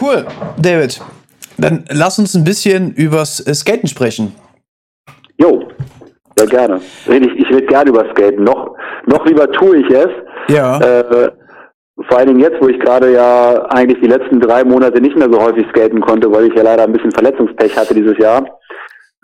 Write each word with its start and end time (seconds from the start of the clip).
Cool, 0.00 0.26
David. 0.58 1.00
Dann 1.58 1.84
lass 1.90 2.18
uns 2.18 2.34
ein 2.34 2.44
bisschen 2.44 2.92
übers 2.92 3.40
äh, 3.46 3.54
Skaten 3.54 3.88
sprechen. 3.88 4.34
Jo, 5.38 5.68
sehr 6.36 6.46
gerne. 6.48 6.80
Ich, 7.06 7.10
ich 7.10 7.48
rede 7.48 7.66
gerne 7.66 7.90
über 7.90 8.04
Skaten. 8.10 8.44
Noch, 8.44 8.76
noch 9.06 9.24
lieber 9.26 9.50
tue 9.52 9.78
ich 9.78 9.90
es. 9.90 10.08
Ja. 10.48 10.78
Äh, 10.78 11.30
vor 12.08 12.18
allen 12.18 12.28
Dingen 12.28 12.40
jetzt, 12.40 12.60
wo 12.60 12.68
ich 12.68 12.78
gerade 12.80 13.12
ja 13.12 13.64
eigentlich 13.70 14.00
die 14.00 14.08
letzten 14.08 14.38
drei 14.40 14.64
Monate 14.64 15.00
nicht 15.00 15.16
mehr 15.16 15.30
so 15.30 15.40
häufig 15.40 15.66
skaten 15.70 16.00
konnte, 16.00 16.30
weil 16.30 16.46
ich 16.46 16.54
ja 16.54 16.62
leider 16.62 16.84
ein 16.84 16.92
bisschen 16.92 17.12
Verletzungspech 17.12 17.76
hatte 17.76 17.94
dieses 17.94 18.18
Jahr. 18.18 18.44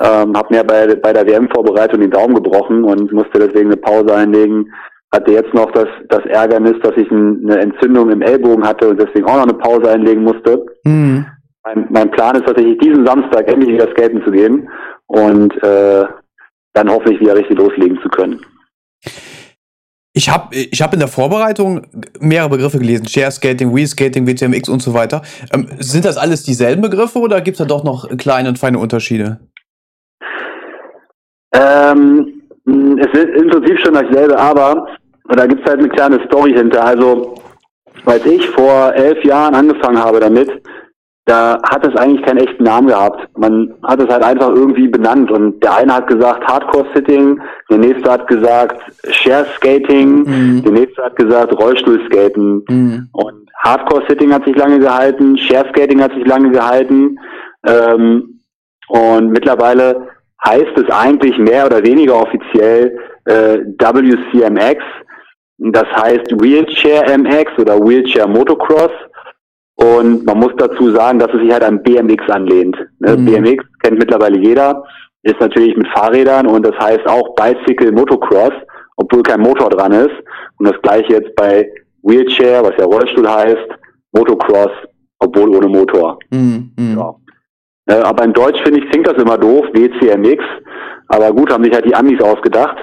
Ähm, 0.00 0.36
habe 0.36 0.54
mir 0.54 0.64
bei, 0.64 0.94
bei 0.96 1.12
der 1.12 1.26
WM-Vorbereitung 1.26 2.00
den 2.00 2.10
Daumen 2.10 2.34
gebrochen 2.34 2.82
und 2.84 3.12
musste 3.12 3.38
deswegen 3.38 3.66
eine 3.66 3.76
Pause 3.76 4.14
einlegen. 4.14 4.72
Hatte 5.12 5.32
jetzt 5.32 5.52
noch 5.52 5.70
das, 5.72 5.88
das 6.08 6.24
Ärgernis, 6.26 6.76
dass 6.82 6.96
ich 6.96 7.10
ein, 7.10 7.42
eine 7.44 7.60
Entzündung 7.60 8.10
im 8.10 8.22
Ellbogen 8.22 8.66
hatte 8.66 8.88
und 8.88 9.00
deswegen 9.00 9.26
auch 9.26 9.36
noch 9.36 9.42
eine 9.42 9.54
Pause 9.54 9.90
einlegen 9.90 10.24
musste. 10.24 10.64
Mhm. 10.84 11.26
Mein, 11.64 11.86
mein 11.90 12.10
Plan 12.10 12.36
ist 12.36 12.46
tatsächlich 12.46 12.78
diesen 12.78 13.06
Samstag 13.06 13.46
endlich 13.46 13.74
wieder 13.74 13.90
skaten 13.90 14.22
zu 14.24 14.30
gehen 14.30 14.68
und 15.06 15.54
äh, 15.62 16.04
dann 16.72 16.88
hoffentlich 16.88 17.20
wieder 17.20 17.36
richtig 17.36 17.58
loslegen 17.58 17.98
zu 18.02 18.08
können. 18.08 18.44
Ich 20.14 20.28
habe 20.28 20.54
ich 20.54 20.82
hab 20.82 20.92
in 20.92 20.98
der 20.98 21.08
Vorbereitung 21.08 21.86
mehrere 22.20 22.50
Begriffe 22.50 22.78
gelesen. 22.78 23.06
Share 23.08 23.30
Skating, 23.30 23.74
Wheel 23.74 23.86
Skating, 23.86 24.26
WTMX 24.26 24.68
und 24.68 24.82
so 24.82 24.92
weiter. 24.92 25.22
Ähm, 25.54 25.68
sind 25.78 26.04
das 26.04 26.18
alles 26.18 26.42
dieselben 26.42 26.82
Begriffe 26.82 27.18
oder 27.18 27.40
gibt 27.40 27.54
es 27.54 27.58
da 27.58 27.64
doch 27.64 27.82
noch 27.82 28.08
kleine 28.18 28.50
und 28.50 28.58
feine 28.58 28.78
Unterschiede? 28.78 29.40
Ähm, 31.54 32.42
es 32.66 33.18
ist 33.18 33.28
im 33.36 33.48
Prinzip 33.48 33.78
schon 33.80 33.94
dasselbe, 33.94 34.38
aber 34.38 34.86
da 35.36 35.46
gibt 35.46 35.62
es 35.62 35.70
halt 35.70 35.80
eine 35.80 35.88
kleine 35.88 36.24
Story 36.26 36.52
hinter. 36.52 36.84
Also, 36.84 37.34
als 38.04 38.24
ich 38.26 38.48
vor 38.50 38.92
elf 38.94 39.22
Jahren 39.24 39.54
angefangen 39.54 39.98
habe 39.98 40.20
damit, 40.20 40.50
da 41.24 41.60
hat 41.62 41.86
es 41.86 41.94
eigentlich 41.94 42.24
keinen 42.26 42.38
echten 42.38 42.64
Namen 42.64 42.88
gehabt. 42.88 43.28
Man 43.38 43.72
hat 43.84 44.00
es 44.00 44.08
halt 44.08 44.24
einfach 44.24 44.48
irgendwie 44.48 44.88
benannt 44.88 45.30
und 45.30 45.62
der 45.62 45.76
eine 45.76 45.94
hat 45.94 46.08
gesagt 46.08 46.44
Hardcore 46.44 46.86
Sitting, 46.94 47.40
der 47.70 47.78
nächste 47.78 48.10
hat 48.10 48.26
gesagt 48.26 48.82
Share 49.08 49.46
Skating, 49.56 50.24
mhm. 50.24 50.62
der 50.64 50.72
nächste 50.72 51.04
hat 51.04 51.14
gesagt 51.14 51.56
Rollstuhlskaten 51.56 52.64
mhm. 52.68 53.08
und 53.12 53.48
Hardcore 53.62 54.02
Sitting 54.08 54.32
hat 54.32 54.44
sich 54.44 54.56
lange 54.56 54.80
gehalten, 54.80 55.38
Share 55.38 55.68
Skating 55.68 56.02
hat 56.02 56.12
sich 56.12 56.26
lange 56.26 56.50
gehalten 56.50 57.16
ähm, 57.66 58.40
und 58.88 59.30
mittlerweile 59.30 60.08
heißt 60.44 60.76
es 60.76 60.90
eigentlich 60.90 61.38
mehr 61.38 61.66
oder 61.66 61.84
weniger 61.84 62.16
offiziell 62.16 62.98
äh, 63.26 63.58
WCMX. 63.78 64.82
Das 65.70 65.86
heißt 65.94 66.32
Wheelchair 66.40 67.16
MX 67.16 67.58
oder 67.58 67.78
Wheelchair 67.78 68.26
Motocross. 68.26 68.90
Und 69.76 70.26
man 70.26 70.38
muss 70.38 70.52
dazu 70.56 70.90
sagen, 70.90 71.18
dass 71.18 71.32
es 71.32 71.40
sich 71.40 71.52
halt 71.52 71.62
an 71.62 71.82
BMX 71.82 72.28
anlehnt. 72.28 72.76
Ne? 72.98 73.16
Mhm. 73.16 73.24
BMX 73.24 73.64
kennt 73.82 73.98
mittlerweile 73.98 74.38
jeder, 74.38 74.84
ist 75.22 75.40
natürlich 75.40 75.76
mit 75.76 75.86
Fahrrädern 75.88 76.46
und 76.46 76.66
das 76.66 76.76
heißt 76.78 77.06
auch 77.06 77.34
Bicycle 77.36 77.92
Motocross, 77.92 78.52
obwohl 78.96 79.22
kein 79.22 79.40
Motor 79.40 79.70
dran 79.70 79.92
ist. 79.92 80.14
Und 80.58 80.68
das 80.68 80.80
gleiche 80.82 81.12
jetzt 81.14 81.34
bei 81.36 81.70
Wheelchair, 82.02 82.62
was 82.64 82.72
ja 82.76 82.84
Rollstuhl 82.84 83.28
heißt, 83.28 83.68
Motocross, 84.12 84.72
obwohl 85.20 85.56
ohne 85.56 85.68
Motor. 85.68 86.18
Mhm. 86.30 86.72
mhm. 86.76 86.98
Ja. 86.98 87.14
Äh, 87.86 88.02
aber 88.02 88.24
in 88.24 88.32
Deutsch 88.32 88.60
finde 88.62 88.80
ich, 88.80 88.90
klingt 88.90 89.06
das 89.06 89.20
immer 89.20 89.38
doof, 89.38 89.66
WCMX. 89.72 90.42
Aber 91.08 91.32
gut, 91.32 91.52
haben 91.52 91.64
sich 91.64 91.72
halt 91.72 91.84
die 91.84 91.94
Amis 91.94 92.20
ausgedacht. 92.20 92.76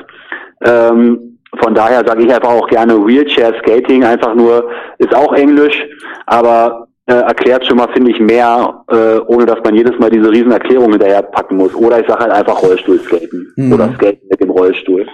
Ähm, 0.66 1.29
von 1.58 1.74
daher 1.74 2.06
sage 2.06 2.24
ich 2.24 2.34
einfach 2.34 2.50
auch 2.50 2.68
gerne 2.68 2.96
Wheelchair 3.06 3.54
Skating, 3.60 4.04
einfach 4.04 4.36
nur, 4.36 4.70
ist 5.00 5.14
auch 5.16 5.34
Englisch, 5.34 5.76
aber 6.28 6.88
äh, 7.08 7.14
erklärt 7.14 7.66
schon 7.66 7.78
mal, 7.78 7.92
finde 7.92 8.12
ich, 8.12 8.20
mehr, 8.20 8.84
äh, 8.88 9.18
ohne 9.26 9.46
dass 9.48 9.58
man 9.64 9.74
jedes 9.76 9.98
Mal 9.98 10.12
diese 10.12 10.30
riesen 10.30 10.52
Erklärungen 10.52 10.92
hinterher 10.92 11.24
packen 11.24 11.58
muss. 11.58 11.74
Oder 11.74 12.00
ich 12.00 12.08
sage 12.08 12.20
halt 12.20 12.32
einfach 12.32 12.62
Rollstuhl-Skaten 12.62 13.54
mhm. 13.56 13.74
oder 13.74 13.94
Skaten 13.96 14.28
mit 14.30 14.40
dem 14.40 14.52
Rollstuhl. 14.52 15.08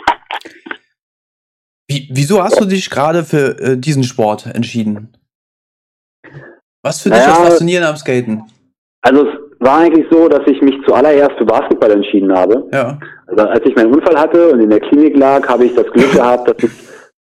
Wie, 1.88 2.10
wieso 2.12 2.44
hast 2.44 2.60
du 2.60 2.66
dich 2.66 2.90
gerade 2.90 3.24
für 3.24 3.58
äh, 3.60 3.78
diesen 3.78 4.04
Sport 4.04 4.48
entschieden? 4.48 5.16
Was 6.84 7.02
für 7.02 7.10
dich 7.10 7.20
naja, 7.20 7.38
das 7.40 7.50
Faszinierende 7.50 7.90
am 7.90 7.96
Skaten? 7.96 8.44
Also 9.02 9.28
es 9.28 9.36
war 9.60 9.80
eigentlich 9.80 10.06
so, 10.12 10.28
dass 10.28 10.42
ich 10.48 10.62
mich 10.62 10.76
zuallererst 10.86 11.38
für 11.38 11.46
Basketball 11.46 11.92
entschieden 11.92 12.34
habe. 12.36 12.68
Ja. 12.74 13.00
Also 13.28 13.44
als 13.44 13.66
ich 13.66 13.76
meinen 13.76 13.94
Unfall 13.94 14.20
hatte 14.20 14.52
und 14.52 14.60
in 14.60 14.70
der 14.70 14.80
Klinik 14.80 15.18
lag, 15.18 15.48
habe 15.48 15.66
ich 15.66 15.76
das 15.76 15.88
Glück 15.88 16.12
gehabt, 16.14 16.48
dass 16.48 16.64
ich 16.64 16.72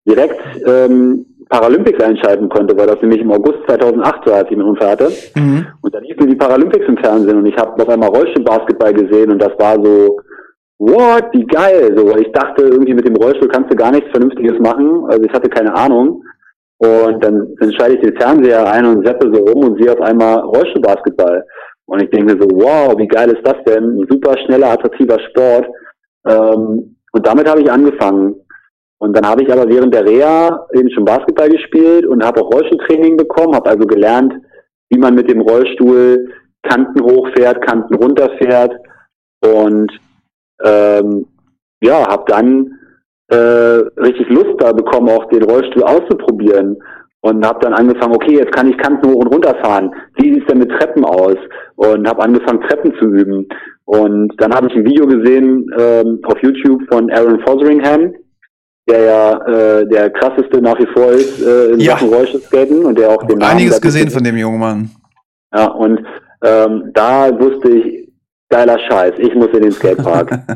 direkt 0.07 0.41
ähm, 0.67 1.27
Paralympics 1.49 2.03
einschalten 2.03 2.49
konnte, 2.49 2.77
weil 2.77 2.87
das 2.87 3.01
nämlich 3.03 3.21
im 3.21 3.31
August 3.31 3.59
2008 3.67 4.27
war, 4.27 4.35
als 4.37 4.51
ich 4.51 4.57
meinen 4.57 4.71
Unfall 4.71 4.91
hatte. 4.91 5.13
Mhm. 5.37 5.67
Und 5.83 5.95
dann 5.95 6.03
liefen 6.05 6.29
die 6.29 6.37
Paralympics 6.37 6.87
im 6.89 6.97
Fernsehen 6.97 7.39
und 7.39 7.47
ich 7.47 7.57
habe 7.57 7.81
auf 7.81 7.89
einmal 7.89 8.09
Rollstuhlbasketball 8.09 8.95
gesehen 8.95 9.31
und 9.31 9.39
das 9.39 9.53
war 9.59 9.75
so, 9.75 10.19
what, 10.79 11.27
wie 11.33 11.47
geil. 11.47 11.95
So, 11.97 12.17
ich 12.17 12.33
dachte 12.33 12.63
irgendwie 12.63 12.95
mit 12.95 13.07
dem 13.07 13.17
Rollstuhl 13.17 13.49
kannst 13.49 13.71
du 13.73 13.77
gar 13.77 13.93
nichts 13.93 14.11
Vernünftiges 14.11 14.59
machen. 14.59 15.05
Also 15.09 15.23
ich 15.23 15.33
hatte 15.33 15.49
keine 15.49 15.75
Ahnung. 15.75 16.23
Und 16.79 17.23
dann, 17.23 17.55
dann 17.61 17.73
schalte 17.75 17.95
ich 17.95 18.01
den 18.01 18.17
Fernseher 18.17 18.69
ein 18.73 18.85
und 18.87 19.07
seppe 19.07 19.31
so 19.33 19.45
rum 19.45 19.65
und 19.65 19.81
sehe 19.81 19.93
auf 19.93 20.01
einmal 20.01 20.41
Rollstuhlbasketball. 20.41 21.45
Und 21.87 22.03
ich 22.03 22.11
denke 22.11 22.37
so, 22.41 22.49
wow, 22.51 22.95
wie 22.97 23.07
geil 23.07 23.31
ist 23.31 23.47
das 23.47 23.63
denn? 23.67 24.01
Ein 24.01 24.07
super 24.11 24.37
schneller, 24.39 24.73
attraktiver 24.73 25.21
Sport. 25.21 25.67
Ähm, 26.27 26.97
und 27.13 27.27
damit 27.27 27.49
habe 27.49 27.63
ich 27.63 27.71
angefangen. 27.71 28.35
Und 28.99 29.17
dann 29.17 29.27
habe 29.27 29.43
ich 29.43 29.53
aber 29.53 29.69
während 29.69 29.93
der 29.93 30.07
Reha 30.07 30.67
eben 30.75 30.91
schon 30.91 31.05
Basketball 31.05 31.49
gespielt 31.49 32.07
und 32.07 32.25
habe 32.25 32.41
auch 32.41 32.53
Rollstuhltraining 32.53 33.17
bekommen, 33.17 33.55
habe 33.55 33.71
also 33.71 33.87
gelernt, 33.87 34.35
wie 34.91 34.99
man 34.99 35.15
mit 35.15 35.29
dem 35.29 35.41
Rollstuhl 35.41 36.29
Kanten 36.63 37.03
hochfährt, 37.03 37.67
Kanten 37.67 37.95
runterfährt 37.95 38.73
und 39.45 39.91
ähm, 40.63 41.27
ja, 41.83 42.07
habe 42.07 42.25
dann 42.29 42.79
äh, 43.29 43.37
richtig 44.01 44.29
Lust 44.29 44.55
da 44.59 44.73
bekommen, 44.73 45.09
auch 45.09 45.25
den 45.31 45.43
Rollstuhl 45.43 45.83
auszuprobieren 45.83 46.81
und 47.23 47.47
habe 47.47 47.61
dann 47.61 47.73
angefangen, 47.73 48.15
okay, 48.15 48.39
jetzt 48.39 48.53
kann 48.53 48.69
ich 48.69 48.77
Kanten 48.79 49.09
hoch 49.09 49.21
und 49.21 49.29
runter 49.29 49.55
fahren. 49.63 49.95
Wie 50.17 50.35
sieht 50.35 50.43
es 50.43 50.49
denn 50.49 50.59
mit 50.59 50.71
Treppen 50.71 51.05
aus? 51.05 51.37
Und 51.77 52.07
habe 52.07 52.23
angefangen, 52.23 52.61
Treppen 52.63 52.93
zu 52.99 53.07
üben. 53.07 53.49
Und 53.85 54.33
dann 54.39 54.53
habe 54.53 54.69
ich 54.69 54.75
ein 54.75 54.85
Video 54.85 55.07
gesehen 55.07 55.71
ähm, 55.79 56.21
auf 56.25 56.37
YouTube 56.43 56.83
von 56.91 57.11
Aaron 57.13 57.41
Fotheringham, 57.41 58.13
der 58.89 59.01
ja 59.03 59.47
äh, 59.47 59.89
der 59.89 60.11
krasseste 60.11 60.61
nach 60.61 60.79
wie 60.81 60.87
vor 60.87 61.13
ist 61.13 61.41
äh, 61.41 61.73
in 61.73 61.81
ja. 61.81 61.93
Sachen 61.93 62.09
Rollstuhlskaten 62.09 62.85
und 62.85 62.99
der 62.99 63.11
auch 63.11 63.23
den 63.25 63.39
Namen 63.39 63.53
Einiges 63.53 63.81
gesehen 63.81 64.11
von 64.11 64.25
dem 64.25 64.37
jungen 64.37 64.59
Mann. 64.59 64.91
Ja, 65.55 65.67
und 65.69 66.05
ähm, 66.43 66.91
da 66.93 67.31
wusste 67.39 67.71
ich, 67.71 68.09
geiler 68.49 68.79
Scheiß, 68.81 69.15
ich 69.19 69.35
muss 69.37 69.49
in 69.53 69.63
den 69.63 69.73
Skatepark. 69.73 70.33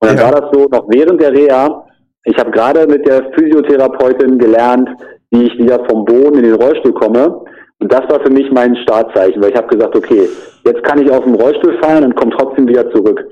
und 0.00 0.08
dann 0.08 0.18
ja. 0.18 0.24
war 0.24 0.40
das 0.40 0.50
so, 0.52 0.66
noch 0.66 0.86
während 0.88 1.20
der 1.22 1.32
Reha, 1.32 1.86
ich 2.24 2.36
habe 2.38 2.50
gerade 2.50 2.86
mit 2.86 3.06
der 3.06 3.32
Physiotherapeutin 3.32 4.38
gelernt, 4.38 4.88
wie 5.34 5.46
ich 5.46 5.58
wieder 5.58 5.84
vom 5.86 6.04
Boden 6.04 6.38
in 6.38 6.44
den 6.44 6.54
Rollstuhl 6.54 6.94
komme. 6.94 7.44
Und 7.80 7.92
das 7.92 8.08
war 8.08 8.20
für 8.20 8.30
mich 8.30 8.50
mein 8.52 8.76
Startzeichen, 8.76 9.42
weil 9.42 9.50
ich 9.50 9.56
habe 9.56 9.68
gesagt, 9.68 9.96
okay, 9.96 10.28
jetzt 10.64 10.82
kann 10.84 11.02
ich 11.02 11.10
aus 11.10 11.24
dem 11.24 11.34
Rollstuhl 11.34 11.76
fallen 11.82 12.04
und 12.04 12.16
komme 12.16 12.32
trotzdem 12.38 12.68
wieder 12.68 12.88
zurück. 12.92 13.22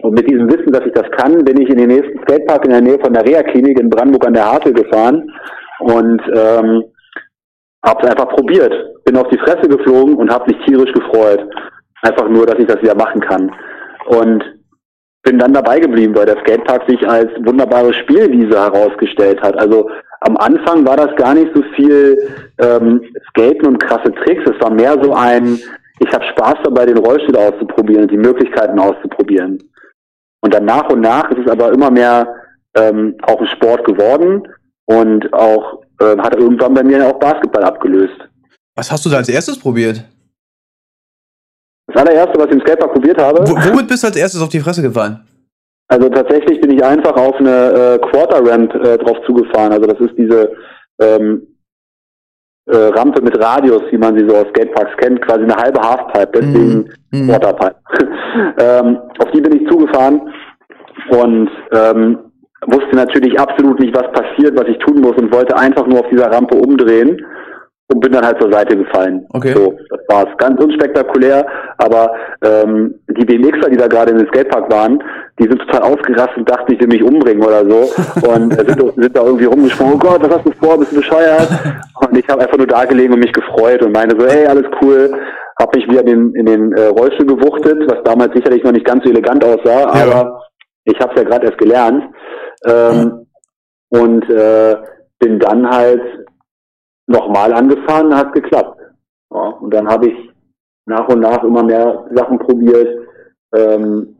Und 0.00 0.14
mit 0.14 0.28
diesem 0.28 0.50
Wissen, 0.50 0.72
dass 0.72 0.84
ich 0.84 0.92
das 0.92 1.08
kann, 1.12 1.44
bin 1.44 1.60
ich 1.60 1.68
in 1.68 1.78
den 1.78 1.88
nächsten 1.88 2.18
Skatepark 2.22 2.64
in 2.64 2.72
der 2.72 2.80
Nähe 2.80 2.98
von 2.98 3.12
der 3.12 3.24
Reha-Klinik 3.24 3.78
in 3.78 3.90
Brandenburg 3.90 4.26
an 4.26 4.34
der 4.34 4.50
Havel 4.50 4.72
gefahren 4.72 5.30
und 5.80 6.20
ähm, 6.34 6.84
habe 7.84 8.02
es 8.02 8.10
einfach 8.10 8.28
probiert. 8.30 8.74
Bin 9.04 9.16
auf 9.16 9.28
die 9.28 9.38
Fresse 9.38 9.68
geflogen 9.68 10.16
und 10.16 10.32
habe 10.32 10.50
mich 10.50 10.64
tierisch 10.66 10.92
gefreut. 10.92 11.46
Einfach 12.02 12.28
nur, 12.28 12.46
dass 12.46 12.58
ich 12.58 12.66
das 12.66 12.82
wieder 12.82 12.96
machen 12.96 13.20
kann. 13.20 13.52
Und 14.06 14.44
bin 15.22 15.38
dann 15.38 15.52
dabei 15.52 15.78
geblieben, 15.78 16.16
weil 16.16 16.26
der 16.26 16.40
Skatepark 16.40 16.88
sich 16.88 17.08
als 17.08 17.30
wunderbare 17.44 17.94
Spielwiese 17.94 18.58
herausgestellt 18.58 19.40
hat. 19.40 19.56
Also 19.56 19.88
am 20.24 20.36
Anfang 20.36 20.86
war 20.86 20.96
das 20.96 21.14
gar 21.16 21.34
nicht 21.34 21.50
so 21.54 21.62
viel 21.74 22.16
ähm, 22.58 23.02
Skaten 23.30 23.66
und 23.66 23.82
krasse 23.82 24.12
Tricks. 24.12 24.48
Es 24.48 24.60
war 24.60 24.70
mehr 24.70 24.96
so 25.02 25.12
ein, 25.12 25.58
ich 25.98 26.12
habe 26.12 26.24
Spaß 26.24 26.56
dabei, 26.64 26.86
den 26.86 26.98
Rollstuhl 26.98 27.36
auszuprobieren 27.36 28.02
und 28.02 28.10
die 28.10 28.16
Möglichkeiten 28.16 28.78
auszuprobieren. 28.78 29.62
Und 30.40 30.54
dann 30.54 30.64
nach 30.64 30.88
und 30.90 31.00
nach 31.00 31.30
ist 31.30 31.46
es 31.46 31.50
aber 31.50 31.72
immer 31.72 31.90
mehr 31.90 32.34
ähm, 32.74 33.14
auch 33.22 33.40
ein 33.40 33.46
Sport 33.48 33.84
geworden 33.84 34.42
und 34.86 35.32
auch 35.32 35.82
äh, 36.00 36.16
hat 36.18 36.34
irgendwann 36.36 36.74
bei 36.74 36.82
mir 36.82 37.06
auch 37.06 37.18
Basketball 37.18 37.64
abgelöst. 37.64 38.16
Was 38.74 38.90
hast 38.90 39.04
du 39.04 39.10
da 39.10 39.18
als 39.18 39.28
erstes 39.28 39.58
probiert? 39.58 40.04
Das 41.86 42.00
allererste, 42.00 42.38
was 42.38 42.46
ich 42.46 42.52
im 42.52 42.60
Skatepark 42.60 42.92
probiert 42.92 43.18
habe. 43.18 43.46
W 43.46 43.70
womit 43.70 43.88
bist 43.88 44.02
du 44.02 44.06
als 44.06 44.16
erstes 44.16 44.40
auf 44.40 44.48
die 44.48 44.60
Fresse 44.60 44.82
gefallen? 44.82 45.20
Also 45.92 46.08
tatsächlich 46.08 46.58
bin 46.58 46.70
ich 46.70 46.82
einfach 46.82 47.14
auf 47.16 47.36
eine 47.36 47.50
äh, 47.50 47.98
Quarter 47.98 48.42
Ramp 48.46 48.74
äh, 48.76 48.96
drauf 48.96 49.18
zugefahren. 49.26 49.72
Also 49.72 49.86
das 49.86 50.00
ist 50.00 50.16
diese 50.16 50.50
ähm, 50.98 51.46
äh, 52.64 52.76
Rampe 52.76 53.20
mit 53.20 53.38
Radius, 53.38 53.82
wie 53.90 53.98
man 53.98 54.18
sie 54.18 54.26
so 54.26 54.36
aus 54.36 54.46
Skateparks 54.48 54.96
kennt, 54.96 55.20
quasi 55.20 55.42
eine 55.42 55.54
halbe 55.54 55.80
Halfpipe, 55.82 56.40
deswegen 56.40 56.88
mm. 57.10 57.28
Quarterpipe. 57.28 57.76
ähm, 58.58 59.00
auf 59.18 59.30
die 59.32 59.42
bin 59.42 59.60
ich 59.60 59.68
zugefahren 59.68 60.32
und 61.10 61.50
ähm, 61.72 62.18
wusste 62.68 62.96
natürlich 62.96 63.38
absolut 63.38 63.78
nicht, 63.78 63.94
was 63.94 64.10
passiert, 64.12 64.58
was 64.58 64.68
ich 64.68 64.78
tun 64.78 65.02
muss 65.02 65.16
und 65.18 65.30
wollte 65.30 65.54
einfach 65.58 65.86
nur 65.86 66.00
auf 66.00 66.08
dieser 66.08 66.32
Rampe 66.32 66.56
umdrehen 66.56 67.20
und 67.88 68.00
bin 68.00 68.12
dann 68.12 68.24
halt 68.24 68.40
zur 68.40 68.50
Seite 68.52 68.76
gefallen. 68.76 69.26
Okay. 69.30 69.52
So, 69.54 69.74
das 69.90 70.00
war's. 70.08 70.36
Ganz 70.38 70.62
unspektakulär, 70.62 71.46
aber 71.78 72.12
ähm, 72.42 72.94
die 73.08 73.24
BMXer, 73.24 73.68
die 73.70 73.76
da 73.76 73.86
gerade 73.86 74.12
in 74.12 74.18
den 74.18 74.26
Skatepark 74.28 74.70
waren, 74.72 75.02
die 75.38 75.44
sind 75.44 75.58
total 75.58 75.82
ausgerastet 75.82 76.38
und 76.38 76.50
dachten, 76.50 76.72
ich 76.72 76.80
will 76.80 76.88
mich 76.88 77.02
umbringen 77.02 77.44
oder 77.44 77.64
so. 77.68 77.90
Und 78.28 78.52
äh, 78.52 78.64
sind, 78.64 78.94
sind 78.96 79.16
da 79.16 79.24
irgendwie 79.24 79.46
rumgesprungen, 79.46 79.94
oh 79.94 79.98
Gott, 79.98 80.22
was 80.22 80.36
hast 80.36 80.46
du 80.46 80.52
vor, 80.52 80.78
bist 80.78 80.92
du 80.92 80.96
bescheuert? 80.96 81.48
Und 82.00 82.16
ich 82.16 82.28
habe 82.28 82.42
einfach 82.42 82.56
nur 82.56 82.66
da 82.66 82.84
gelegen 82.84 83.12
und 83.14 83.20
mich 83.20 83.32
gefreut 83.32 83.82
und 83.82 83.92
meinte 83.92 84.16
so, 84.18 84.26
hey, 84.26 84.46
alles 84.46 84.66
cool. 84.82 85.12
Hab 85.58 85.74
mich 85.74 85.86
wieder 85.88 86.00
in 86.00 86.06
den, 86.06 86.34
in 86.34 86.46
den 86.46 86.72
äh, 86.72 86.86
Rollstuhl 86.86 87.26
gewuchtet, 87.26 87.78
was 87.90 88.02
damals 88.04 88.32
sicherlich 88.34 88.62
noch 88.62 88.72
nicht 88.72 88.86
ganz 88.86 89.04
so 89.04 89.10
elegant 89.10 89.44
aussah, 89.44 89.80
Ja. 89.96 90.04
aber 90.04 90.42
ich 90.84 90.98
habe 91.00 91.12
es 91.14 91.22
ja 91.22 91.28
gerade 91.28 91.46
erst 91.46 91.58
gelernt. 91.58 92.04
Ähm, 92.66 93.26
und 93.90 94.28
äh, 94.30 94.76
bin 95.18 95.38
dann 95.38 95.68
halt 95.68 96.02
nochmal 97.12 97.52
angefahren, 97.52 98.14
hat 98.14 98.32
geklappt. 98.32 98.80
Ja, 99.32 99.40
und 99.60 99.72
dann 99.72 99.88
habe 99.88 100.08
ich 100.08 100.30
nach 100.86 101.08
und 101.08 101.20
nach 101.20 101.42
immer 101.44 101.62
mehr 101.62 102.06
Sachen 102.14 102.38
probiert. 102.38 102.88
Ähm, 103.54 104.16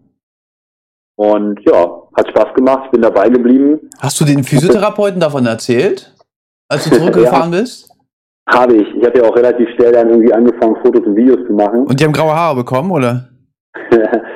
und 1.16 1.60
ja, 1.64 2.02
hat 2.16 2.28
Spaß 2.28 2.54
gemacht, 2.54 2.90
bin 2.90 3.02
dabei 3.02 3.28
geblieben. 3.28 3.90
Hast 4.00 4.20
du 4.20 4.24
den 4.24 4.44
Physiotherapeuten 4.44 5.20
davon 5.20 5.46
erzählt, 5.46 6.14
als 6.68 6.84
du 6.84 6.90
zurückgefahren 6.96 7.50
bist? 7.50 7.90
Habe 8.48 8.74
ich. 8.74 8.94
Ich 8.96 9.04
habe 9.04 9.18
ja 9.18 9.24
auch 9.24 9.36
relativ 9.36 9.68
schnell 9.76 9.92
dann 9.92 10.10
irgendwie 10.10 10.32
angefangen, 10.32 10.76
Fotos 10.82 11.06
und 11.06 11.16
Videos 11.16 11.46
zu 11.46 11.52
machen. 11.52 11.86
Und 11.86 12.00
die 12.00 12.04
haben 12.04 12.12
graue 12.12 12.34
Haare 12.34 12.56
bekommen, 12.56 12.90
oder? 12.90 13.28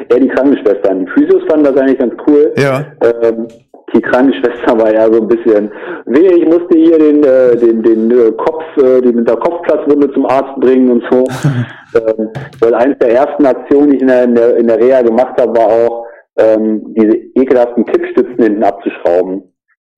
eher 0.08 0.20
die 0.20 0.28
Krankenschwestern. 0.28 1.00
Die 1.00 1.10
Physios 1.12 1.42
fanden 1.48 1.64
das 1.64 1.76
eigentlich 1.76 1.98
ganz 1.98 2.14
cool. 2.26 2.52
Ja. 2.56 2.86
Ähm, 3.02 3.48
die 3.94 4.00
Krankenschwester 4.00 4.78
war 4.78 4.92
ja 4.92 5.06
so 5.12 5.20
ein 5.20 5.28
bisschen, 5.28 5.70
wehe, 6.06 6.32
ich 6.32 6.46
musste 6.46 6.76
hier 6.76 6.98
den, 6.98 7.22
äh, 7.22 7.56
den, 7.56 7.82
den 7.82 8.10
äh, 8.10 8.32
Kopf, 8.32 8.64
äh, 8.78 9.00
die 9.00 9.12
mit 9.12 9.28
der 9.28 9.36
Kopfplatzwunde 9.36 10.12
zum 10.12 10.26
Arzt 10.26 10.60
bringen 10.60 10.90
und 10.90 11.04
so. 11.10 11.18
ähm, 11.94 12.30
weil 12.60 12.74
eines 12.74 12.98
der 12.98 13.12
ersten 13.12 13.46
Aktionen, 13.46 13.90
die 13.90 13.96
ich 13.96 14.02
in 14.02 14.08
der, 14.08 14.24
in 14.24 14.34
der, 14.34 14.56
in 14.56 14.66
der 14.66 14.78
Reha 14.78 15.02
gemacht 15.02 15.40
habe, 15.40 15.56
war 15.56 15.68
auch, 15.68 16.06
ähm, 16.38 16.94
diese 16.94 17.16
ekelhaften 17.34 17.84
Kippstützen 17.84 18.42
hinten 18.42 18.62
abzuschrauben, 18.62 19.42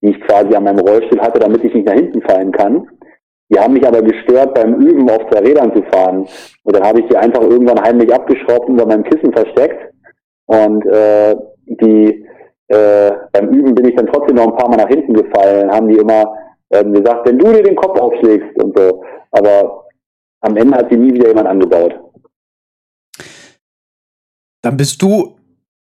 die 0.02 0.10
ich 0.10 0.20
quasi 0.22 0.54
an 0.54 0.64
meinem 0.64 0.80
Rollstuhl 0.80 1.20
hatte, 1.20 1.40
damit 1.40 1.64
ich 1.64 1.74
nicht 1.74 1.86
nach 1.86 1.94
hinten 1.94 2.22
fallen 2.22 2.52
kann. 2.52 2.86
Die 3.50 3.58
haben 3.58 3.72
mich 3.72 3.86
aber 3.86 4.02
gestört 4.02 4.54
beim 4.54 4.74
Üben 4.74 5.08
auf 5.08 5.28
zwei 5.30 5.40
Rädern 5.40 5.74
zu 5.74 5.82
fahren. 5.90 6.26
Und 6.64 6.76
dann 6.76 6.84
habe 6.84 7.00
ich 7.00 7.08
die 7.08 7.16
einfach 7.16 7.42
irgendwann 7.42 7.82
heimlich 7.82 8.12
abgeschraubt 8.12 8.68
und 8.68 8.74
unter 8.74 8.86
meinem 8.86 9.04
Kissen 9.04 9.32
versteckt. 9.32 9.92
Und 10.46 10.84
äh, 10.86 11.34
die 11.66 12.27
äh, 12.68 13.12
beim 13.32 13.48
Üben 13.48 13.74
bin 13.74 13.88
ich 13.88 13.96
dann 13.96 14.06
trotzdem 14.06 14.36
noch 14.36 14.48
ein 14.48 14.56
paar 14.56 14.68
Mal 14.68 14.76
nach 14.76 14.88
hinten 14.88 15.14
gefallen, 15.14 15.70
haben 15.70 15.88
die 15.88 15.96
immer 15.96 16.34
ähm, 16.70 16.92
gesagt, 16.92 17.26
wenn 17.26 17.38
du 17.38 17.52
dir 17.52 17.62
den 17.62 17.76
Kopf 17.76 17.98
aufschlägst 17.98 18.62
und 18.62 18.76
so. 18.76 19.02
Aber 19.30 19.86
am 20.40 20.56
Ende 20.56 20.76
hat 20.76 20.90
sie 20.90 20.96
nie 20.96 21.14
wieder 21.14 21.28
jemand 21.28 21.48
angebaut. 21.48 21.98
Dann 24.62 24.76
bist 24.76 25.00
du, 25.00 25.36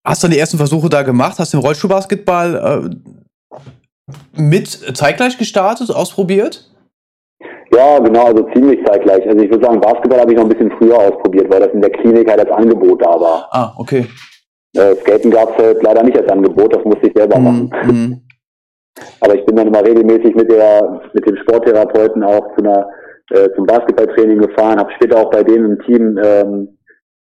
hast 0.04 0.22
dann 0.22 0.30
die 0.30 0.38
ersten 0.38 0.58
Versuche 0.58 0.88
da 0.88 1.02
gemacht, 1.02 1.38
hast 1.38 1.52
den 1.52 1.60
Rollstuhlbasketball 1.60 2.90
äh, 4.04 4.10
mit 4.40 4.68
zeitgleich 4.96 5.38
gestartet, 5.38 5.90
ausprobiert? 5.90 6.70
Ja, 7.72 7.98
genau, 7.98 8.26
also 8.26 8.48
ziemlich 8.54 8.84
zeitgleich. 8.86 9.26
Also 9.26 9.42
ich 9.42 9.50
würde 9.50 9.64
sagen, 9.64 9.80
Basketball 9.80 10.20
habe 10.20 10.32
ich 10.32 10.36
noch 10.36 10.44
ein 10.44 10.50
bisschen 10.50 10.72
früher 10.78 10.98
ausprobiert, 10.98 11.50
weil 11.50 11.60
das 11.60 11.72
in 11.72 11.80
der 11.80 11.90
Klinik 11.90 12.30
halt 12.30 12.40
als 12.40 12.50
Angebot 12.50 13.02
da 13.02 13.20
war. 13.20 13.48
Ah, 13.50 13.74
okay. 13.76 14.06
Äh, 14.76 14.96
Skaten 14.96 15.30
gab 15.30 15.50
es 15.50 15.64
halt 15.64 15.82
leider 15.82 16.02
nicht 16.02 16.18
als 16.18 16.30
Angebot, 16.30 16.74
das 16.74 16.84
musste 16.84 17.06
ich 17.06 17.14
selber 17.16 17.38
machen. 17.38 17.72
Mhm. 17.84 17.90
mhm. 17.90 18.20
Aber 19.20 19.34
ich 19.34 19.44
bin 19.44 19.56
dann 19.56 19.68
immer 19.68 19.84
regelmäßig 19.84 20.34
mit 20.34 20.50
der 20.50 21.02
mit 21.12 21.26
dem 21.26 21.36
Sporttherapeuten 21.36 22.22
auch 22.22 22.56
zu 22.56 22.64
einer 22.64 22.88
äh, 23.30 23.50
zum 23.54 23.66
Basketballtraining 23.66 24.38
gefahren, 24.38 24.78
habe 24.78 24.92
später 24.92 25.18
auch 25.18 25.30
bei 25.30 25.42
denen 25.42 25.72
im 25.72 25.78
Team 25.80 26.18
ähm, 26.22 26.78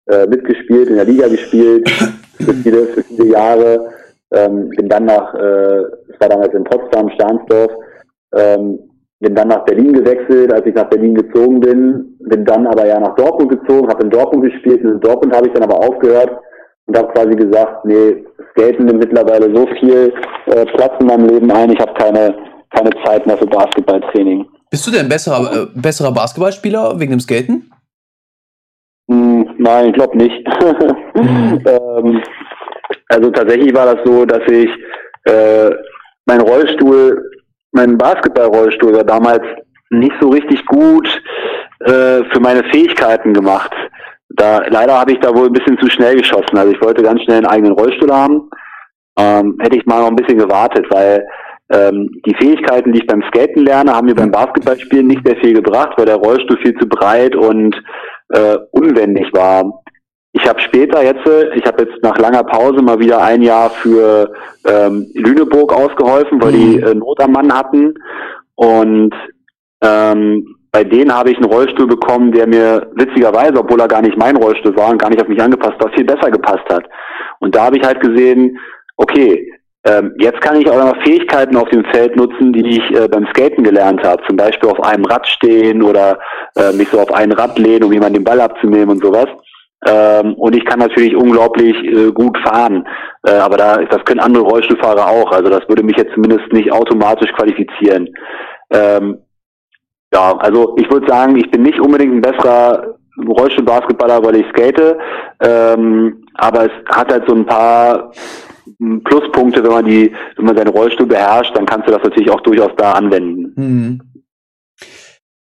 äh, 0.08 0.28
mitgespielt, 0.28 0.90
in 0.90 0.96
der 0.96 1.06
Liga 1.06 1.28
gespielt 1.28 1.90
für 2.40 2.54
viele, 2.54 2.88
für 2.88 3.04
viele 3.04 3.28
Jahre. 3.28 3.90
Ähm, 4.34 4.70
bin 4.70 4.90
dann 4.90 5.06
nach, 5.06 5.34
äh, 5.36 5.82
es 6.10 6.20
war 6.20 6.30
damals 6.30 6.54
in 6.54 6.64
Potsdam, 6.64 7.10
Stahnsdorf, 7.12 7.72
ähm, 8.36 8.80
bin 9.20 9.36
dann 9.36 9.50
nach 9.50 9.64
Berlin 9.66 9.94
gewechselt, 9.94 10.52
als 10.54 10.66
ich 10.66 10.74
nach 10.74 10.90
Berlin 10.90 11.16
gezogen 11.16 11.60
bin, 11.60 12.18
bin 12.20 12.46
dann 12.46 12.66
aber 12.66 12.88
ja 12.88 13.00
nach 13.00 13.16
Dortmund 13.16 13.52
gezogen, 13.52 13.90
habe 13.90 14.04
in 14.04 14.10
Dortmund 14.10 14.46
gespielt, 14.46 14.82
in 14.82 15.00
Dortmund 15.02 15.36
habe 15.36 15.48
ich 15.48 15.54
dann 15.54 15.64
aber 15.64 15.78
aufgehört 15.80 16.32
und 16.88 16.98
habe 16.98 17.12
quasi 17.14 17.36
gesagt, 17.36 17.86
nee, 17.86 18.24
Skaten 18.52 18.86
nimmt 18.86 19.00
mittlerweile 19.00 19.54
so 19.56 19.68
viel 19.80 20.14
äh, 20.48 20.66
Platz 20.66 20.94
in 21.00 21.08
meinem 21.08 21.28
Leben 21.28 21.52
ein, 21.52 21.72
ich 21.72 21.80
habe 21.80 21.94
keine, 21.94 22.36
keine 22.72 22.90
Zeit 23.04 23.26
mehr 23.26 23.38
für 23.38 23.48
Basketballtraining. 23.48 24.46
Bist 24.70 24.88
du 24.88 24.92
denn 24.92 25.02
ein 25.02 25.10
besserer, 25.10 25.64
äh, 25.64 25.68
besserer 25.76 26.12
Basketballspieler 26.14 27.00
wegen 27.00 27.12
dem 27.12 27.20
Skaten? 27.20 27.72
Hm, 29.10 29.56
nein, 29.58 29.88
ich 29.88 29.94
glaube 29.94 30.18
nicht. 30.18 30.48
ähm, 31.16 32.22
also 33.10 33.30
tatsächlich 33.32 33.74
war 33.74 33.94
das 33.94 34.06
so, 34.06 34.26
dass 34.26 34.42
ich 34.48 34.70
äh, 35.26 35.72
mein 36.26 36.42
Rollstuhl, 36.42 37.30
mein 37.74 37.98
Basketballrollstuhl 37.98 38.94
war 38.94 39.04
damals 39.04 39.44
nicht 39.90 40.14
so 40.22 40.30
richtig 40.30 40.66
gut 40.66 41.08
äh, 41.82 42.24
für 42.32 42.40
meine 42.40 42.64
Fähigkeiten 42.66 43.34
gemacht. 43.34 43.74
Da 44.36 44.64
leider 44.70 45.00
habe 45.00 45.12
ich 45.12 45.20
da 45.20 45.36
wohl 45.36 45.48
ein 45.48 45.54
bisschen 45.54 45.78
zu 45.80 45.90
schnell 45.90 46.16
geschossen. 46.16 46.58
Also 46.58 46.72
ich 46.72 46.82
wollte 46.82 47.04
ganz 47.04 47.22
schnell 47.24 47.38
einen 47.38 47.48
eigenen 47.48 47.74
Rollstuhl 47.74 48.12
haben. 48.12 48.50
Ähm, 49.18 49.58
hätte 49.60 49.78
ich 49.78 49.86
mal 49.86 50.00
noch 50.00 50.08
ein 50.08 50.16
bisschen 50.16 50.38
gewartet, 50.38 50.86
weil 50.90 51.26
ähm, 51.72 52.10
die 52.26 52.36
Fähigkeiten, 52.36 52.92
die 52.92 53.00
ich 53.00 53.08
beim 53.08 53.24
Skaten 53.24 53.66
lerne, 53.66 53.94
haben 53.94 54.08
mir 54.08 54.16
beim 54.16 54.32
Basketballspielen 54.32 55.08
nicht 55.08 55.26
sehr 55.26 55.38
viel 55.38 55.54
gebracht, 55.54 55.94
weil 55.98 56.06
der 56.06 56.16
Rollstuhl 56.16 56.58
viel 56.58 56.78
zu 56.78 56.88
breit 56.88 57.36
und 57.36 57.76
äh, 58.30 58.58
unwendig 58.72 59.28
war. 59.34 59.84
Ich 60.34 60.48
habe 60.48 60.60
später 60.62 61.04
jetzt, 61.04 61.28
ich 61.56 61.66
habe 61.66 61.84
jetzt 61.84 62.02
nach 62.04 62.18
langer 62.18 62.44
Pause 62.44 62.82
mal 62.82 63.00
wieder 63.00 63.22
ein 63.22 63.42
Jahr 63.42 63.70
für 63.70 64.32
ähm, 64.66 65.08
Lüneburg 65.14 65.74
ausgeholfen, 65.74 66.42
weil 66.42 66.54
die 66.54 66.80
äh, 66.80 66.96
Not 66.96 67.20
am 67.20 67.34
Mann 67.34 67.54
hatten. 67.54 67.96
Und 68.56 69.14
ähm, 69.82 70.56
bei 70.72 70.84
denen 70.84 71.14
habe 71.14 71.32
ich 71.32 71.38
einen 71.38 71.52
Rollstuhl 71.52 71.88
bekommen, 71.88 72.32
der 72.32 72.48
mir 72.48 72.90
witzigerweise, 72.96 73.60
obwohl 73.60 73.82
er 73.82 73.88
gar 73.88 74.02
nicht 74.02 74.18
mein 74.18 74.38
Rollstuhl 74.38 74.76
war 74.78 74.90
und 74.90 75.02
gar 75.02 75.10
nicht 75.10 75.22
auf 75.22 75.28
mich 75.28 75.42
angepasst 75.42 75.76
war, 75.80 75.92
viel 75.92 76.06
besser 76.06 76.32
gepasst 76.32 76.68
hat. 76.70 76.86
Und 77.40 77.56
da 77.56 77.66
habe 77.66 77.78
ich 77.78 77.84
halt 77.84 78.00
gesehen, 78.00 78.58
okay, 78.96 79.52
ähm, 79.84 80.14
jetzt 80.20 80.40
kann 80.42 80.62
ich 80.62 80.70
auch 80.70 80.78
noch 80.78 81.04
Fähigkeiten 81.04 81.58
auf 81.58 81.68
dem 81.70 81.84
Feld 81.86 82.16
nutzen, 82.16 82.54
die 82.54 82.78
ich 82.78 82.96
äh, 82.96 83.08
beim 83.08 83.26
Skaten 83.28 83.64
gelernt 83.64 84.04
habe. 84.04 84.24
Zum 84.28 84.38
Beispiel 84.38 84.70
auf 84.70 84.82
einem 84.82 85.06
Rad 85.06 85.28
stehen 85.28 85.82
oder 85.82 86.20
äh, 86.56 86.72
mich 86.74 86.88
so 86.90 87.00
auf 87.00 87.12
ein 87.12 87.32
Rad 87.32 87.58
lehnen, 87.58 87.84
um 87.84 87.92
jemanden 87.92 88.20
den 88.20 88.24
Ball 88.24 88.40
abzunehmen 88.40 88.92
und 88.92 89.04
sowas. 89.04 89.28
Ähm, 89.88 90.36
und 90.36 90.56
ich 90.56 90.64
kann 90.66 90.80
natürlich 90.80 91.16
unglaublich 91.16 91.76
äh, 91.84 92.12
gut 92.12 92.38
fahren. 92.46 92.88
Äh, 93.26 93.32
aber 93.32 93.58
da, 93.58 93.78
das 93.78 94.06
können 94.06 94.20
andere 94.20 94.44
Rollstuhlfahrer 94.44 95.08
auch. 95.10 95.32
Also 95.32 95.50
das 95.50 95.68
würde 95.68 95.84
mich 95.84 95.98
jetzt 95.98 96.14
zumindest 96.14 96.54
nicht 96.54 96.72
automatisch 96.72 97.32
qualifizieren. 97.34 98.08
Ähm, 98.70 99.18
ja, 100.14 100.38
also 100.38 100.76
ich 100.78 100.90
würde 100.90 101.08
sagen, 101.08 101.36
ich 101.38 101.50
bin 101.50 101.64
nicht 101.64 101.80
unbedingt 101.80 102.14
ein 102.14 102.22
besserer 102.22 102.96
Rollstuhlbasketballer, 103.18 104.24
weil 104.24 104.38
ich 104.38 104.48
skate. 104.50 104.98
Ähm, 105.40 106.26
aber 106.36 106.66
es 106.66 106.72
hat 106.90 107.12
halt 107.12 107.28
so 107.28 107.36
ein 107.36 107.46
paar 107.46 108.12
Pluspunkte, 109.04 109.64
wenn 109.64 109.72
man 109.72 109.86
die, 109.86 110.14
wenn 110.36 110.46
man 110.46 110.56
seinen 110.56 110.70
Rollstuhl 110.70 111.08
beherrscht, 111.08 111.56
dann 111.56 111.66
kannst 111.66 111.88
du 111.88 111.92
das 111.92 112.04
natürlich 112.04 112.30
auch 112.30 112.42
durchaus 112.42 112.72
da 112.78 112.94
anwenden. 112.94 113.54
Mhm. 113.56 114.02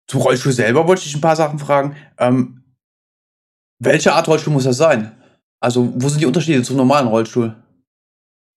Zum 0.06 0.20
Rollstuhl 0.20 0.52
selber 0.52 0.88
wollte 0.88 1.02
ich 1.04 1.14
ein 1.14 1.20
paar 1.20 1.36
Sachen 1.36 1.58
fragen. 1.58 1.96
Ähm, 2.18 2.62
welche 3.78 4.12
Art 4.12 4.26
Rollstuhl 4.28 4.52
muss 4.52 4.64
das 4.64 4.76
sein? 4.76 5.12
Also, 5.60 5.92
wo 5.96 6.08
sind 6.08 6.20
die 6.20 6.26
Unterschiede 6.26 6.62
zum 6.62 6.76
normalen 6.76 7.08
Rollstuhl? 7.08 7.54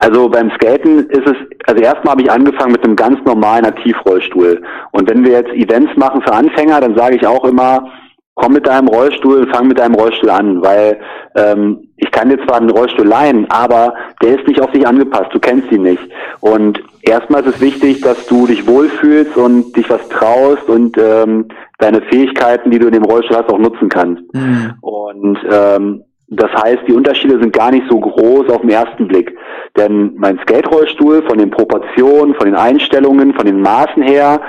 Also 0.02 0.28
beim 0.30 0.50
Skaten 0.56 1.08
ist 1.10 1.28
es, 1.28 1.36
also 1.68 1.80
erstmal 1.82 2.14
habe 2.14 2.24
ich 2.24 2.32
angefangen 2.32 2.72
mit 2.72 2.84
einem 2.84 2.96
ganz 2.96 3.24
normalen 3.24 3.66
Aktivrollstuhl. 3.66 4.64
Und 4.92 5.08
wenn 5.08 5.24
wir 5.24 5.34
jetzt 5.34 5.54
Events 5.54 5.96
machen 5.96 6.24
für 6.24 6.34
Anfänger, 6.34 6.82
dann 6.82 6.96
sage 6.96 7.18
ich 7.18 7.28
auch 7.28 7.46
immer, 7.46 7.88
komm 8.34 8.54
mit 8.54 8.66
deinem 8.66 8.88
Rollstuhl, 8.88 9.48
fang 9.54 9.68
mit 9.68 9.78
deinem 9.78 9.94
Rollstuhl 9.94 10.32
an, 10.32 10.60
weil 10.64 11.00
ähm, 11.36 11.88
ich 11.98 12.10
kann 12.10 12.30
dir 12.30 12.44
zwar 12.48 12.58
einen 12.58 12.72
Rollstuhl 12.72 13.06
leihen, 13.06 13.46
aber 13.52 13.94
der 14.24 14.40
ist 14.40 14.48
nicht 14.48 14.60
auf 14.60 14.72
dich 14.72 14.88
angepasst, 14.88 15.30
du 15.34 15.40
kennst 15.40 15.72
ihn 15.72 15.84
nicht. 15.84 16.02
Und 16.40 16.82
erstmal 17.04 17.42
ist 17.42 17.56
es 17.56 17.62
wichtig, 17.62 18.02
dass 18.02 18.26
du 18.26 18.48
dich 18.48 18.66
wohlfühlst 18.66 19.38
und 19.38 19.76
dich 19.78 19.88
was 19.88 20.10
traust 20.10 20.68
und 20.68 20.98
ähm, 20.98 21.50
deine 21.78 22.02
Fähigkeiten, 22.02 22.72
die 22.72 22.80
du 22.80 22.88
in 22.88 22.94
dem 22.94 23.06
Rollstuhl 23.06 23.38
hast, 23.38 23.50
auch 23.50 23.60
nutzen 23.60 23.88
kannst. 23.88 24.24
Mhm. 24.34 24.74
Und 24.82 25.38
ähm, 25.52 26.04
das 26.34 26.50
heißt, 26.64 26.84
die 26.88 26.94
Unterschiede 26.94 27.38
sind 27.40 27.52
gar 27.52 27.72
nicht 27.72 27.86
so 27.90 28.00
groß 28.00 28.50
auf 28.50 28.62
den 28.62 28.70
ersten 28.70 29.06
Blick. 29.06 29.38
Denn 29.76 30.14
mein 30.16 30.40
Skate-Rollstuhl 30.40 31.24
von 31.28 31.38
den 31.38 31.52
Proportionen, 31.52 32.36
von 32.36 32.46
den 32.46 32.56
Einstellungen, 32.56 33.34
von 33.34 33.46
den 33.46 33.62
Maßen 33.62 34.02
her 34.02 34.40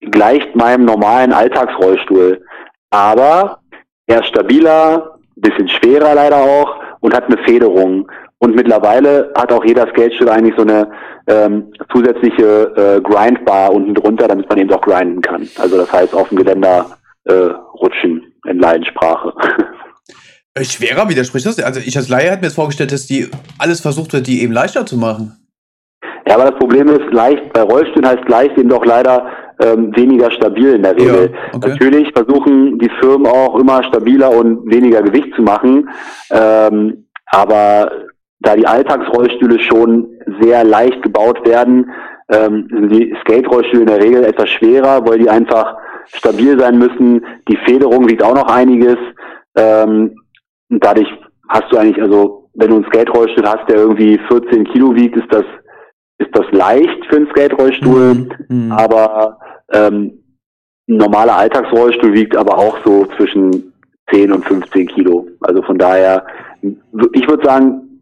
gleicht 0.00 0.56
meinem 0.56 0.86
normalen 0.86 1.34
Alltagsrollstuhl. 1.34 2.42
Aber 2.88 3.58
er 4.06 4.20
ist 4.20 4.28
stabiler, 4.28 5.18
bisschen 5.36 5.68
schwerer 5.68 6.14
leider 6.14 6.38
auch 6.38 6.76
und 7.00 7.14
hat 7.14 7.26
eine 7.26 7.36
Federung. 7.44 8.10
Und 8.38 8.54
mittlerweile 8.54 9.30
hat 9.36 9.52
auch 9.52 9.64
jeder 9.64 9.86
Skatestuhl 9.88 10.30
eigentlich 10.30 10.54
so 10.56 10.62
eine 10.62 10.90
ähm, 11.26 11.70
zusätzliche 11.92 12.72
äh, 12.76 13.00
Grindbar 13.02 13.74
unten 13.74 13.92
drunter, 13.92 14.26
damit 14.26 14.48
man 14.48 14.58
eben 14.58 14.72
auch 14.72 14.80
grinden 14.80 15.20
kann. 15.20 15.46
Also 15.58 15.76
das 15.76 15.92
heißt 15.92 16.14
auf 16.14 16.30
dem 16.30 16.38
Geländer 16.38 16.86
äh, 17.24 17.50
rutschen 17.74 18.32
in 18.46 18.58
Leidensprache. 18.58 19.34
Äh, 20.56 20.64
schwerer 20.64 21.08
widerspricht 21.08 21.46
das? 21.46 21.62
Also 21.62 21.80
ich 21.80 21.96
als 21.96 22.08
Laie 22.08 22.30
hätte 22.30 22.40
mir 22.40 22.46
jetzt 22.46 22.54
vorgestellt, 22.54 22.92
dass 22.92 23.06
die 23.06 23.28
alles 23.58 23.80
versucht 23.80 24.12
wird, 24.12 24.26
die 24.26 24.42
eben 24.42 24.52
leichter 24.52 24.86
zu 24.86 24.96
machen. 24.96 25.36
Ja, 26.26 26.34
aber 26.34 26.50
das 26.50 26.58
Problem 26.58 26.88
ist, 26.88 27.12
leicht 27.12 27.52
bei 27.52 27.62
Rollstühlen 27.62 28.08
heißt 28.08 28.28
leicht 28.28 28.58
eben 28.58 28.68
doch 28.68 28.84
leider 28.84 29.26
ähm, 29.60 29.94
weniger 29.94 30.30
stabil 30.30 30.74
in 30.74 30.82
der 30.82 30.96
Regel. 30.96 31.30
Ja, 31.32 31.56
okay. 31.56 31.68
Natürlich 31.68 32.10
versuchen 32.12 32.78
die 32.78 32.90
Firmen 33.00 33.26
auch 33.26 33.54
immer 33.58 33.82
stabiler 33.84 34.30
und 34.30 34.68
weniger 34.70 35.02
Gewicht 35.02 35.34
zu 35.36 35.42
machen, 35.42 35.88
ähm, 36.30 37.06
aber 37.26 37.90
da 38.40 38.56
die 38.56 38.66
Alltagsrollstühle 38.66 39.60
schon 39.60 40.08
sehr 40.40 40.64
leicht 40.64 41.02
gebaut 41.02 41.46
werden, 41.46 41.90
ähm, 42.28 42.66
sind 42.70 42.92
die 42.92 43.14
Skate-Rollstühle 43.20 43.82
in 43.82 43.86
der 43.86 44.02
Regel 44.02 44.24
etwas 44.24 44.50
schwerer, 44.50 45.06
weil 45.06 45.18
die 45.18 45.30
einfach 45.30 45.76
stabil 46.12 46.58
sein 46.58 46.78
müssen. 46.78 47.24
Die 47.48 47.56
Federung 47.64 48.08
wiegt 48.08 48.22
auch 48.22 48.34
noch 48.34 48.48
einiges. 48.48 48.96
Ähm, 49.56 50.14
und 50.70 50.84
dadurch 50.84 51.08
hast 51.48 51.70
du 51.70 51.76
eigentlich, 51.76 52.02
also 52.02 52.48
wenn 52.54 52.70
du 52.70 52.76
einen 52.76 52.86
Skate-Rollstuhl 52.86 53.46
hast, 53.46 53.68
der 53.68 53.76
irgendwie 53.76 54.18
14 54.28 54.64
Kilo 54.64 54.94
wiegt, 54.94 55.16
ist 55.16 55.32
das 55.32 55.44
ist 56.18 56.30
das 56.32 56.46
leicht 56.50 57.04
für 57.08 57.16
einen 57.16 57.28
Skate-Rollstuhl, 57.28 58.14
mhm. 58.14 58.30
mhm. 58.48 58.72
aber 58.72 59.38
ähm, 59.72 60.22
ein 60.88 60.96
normaler 60.96 61.36
Alltagsrollstuhl 61.36 62.12
wiegt 62.14 62.36
aber 62.36 62.56
auch 62.56 62.78
so 62.84 63.06
zwischen 63.16 63.72
10 64.10 64.32
und 64.32 64.44
15 64.44 64.86
Kilo. 64.86 65.26
Also 65.40 65.62
von 65.62 65.78
daher, 65.78 66.24
ich 66.62 67.28
würde 67.28 67.44
sagen, 67.44 68.00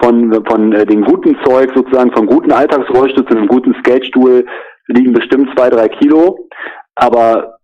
von, 0.00 0.44
von 0.46 0.72
äh, 0.72 0.86
dem 0.86 1.04
guten 1.04 1.36
Zeug, 1.44 1.70
sozusagen 1.74 2.12
vom 2.12 2.26
guten 2.26 2.52
Alltagsrollstuhl 2.52 3.26
zu 3.26 3.36
einem 3.36 3.48
guten 3.48 3.74
Skatestuhl 3.80 4.46
liegen 4.86 5.12
bestimmt 5.12 5.50
zwei, 5.56 5.68
drei 5.68 5.88
Kilo. 5.88 6.48
Aber 6.94 7.58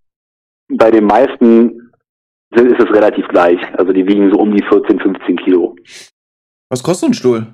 bei 0.69 0.91
den 0.91 1.05
meisten 1.05 1.86
ist 2.51 2.81
es 2.81 2.91
relativ 2.95 3.27
gleich. 3.29 3.61
Also 3.79 3.93
die 3.93 4.07
wiegen 4.07 4.31
so 4.33 4.39
um 4.39 4.55
die 4.55 4.65
14, 4.65 5.01
15 5.01 5.37
Kilo. 5.37 5.77
Was 6.71 6.83
kostet 6.83 7.11
ein 7.11 7.15
Stuhl? 7.15 7.47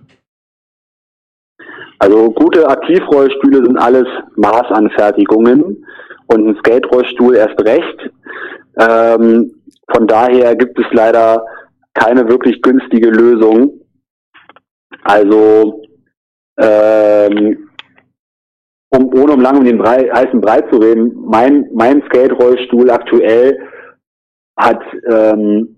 Also 1.99 2.31
gute 2.33 2.69
Aktivrollstühle 2.69 3.65
sind 3.65 3.79
alles 3.79 4.07
Maßanfertigungen 4.37 5.87
und 6.27 6.49
ein 6.49 6.57
Skate-Rollstuhl 6.57 7.37
erst 7.37 7.61
recht. 7.61 8.11
Ähm, 8.77 9.55
von 9.89 10.07
daher 10.07 10.57
gibt 10.57 10.79
es 10.79 10.87
leider 10.93 11.45
keine 11.95 12.29
wirklich 12.29 12.61
günstige 12.61 13.11
Lösung. 13.11 13.81
Also 15.05 15.83
ähm, 16.59 17.69
um, 18.91 19.09
ohne 19.15 19.33
um 19.33 19.41
lang 19.41 19.59
um 19.59 19.65
den 19.65 19.79
Brei, 19.79 20.11
heißen 20.13 20.41
Brei 20.41 20.61
zu 20.71 20.79
reden, 20.79 21.13
mein, 21.25 21.69
mein 21.73 22.03
Skate-Rollstuhl 22.07 22.91
aktuell 22.91 23.59
hat, 24.57 24.81
ähm, 25.11 25.77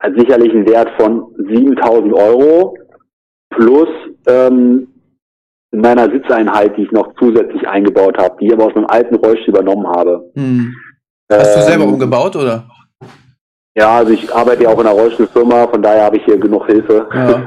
hat 0.00 0.12
sicherlich 0.16 0.52
einen 0.52 0.66
Wert 0.66 0.90
von 0.98 1.34
7000 1.36 2.12
Euro 2.14 2.76
plus 3.50 3.88
ähm, 4.26 4.88
in 5.72 5.80
meiner 5.80 6.10
Sitzeinheit, 6.10 6.76
die 6.76 6.82
ich 6.82 6.92
noch 6.92 7.14
zusätzlich 7.18 7.66
eingebaut 7.68 8.18
habe, 8.18 8.36
die 8.40 8.46
ich 8.46 8.52
aber 8.52 8.66
aus 8.66 8.76
einem 8.76 8.86
alten 8.86 9.14
Rollstuhl 9.16 9.54
übernommen 9.54 9.86
habe. 9.86 10.30
Hm. 10.34 10.74
Hast 11.30 11.54
ähm, 11.54 11.60
du 11.60 11.66
selber 11.66 11.84
umgebaut 11.84 12.36
oder? 12.36 12.66
Ja, 13.76 13.98
also 13.98 14.12
ich 14.12 14.34
arbeite 14.34 14.64
ja 14.64 14.70
auch 14.70 14.80
in 14.80 14.86
einer 14.86 14.98
Rollstuhlfirma, 14.98 15.68
von 15.68 15.82
daher 15.82 16.04
habe 16.04 16.16
ich 16.16 16.24
hier 16.24 16.38
genug 16.38 16.66
Hilfe. 16.66 17.08
Ja. 17.14 17.46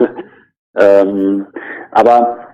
ähm, 1.01 1.45
aber 1.91 2.47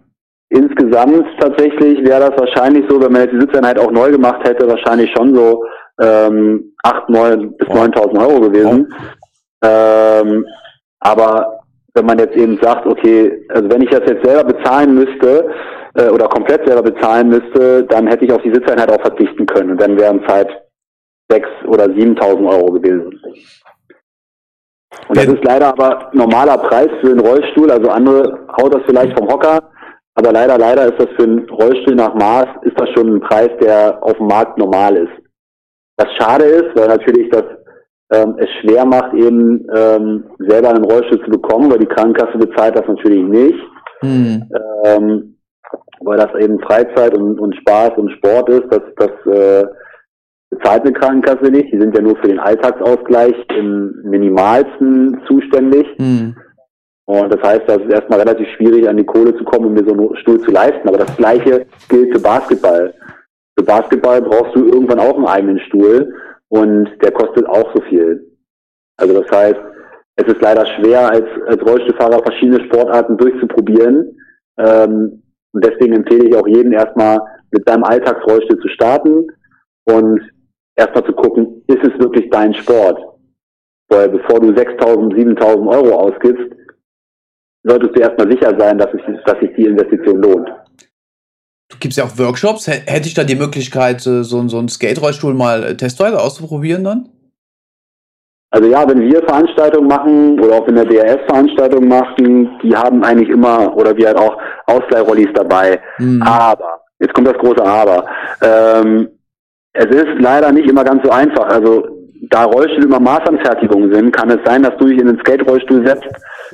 insgesamt 0.49 1.25
tatsächlich 1.39 2.03
wäre 2.03 2.31
das 2.31 2.39
wahrscheinlich 2.39 2.85
so, 2.89 2.99
wenn 2.99 3.11
man 3.11 3.21
jetzt 3.21 3.33
die 3.33 3.41
Sitzeinheit 3.41 3.77
auch 3.77 3.91
neu 3.91 4.11
gemacht 4.11 4.43
hätte, 4.47 4.67
wahrscheinlich 4.67 5.11
schon 5.15 5.35
so 5.35 5.63
ähm, 6.01 6.68
8, 6.83 7.09
9 7.09 7.57
bis 7.57 7.67
9.000 7.67 8.19
Euro 8.19 8.39
gewesen. 8.41 8.93
Ähm, 9.63 10.45
aber 10.99 11.59
wenn 11.93 12.05
man 12.05 12.19
jetzt 12.19 12.35
eben 12.35 12.57
sagt, 12.61 12.85
okay, 12.85 13.45
also 13.49 13.69
wenn 13.69 13.81
ich 13.81 13.89
das 13.89 14.01
jetzt 14.07 14.25
selber 14.25 14.53
bezahlen 14.53 14.95
müsste 14.95 15.49
äh, 15.95 16.09
oder 16.09 16.27
komplett 16.27 16.65
selber 16.67 16.83
bezahlen 16.83 17.29
müsste, 17.29 17.83
dann 17.85 18.07
hätte 18.07 18.25
ich 18.25 18.31
auf 18.31 18.41
die 18.41 18.53
Sitzeinheit 18.53 18.91
auch 18.91 19.01
verzichten 19.01 19.45
können 19.45 19.71
und 19.71 19.81
dann 19.81 19.97
wären 19.97 20.21
es 20.23 20.27
halt 20.27 20.49
6.000 21.31 21.67
oder 21.67 21.85
7.000 21.85 22.49
Euro 22.49 22.71
gewesen. 22.71 23.19
Und 25.07 25.17
das 25.17 25.25
ist 25.25 25.43
leider 25.43 25.67
aber 25.67 26.09
normaler 26.13 26.57
Preis 26.57 26.89
für 27.01 27.11
einen 27.11 27.19
Rollstuhl, 27.19 27.71
also 27.71 27.89
andere 27.89 28.47
haut 28.59 28.73
das 28.73 28.83
vielleicht 28.85 29.17
vom 29.17 29.27
Hocker, 29.27 29.59
aber 30.15 30.31
leider, 30.31 30.57
leider 30.57 30.85
ist 30.87 30.99
das 30.99 31.09
für 31.15 31.23
einen 31.23 31.49
Rollstuhl 31.49 31.95
nach 31.95 32.13
Maß, 32.15 32.47
ist 32.63 32.79
das 32.79 32.89
schon 32.89 33.15
ein 33.15 33.21
Preis, 33.21 33.49
der 33.61 34.01
auf 34.01 34.17
dem 34.17 34.27
Markt 34.27 34.57
normal 34.57 34.95
ist. 34.97 35.28
Was 35.99 36.07
schade 36.15 36.45
ist, 36.45 36.75
weil 36.75 36.87
natürlich 36.87 37.29
das 37.29 37.43
ähm, 38.11 38.35
es 38.37 38.49
schwer 38.61 38.85
macht, 38.85 39.13
eben 39.13 39.67
ähm, 39.75 40.23
selber 40.39 40.69
einen 40.69 40.85
Rollstuhl 40.85 41.21
zu 41.25 41.29
bekommen, 41.29 41.69
weil 41.69 41.79
die 41.79 41.85
Krankenkasse 41.85 42.37
bezahlt 42.37 42.77
das 42.77 42.87
natürlich 42.87 43.23
nicht. 43.23 43.59
Mhm. 44.01 44.49
Ähm, 44.85 45.35
weil 46.01 46.17
das 46.17 46.33
eben 46.39 46.59
Freizeit 46.61 47.15
und, 47.17 47.39
und 47.39 47.55
Spaß 47.57 47.91
und 47.97 48.11
Sport 48.13 48.49
ist, 48.49 48.63
das, 48.71 48.81
das 48.95 49.11
äh, 49.33 49.67
bezahlt 50.49 50.83
eine 50.83 50.93
Krankenkasse 50.93 51.51
nicht. 51.51 51.71
Die 51.73 51.79
sind 51.79 51.95
ja 51.95 52.01
nur 52.01 52.15
für 52.17 52.29
den 52.29 52.39
Alltagsausgleich 52.39 53.35
im 53.57 53.93
minimalsten 54.03 55.21
zuständig. 55.27 55.85
Mhm. 55.97 56.35
Und 57.05 57.33
das 57.33 57.41
heißt, 57.41 57.63
das 57.67 57.81
ist 57.81 57.91
erstmal 57.91 58.19
relativ 58.19 58.47
schwierig, 58.55 58.87
an 58.87 58.97
die 58.97 59.05
Kohle 59.05 59.35
zu 59.35 59.43
kommen, 59.43 59.65
um 59.65 59.73
mir 59.73 59.83
so 59.83 59.93
einen 59.93 60.15
Stuhl 60.17 60.39
zu 60.41 60.51
leisten. 60.51 60.87
Aber 60.87 60.99
das 60.99 61.15
Gleiche 61.17 61.65
gilt 61.89 62.13
für 62.13 62.21
Basketball. 62.21 62.93
Für 63.59 63.65
Basketball 63.65 64.21
brauchst 64.21 64.55
du 64.55 64.67
irgendwann 64.67 65.01
auch 65.01 65.17
einen 65.17 65.25
eigenen 65.25 65.59
Stuhl 65.59 66.15
und 66.47 66.89
der 67.03 67.11
kostet 67.11 67.45
auch 67.45 67.75
so 67.75 67.81
viel. 67.89 68.25
Also 68.95 69.21
das 69.21 69.29
heißt, 69.29 69.59
es 70.15 70.27
ist 70.33 70.41
leider 70.41 70.65
schwer, 70.65 71.09
als, 71.09 71.25
als 71.45 71.61
Rollstuhlfahrer 71.61 72.23
verschiedene 72.23 72.63
Sportarten 72.63 73.17
durchzuprobieren. 73.17 74.17
Ähm, 74.57 75.23
und 75.51 75.65
deswegen 75.65 75.93
empfehle 75.93 76.29
ich 76.29 76.35
auch 76.37 76.47
jedem 76.47 76.71
erstmal 76.71 77.19
mit 77.51 77.67
seinem 77.67 77.83
Alltagsrollstuhl 77.83 78.61
zu 78.61 78.69
starten 78.69 79.27
und 79.83 80.21
erstmal 80.77 81.03
zu 81.03 81.11
gucken, 81.11 81.61
ist 81.67 81.83
es 81.83 81.99
wirklich 81.99 82.29
dein 82.29 82.53
Sport? 82.53 82.97
Weil 83.89 84.07
bevor 84.07 84.39
du 84.39 84.51
6.000, 84.51 85.15
7.000 85.15 85.67
Euro 85.67 85.99
ausgibst, 85.99 86.47
solltest 87.63 87.93
du 87.93 87.99
erstmal 87.99 88.31
sicher 88.31 88.57
sein, 88.57 88.77
dass, 88.77 88.93
es, 88.93 89.01
dass 89.25 89.37
sich 89.41 89.53
die 89.57 89.65
Investition 89.65 90.21
lohnt. 90.21 90.49
Du 91.69 91.77
gibst 91.79 91.97
ja 91.97 92.03
auch 92.03 92.17
Workshops. 92.17 92.67
Hätte 92.67 93.07
ich 93.07 93.13
da 93.13 93.23
die 93.23 93.35
Möglichkeit, 93.35 94.01
so, 94.01 94.23
so 94.23 94.57
einen 94.57 94.69
Skate-Rollstuhl 94.69 95.33
mal 95.33 95.63
äh, 95.63 95.77
testweise 95.77 96.19
auszuprobieren 96.19 96.83
dann? 96.83 97.09
Also 98.51 98.67
ja, 98.67 98.87
wenn 98.89 99.01
wir 99.01 99.21
Veranstaltungen 99.21 99.87
machen 99.87 100.39
oder 100.39 100.55
auch 100.55 100.67
wenn 100.67 100.75
der 100.75 100.85
DRS 100.85 101.23
Veranstaltungen 101.27 101.87
machen, 101.87 102.49
die 102.63 102.75
haben 102.75 103.03
eigentlich 103.03 103.29
immer 103.29 103.75
oder 103.77 103.95
wir 103.95 104.07
halt 104.07 104.17
auch 104.17 104.37
Ausleihrollis 104.65 105.29
dabei. 105.35 105.79
Mhm. 105.99 106.23
Aber, 106.23 106.81
jetzt 106.99 107.13
kommt 107.13 107.27
das 107.27 107.37
große 107.37 107.63
Aber. 107.63 108.07
Ähm, 108.41 109.09
es 109.73 109.85
ist 109.85 110.19
leider 110.19 110.51
nicht 110.51 110.67
immer 110.67 110.83
ganz 110.83 111.03
so 111.03 111.11
einfach. 111.11 111.47
Also 111.47 111.87
da 112.31 112.45
Rollstühle 112.45 112.85
immer 112.85 112.99
Maßanfertigungen 112.99 113.93
sind, 113.93 114.11
kann 114.11 114.31
es 114.31 114.39
sein, 114.45 114.63
dass 114.63 114.75
du 114.77 114.87
dich 114.87 114.99
in 114.99 115.07
den 115.07 115.19
Skate-Rollstuhl 115.19 115.85
setzt 115.85 116.09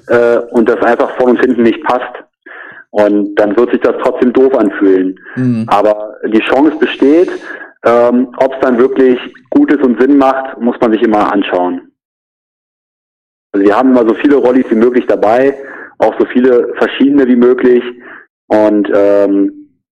äh, 0.10 0.39
und 0.51 0.67
das 0.67 0.81
einfach 0.84 1.10
vorne 1.17 1.31
und 1.31 1.39
hinten 1.39 1.63
nicht 1.63 1.81
passt. 1.86 2.13
Und 2.96 3.36
dann 3.36 3.58
wird 3.58 3.72
sich 3.72 3.82
das 3.82 3.96
trotzdem 4.02 4.32
doof 4.32 4.56
anfühlen. 4.56 5.20
Mhm. 5.36 5.66
Aber 5.68 6.16
die 6.28 6.40
Chance 6.40 6.78
besteht, 6.80 7.30
ähm, 7.86 8.34
ob 8.38 8.54
es 8.54 8.60
dann 8.62 8.78
wirklich 8.78 9.20
gut 9.50 9.70
ist 9.74 9.84
und 9.84 10.00
Sinn 10.00 10.18
macht, 10.18 10.58
muss 10.62 10.78
man 10.80 10.94
sich 10.94 11.02
immer 11.02 11.30
anschauen. 11.30 11.92
Also 13.52 13.68
wir 13.68 13.75
haben 13.75 13.90
immer 13.90 14.08
so 14.08 14.16
viele 14.16 14.38
Rollis 14.38 14.68
wie 14.70 14.75
möglich 14.75 15.04
dabei, 15.10 15.58
auch 15.98 16.18
so 16.18 16.25
viele 16.28 16.74
verschiedene 16.78 17.28
wie 17.28 17.36
möglich. 17.36 17.84
Und 18.48 18.90
ähm, 18.96 19.52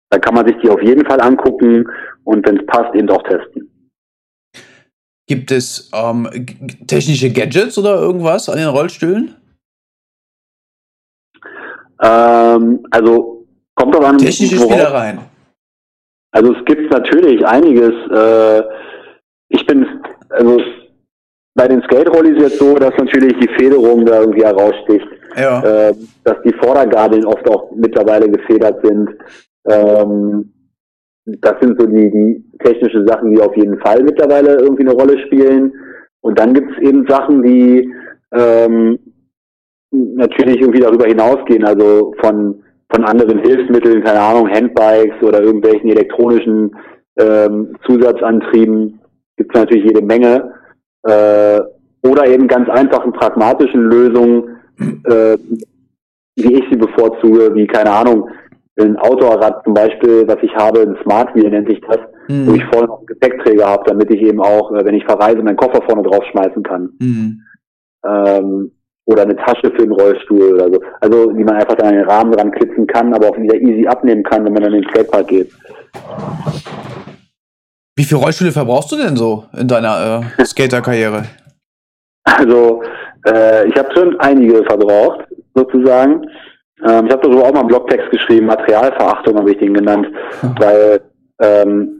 da 0.10 0.20
kann 0.20 0.36
man 0.36 0.46
sich 0.46 0.58
die 0.62 0.70
auf 0.70 0.82
jeden 0.82 1.06
Fall 1.06 1.22
angucken 1.22 1.88
und 2.26 2.46
wenn 2.46 2.58
es 2.58 2.66
passt, 2.66 2.94
eben 2.96 3.10
auch 3.12 3.24
testen. 3.24 3.72
Gibt 5.26 5.52
es 5.52 5.90
ähm, 5.94 6.28
technische 6.86 7.32
Gadgets 7.32 7.78
oder 7.78 7.96
irgendwas 7.96 8.50
an 8.50 8.58
den 8.58 8.68
Rollstühlen? 8.68 9.36
Ähm, 12.02 12.86
also 12.92 13.46
kommt 13.76 13.96
doch 13.96 14.04
an. 14.04 14.18
Technische 14.18 14.58
Spielereien. 14.58 15.20
Also 16.32 16.54
es 16.54 16.66
gibt 16.66 16.92
natürlich 16.92 17.46
einiges. 17.46 17.94
Äh, 18.12 18.64
ich 19.50 19.66
bin, 19.66 19.86
also 20.30 20.62
bei 21.56 21.68
den 21.68 21.82
Skate-Rollis 21.84 22.40
jetzt 22.40 22.60
so, 22.60 22.76
dass 22.76 22.96
natürlich 22.98 23.34
die 23.40 23.50
Federung 23.58 24.06
da 24.06 24.22
irgendwie 24.22 24.46
heraussticht. 24.46 25.08
Ja. 25.36 25.62
Äh, 25.62 25.94
dass 26.24 26.38
die 26.44 26.54
Vordergabeln 26.54 27.26
oft 27.26 27.48
auch 27.50 27.72
mittlerweile 27.76 28.30
gefedert 28.30 28.84
sind. 28.86 29.10
Ähm, 29.68 30.54
das 31.26 31.56
sind 31.62 31.80
so 31.80 31.86
die, 31.86 32.10
die 32.10 32.44
technische 32.64 33.06
Sachen, 33.06 33.32
die 33.36 33.42
auf 33.42 33.56
jeden 33.56 33.78
Fall 33.80 34.04
mittlerweile 34.04 34.56
irgendwie 34.56 34.84
eine 34.84 34.94
Rolle 34.94 35.20
spielen. 35.28 35.72
Und 36.22 36.40
dann 36.40 36.54
gibt 36.54 36.72
es 36.72 36.78
eben 36.80 37.06
Sachen, 37.08 37.44
die 37.44 37.94
ähm, 38.32 39.00
natürlich 39.92 40.62
irgendwie 40.62 40.82
darüber 40.82 41.06
hinausgehen, 41.06 41.66
also 41.66 42.14
von, 42.20 42.64
von 42.90 43.04
anderen 43.04 43.40
Hilfsmitteln, 43.40 44.04
keine 44.04 44.22
Ahnung, 44.22 44.50
Handbikes 44.50 45.22
oder 45.22 45.42
irgendwelchen 45.42 45.90
elektronischen 45.90 46.76
ähm, 47.18 47.76
Zusatzantrieben. 47.86 49.00
gibt 49.38 49.56
es 49.56 49.62
natürlich 49.62 49.86
jede 49.86 50.02
Menge. 50.02 50.54
Äh, 51.04 51.60
oder 52.04 52.28
eben 52.28 52.48
ganz 52.48 52.70
einfachen 52.70 53.12
pragmatischen 53.12 53.82
Lösungen, 53.82 54.58
äh, 55.06 55.38
wie 56.36 56.54
ich 56.54 56.64
sie 56.70 56.78
bevorzuge, 56.78 57.54
wie, 57.54 57.68
keine 57.68 57.92
Ahnung, 57.92 58.30
ein 58.80 58.98
Outdoor-Rad 58.98 59.64
zum 59.66 59.74
Beispiel, 59.74 60.26
was 60.28 60.38
ich 60.42 60.56
habe, 60.56 60.82
ein 60.82 60.98
Smart 61.04 61.36
Wheel 61.36 61.50
nennt 61.50 61.68
sich 61.68 61.82
das, 61.82 62.00
mhm. 62.30 62.48
wo 62.48 62.54
ich 62.54 62.64
vorne 62.66 62.88
noch 62.88 63.00
einen 63.00 63.08
Gepäckträger 63.08 63.68
habe, 63.68 63.84
damit 63.86 64.10
ich 64.12 64.22
eben 64.22 64.42
auch, 64.42 64.72
äh, 64.72 64.86
wenn 64.86 64.96
ich 64.96 65.04
verreise, 65.04 65.44
meinen 65.44 65.58
Koffer 65.58 65.82
vorne 65.82 66.04
drauf 66.04 66.24
schmeißen 66.32 66.64
kann. 66.64 66.90
Mhm. 67.00 67.42
Ähm, 68.06 68.72
oder 69.10 69.24
eine 69.24 69.36
Tasche 69.36 69.72
für 69.72 69.88
den 69.88 69.92
Rollstuhl 69.92 70.54
oder 70.54 70.68
so. 70.72 70.82
Also 71.02 71.32
die 71.32 71.44
man 71.44 71.56
einfach 71.56 71.76
da 71.76 71.88
an 71.88 71.96
den 71.96 72.06
Rahmen 72.06 72.32
dran 72.32 72.52
klitzen 72.52 72.86
kann, 72.86 73.14
aber 73.14 73.30
auch 73.30 73.38
wieder 73.38 73.56
easy 73.56 73.88
abnehmen 73.88 74.24
kann, 74.24 74.46
wenn 74.46 74.54
man 74.54 74.64
dann 74.64 74.74
in 74.74 74.82
den 74.82 74.90
Skatepark 74.90 75.28
geht. 75.28 75.52
Wie 77.96 78.04
viele 78.04 78.22
Rollstühle 78.22 78.52
verbrauchst 78.52 78.92
du 78.92 78.98
denn 78.98 79.16
so 79.16 79.46
in 79.58 79.68
deiner 79.68 80.22
äh, 80.38 80.46
Skater-Karriere? 80.46 81.24
Also 82.24 82.84
äh, 83.26 83.68
ich 83.68 83.76
habe 83.76 83.90
schon 83.94 84.20
einige 84.20 84.64
verbraucht, 84.64 85.26
sozusagen. 85.56 86.22
Ähm, 86.88 87.08
ich 87.08 87.12
habe 87.12 87.24
darüber 87.24 87.46
auch 87.46 87.54
mal 87.54 87.62
einen 87.62 87.68
Blogtext 87.68 88.12
geschrieben, 88.12 88.46
Materialverachtung 88.46 89.38
habe 89.38 89.52
ich 89.52 89.58
den 89.58 89.74
genannt, 89.74 90.08
weil 90.60 91.02
ähm, 91.42 91.96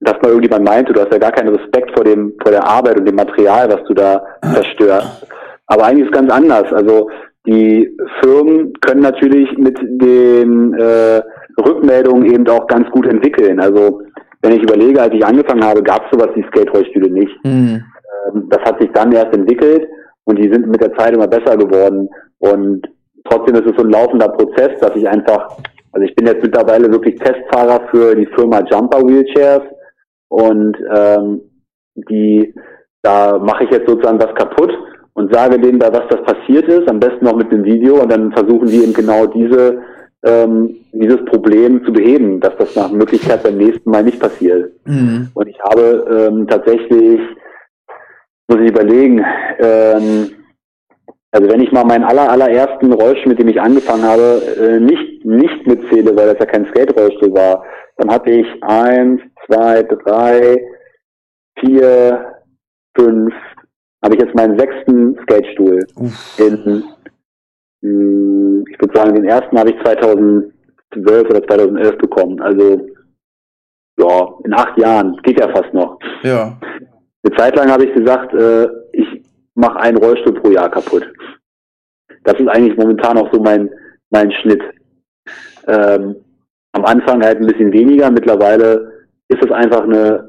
dass 0.00 0.14
mal 0.22 0.28
irgendjemand 0.28 0.64
meinte, 0.64 0.92
du 0.92 1.00
hast 1.00 1.12
ja 1.12 1.18
gar 1.18 1.32
keinen 1.32 1.54
Respekt 1.54 1.90
vor 1.92 2.04
dem, 2.04 2.34
vor 2.40 2.52
der 2.52 2.64
Arbeit 2.64 2.98
und 2.98 3.04
dem 3.04 3.16
Material, 3.16 3.68
was 3.68 3.84
du 3.88 3.94
da 3.94 4.24
zerstörst. 4.54 5.26
Aber 5.72 5.84
eigentlich 5.84 6.04
ist 6.04 6.14
es 6.14 6.20
ganz 6.20 6.30
anders. 6.30 6.70
Also 6.70 7.08
die 7.46 7.96
Firmen 8.20 8.74
können 8.82 9.00
natürlich 9.00 9.48
mit 9.56 9.78
den 9.80 10.74
äh, 10.74 11.22
Rückmeldungen 11.66 12.30
eben 12.30 12.46
auch 12.48 12.66
ganz 12.66 12.90
gut 12.90 13.06
entwickeln. 13.06 13.58
Also 13.58 14.02
wenn 14.42 14.52
ich 14.52 14.62
überlege, 14.62 15.00
als 15.00 15.14
ich 15.14 15.24
angefangen 15.24 15.64
habe, 15.64 15.82
gab 15.82 16.04
es 16.04 16.10
sowas 16.10 16.28
wie 16.34 16.44
Skate-Rollstühle 16.48 17.10
nicht. 17.10 17.32
Mhm. 17.42 17.82
Ähm, 18.26 18.48
das 18.50 18.60
hat 18.64 18.80
sich 18.82 18.90
dann 18.92 19.12
erst 19.12 19.34
entwickelt 19.34 19.88
und 20.24 20.38
die 20.38 20.52
sind 20.52 20.66
mit 20.66 20.82
der 20.82 20.92
Zeit 20.94 21.14
immer 21.14 21.26
besser 21.26 21.56
geworden. 21.56 22.06
Und 22.38 22.86
trotzdem 23.24 23.54
ist 23.54 23.66
es 23.66 23.76
so 23.78 23.84
ein 23.84 23.90
laufender 23.90 24.28
Prozess, 24.28 24.78
dass 24.80 24.94
ich 24.94 25.08
einfach, 25.08 25.56
also 25.92 26.06
ich 26.06 26.14
bin 26.14 26.26
jetzt 26.26 26.42
mittlerweile 26.42 26.92
wirklich 26.92 27.18
Testfahrer 27.18 27.88
für 27.90 28.14
die 28.14 28.26
Firma 28.26 28.60
Jumper 28.70 29.00
Wheelchairs 29.00 29.62
und 30.28 30.76
ähm, 30.94 31.40
die, 32.10 32.54
da 33.00 33.38
mache 33.38 33.64
ich 33.64 33.70
jetzt 33.70 33.88
sozusagen 33.88 34.20
was 34.20 34.34
kaputt 34.34 34.70
und 35.14 35.32
sage 35.32 35.58
denen 35.58 35.78
da, 35.78 35.92
was 35.92 36.08
das 36.08 36.22
passiert 36.22 36.68
ist, 36.68 36.88
am 36.88 37.00
besten 37.00 37.24
noch 37.24 37.36
mit 37.36 37.52
einem 37.52 37.64
Video 37.64 38.00
und 38.00 38.10
dann 38.10 38.32
versuchen 38.32 38.68
die 38.68 38.82
eben 38.82 38.92
genau 38.92 39.26
diese 39.26 39.82
ähm, 40.24 40.76
dieses 40.92 41.24
Problem 41.24 41.84
zu 41.84 41.92
beheben, 41.92 42.40
dass 42.40 42.56
das 42.56 42.76
nach 42.76 42.90
Möglichkeit 42.90 43.42
beim 43.42 43.56
nächsten 43.56 43.90
Mal 43.90 44.04
nicht 44.04 44.20
passiert. 44.20 44.72
Mhm. 44.84 45.28
Und 45.34 45.48
ich 45.48 45.58
habe 45.60 46.28
ähm, 46.30 46.46
tatsächlich, 46.46 47.20
muss 48.48 48.60
ich 48.60 48.70
überlegen, 48.70 49.24
ähm, 49.58 50.30
also 51.32 51.48
wenn 51.50 51.62
ich 51.62 51.72
mal 51.72 51.84
meinen 51.84 52.04
aller, 52.04 52.30
allerersten 52.30 52.92
Rollstuhl, 52.92 53.30
mit 53.30 53.38
dem 53.38 53.48
ich 53.48 53.60
angefangen 53.60 54.04
habe, 54.04 54.42
äh, 54.60 54.80
nicht, 54.80 55.24
nicht 55.24 55.66
mitzähle, 55.66 56.14
weil 56.14 56.28
das 56.28 56.38
ja 56.38 56.46
kein 56.46 56.66
Skate-Rollstuhl 56.66 57.32
war, 57.32 57.64
dann 57.96 58.10
hatte 58.10 58.30
ich 58.30 58.46
eins, 58.62 59.20
zwei, 59.46 59.82
drei, 59.82 60.62
vier, 61.58 62.34
fünf, 62.94 63.34
habe 64.02 64.14
ich 64.14 64.20
jetzt 64.20 64.34
meinen 64.34 64.58
sechsten 64.58 65.16
Skatestuhl 65.22 65.86
in, 66.38 66.84
hm, 67.82 68.64
ich 68.70 68.80
würde 68.80 68.94
sagen, 68.98 69.14
den 69.14 69.24
ersten 69.24 69.58
habe 69.58 69.70
ich 69.70 69.82
2012 69.82 70.52
oder 71.30 71.42
2011 71.46 71.98
bekommen. 71.98 72.40
Also 72.40 72.86
ja, 73.98 74.28
in 74.44 74.54
acht 74.54 74.78
Jahren, 74.78 75.16
geht 75.22 75.38
ja 75.38 75.48
fast 75.48 75.72
noch. 75.74 75.98
Ja. 76.22 76.58
Eine 77.24 77.36
Zeit 77.36 77.56
lang 77.56 77.70
habe 77.70 77.84
ich 77.84 77.94
gesagt, 77.94 78.34
äh, 78.34 78.68
ich 78.92 79.22
mache 79.54 79.78
einen 79.78 79.98
Rollstuhl 79.98 80.34
pro 80.34 80.50
Jahr 80.50 80.70
kaputt. 80.70 81.06
Das 82.24 82.38
ist 82.38 82.48
eigentlich 82.48 82.76
momentan 82.76 83.18
auch 83.18 83.32
so 83.32 83.40
mein, 83.40 83.70
mein 84.10 84.32
Schnitt. 84.32 84.62
Ähm, 85.66 86.16
am 86.72 86.84
Anfang 86.84 87.22
halt 87.22 87.38
ein 87.38 87.46
bisschen 87.46 87.72
weniger, 87.72 88.10
mittlerweile 88.10 89.04
ist 89.28 89.44
es 89.44 89.50
einfach 89.50 89.82
eine, 89.82 90.28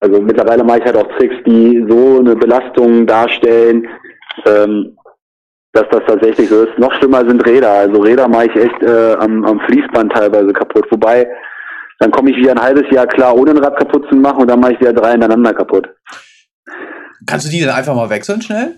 also 0.00 0.20
mittlerweile 0.20 0.64
mache 0.64 0.78
ich 0.78 0.84
halt 0.84 0.96
auch 0.96 1.08
Tricks, 1.18 1.36
die 1.46 1.84
so 1.88 2.18
eine 2.18 2.34
Belastung 2.34 3.06
darstellen, 3.06 3.86
ähm, 4.46 4.96
dass 5.72 5.84
das 5.90 6.00
tatsächlich 6.06 6.48
so 6.48 6.62
ist. 6.64 6.78
Noch 6.78 6.92
schlimmer 6.94 7.18
sind 7.18 7.46
Räder. 7.46 7.70
Also 7.70 8.00
Räder 8.00 8.26
mache 8.26 8.46
ich 8.46 8.56
echt 8.56 8.82
äh, 8.82 9.14
am, 9.14 9.44
am 9.44 9.60
Fließband 9.60 10.12
teilweise 10.12 10.52
kaputt. 10.52 10.86
Wobei, 10.90 11.28
dann 11.98 12.10
komme 12.10 12.30
ich 12.30 12.36
wieder 12.38 12.52
ein 12.52 12.62
halbes 12.62 12.90
Jahr 12.90 13.06
klar, 13.06 13.36
ohne 13.36 13.52
ein 13.52 13.58
Rad 13.58 13.78
kaputt 13.78 14.06
zu 14.08 14.16
machen 14.16 14.40
und 14.40 14.48
dann 14.48 14.58
mache 14.58 14.72
ich 14.72 14.80
wieder 14.80 14.94
drei 14.94 15.14
ineinander 15.14 15.52
kaputt. 15.52 15.88
Kannst 17.26 17.46
du 17.46 17.50
die 17.50 17.60
dann 17.60 17.76
einfach 17.76 17.94
mal 17.94 18.08
wechseln 18.08 18.40
schnell? 18.40 18.76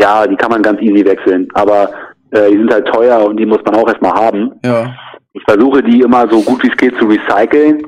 Ja, 0.00 0.26
die 0.26 0.36
kann 0.36 0.50
man 0.50 0.62
ganz 0.62 0.80
easy 0.80 1.04
wechseln. 1.04 1.48
Aber 1.52 1.90
äh, 2.30 2.50
die 2.50 2.56
sind 2.56 2.72
halt 2.72 2.86
teuer 2.88 3.24
und 3.26 3.36
die 3.36 3.46
muss 3.46 3.60
man 3.64 3.74
auch 3.74 3.88
erstmal 3.88 4.12
haben. 4.12 4.52
Ja. 4.64 4.94
Ich 5.34 5.42
versuche 5.44 5.82
die 5.82 6.00
immer 6.00 6.28
so 6.30 6.40
gut 6.42 6.62
wie 6.62 6.68
es 6.68 6.76
geht 6.76 6.96
zu 6.98 7.04
recyceln. 7.04 7.86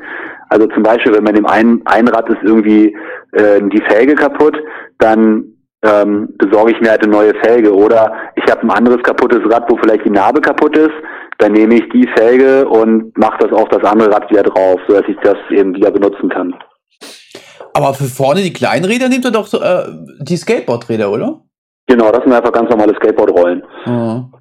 Also 0.51 0.67
zum 0.67 0.83
Beispiel, 0.83 1.13
wenn 1.15 1.25
man 1.25 1.35
dem 1.35 1.47
einen, 1.47 1.81
ein 1.87 2.09
Rad 2.09 2.29
ist 2.29 2.43
irgendwie 2.43 2.95
äh, 3.33 3.61
die 3.63 3.83
Felge 3.89 4.17
kaputt, 4.17 4.57
dann 4.99 5.45
ähm, 5.83 6.29
besorge 6.39 6.73
ich 6.73 6.81
mir 6.81 6.91
halt 6.91 7.03
eine 7.03 7.13
neue 7.13 7.35
Felge. 7.37 7.75
Oder 7.75 8.13
ich 8.35 8.51
habe 8.51 8.63
ein 8.63 8.71
anderes 8.71 9.03
kaputtes 9.03 9.41
Rad, 9.51 9.71
wo 9.71 9.77
vielleicht 9.77 10.05
die 10.05 10.11
Narbe 10.11 10.41
kaputt 10.41 10.77
ist, 10.77 10.93
dann 11.39 11.53
nehme 11.53 11.77
ich 11.77 11.89
die 11.91 12.07
Felge 12.17 12.69
und 12.69 13.17
mache 13.17 13.39
das 13.47 13.53
auf 13.53 13.69
das 13.69 13.83
andere 13.85 14.11
Rad 14.11 14.29
wieder 14.31 14.43
drauf, 14.43 14.81
sodass 14.89 15.05
ich 15.09 15.17
das 15.23 15.37
eben 15.51 15.75
wieder 15.75 15.93
benutzen 15.93 16.29
kann. 16.29 16.55
Aber 17.73 17.95
für 17.95 18.05
vorne 18.05 18.43
die 18.43 18.53
kleinen 18.53 18.85
Räder 18.85 19.09
nehmt 19.09 19.25
ihr 19.25 19.31
doch 19.31 19.53
äh, 19.55 19.85
die 20.19 20.37
Skateboardräder, 20.37 21.11
oder? 21.11 21.43
Genau, 21.87 22.11
das 22.11 22.25
sind 22.25 22.33
einfach 22.33 22.53
ganz 22.53 22.69
normale 22.69 22.95
Skateboardrollen. 22.97 23.63
Mhm. 23.87 24.33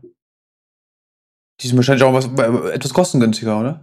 Die 1.62 1.68
sind 1.68 1.78
wahrscheinlich 1.78 2.04
auch 2.04 2.14
was, 2.14 2.30
etwas 2.74 2.94
kostengünstiger, 2.94 3.60
oder? 3.60 3.82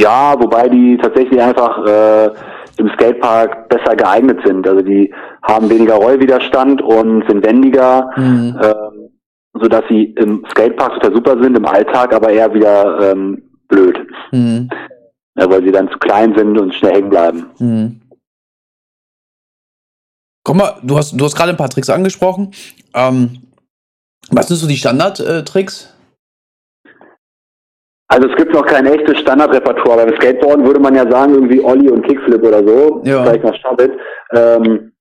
Ja, 0.00 0.34
wobei 0.38 0.68
die 0.68 0.96
tatsächlich 0.96 1.40
einfach 1.40 1.84
äh, 1.86 2.30
im 2.78 2.88
Skatepark 2.94 3.68
besser 3.68 3.94
geeignet 3.94 4.40
sind. 4.44 4.66
Also 4.66 4.80
die 4.80 5.12
haben 5.42 5.68
weniger 5.68 5.96
Rollwiderstand 5.96 6.80
und 6.80 7.28
sind 7.28 7.44
wendiger, 7.44 8.10
mhm. 8.16 8.58
ähm, 8.62 9.10
sodass 9.60 9.84
sie 9.90 10.04
im 10.16 10.44
Skatepark 10.50 10.94
total 10.94 11.14
super 11.14 11.42
sind, 11.42 11.56
im 11.56 11.66
Alltag 11.66 12.14
aber 12.14 12.30
eher 12.30 12.52
wieder 12.54 13.12
ähm, 13.12 13.42
blöd. 13.68 13.98
Mhm. 14.32 14.70
Ja, 15.38 15.50
weil 15.50 15.62
sie 15.62 15.72
dann 15.72 15.90
zu 15.90 15.98
klein 15.98 16.34
sind 16.34 16.58
und 16.58 16.74
schnell 16.74 16.94
hängen 16.94 17.10
bleiben. 17.10 17.46
Mhm. 17.58 18.00
Komm 20.42 20.56
mal, 20.56 20.76
du 20.82 20.96
hast, 20.96 21.12
du 21.12 21.24
hast 21.24 21.36
gerade 21.36 21.50
ein 21.50 21.58
paar 21.58 21.68
Tricks 21.68 21.90
angesprochen. 21.90 22.52
Ähm, 22.94 23.42
was 24.30 24.48
sind 24.48 24.56
so 24.56 24.66
die 24.66 24.76
Standardtricks? 24.76 25.94
Also 28.12 28.28
es 28.28 28.34
gibt 28.34 28.52
noch 28.52 28.66
kein 28.66 28.86
echtes 28.86 29.20
Standardrepertoire. 29.20 30.04
Beim 30.04 30.16
Skateboarden 30.16 30.66
würde 30.66 30.80
man 30.80 30.96
ja 30.96 31.08
sagen, 31.08 31.34
irgendwie 31.34 31.62
Ollie 31.62 31.92
und 31.92 32.04
Kickflip 32.04 32.44
oder 32.44 32.66
so. 32.66 33.00
Ja. 33.04 33.22
Vielleicht 33.22 33.44
noch 33.44 33.54
Shubbit. 33.54 33.92
Ähm, 34.34 34.92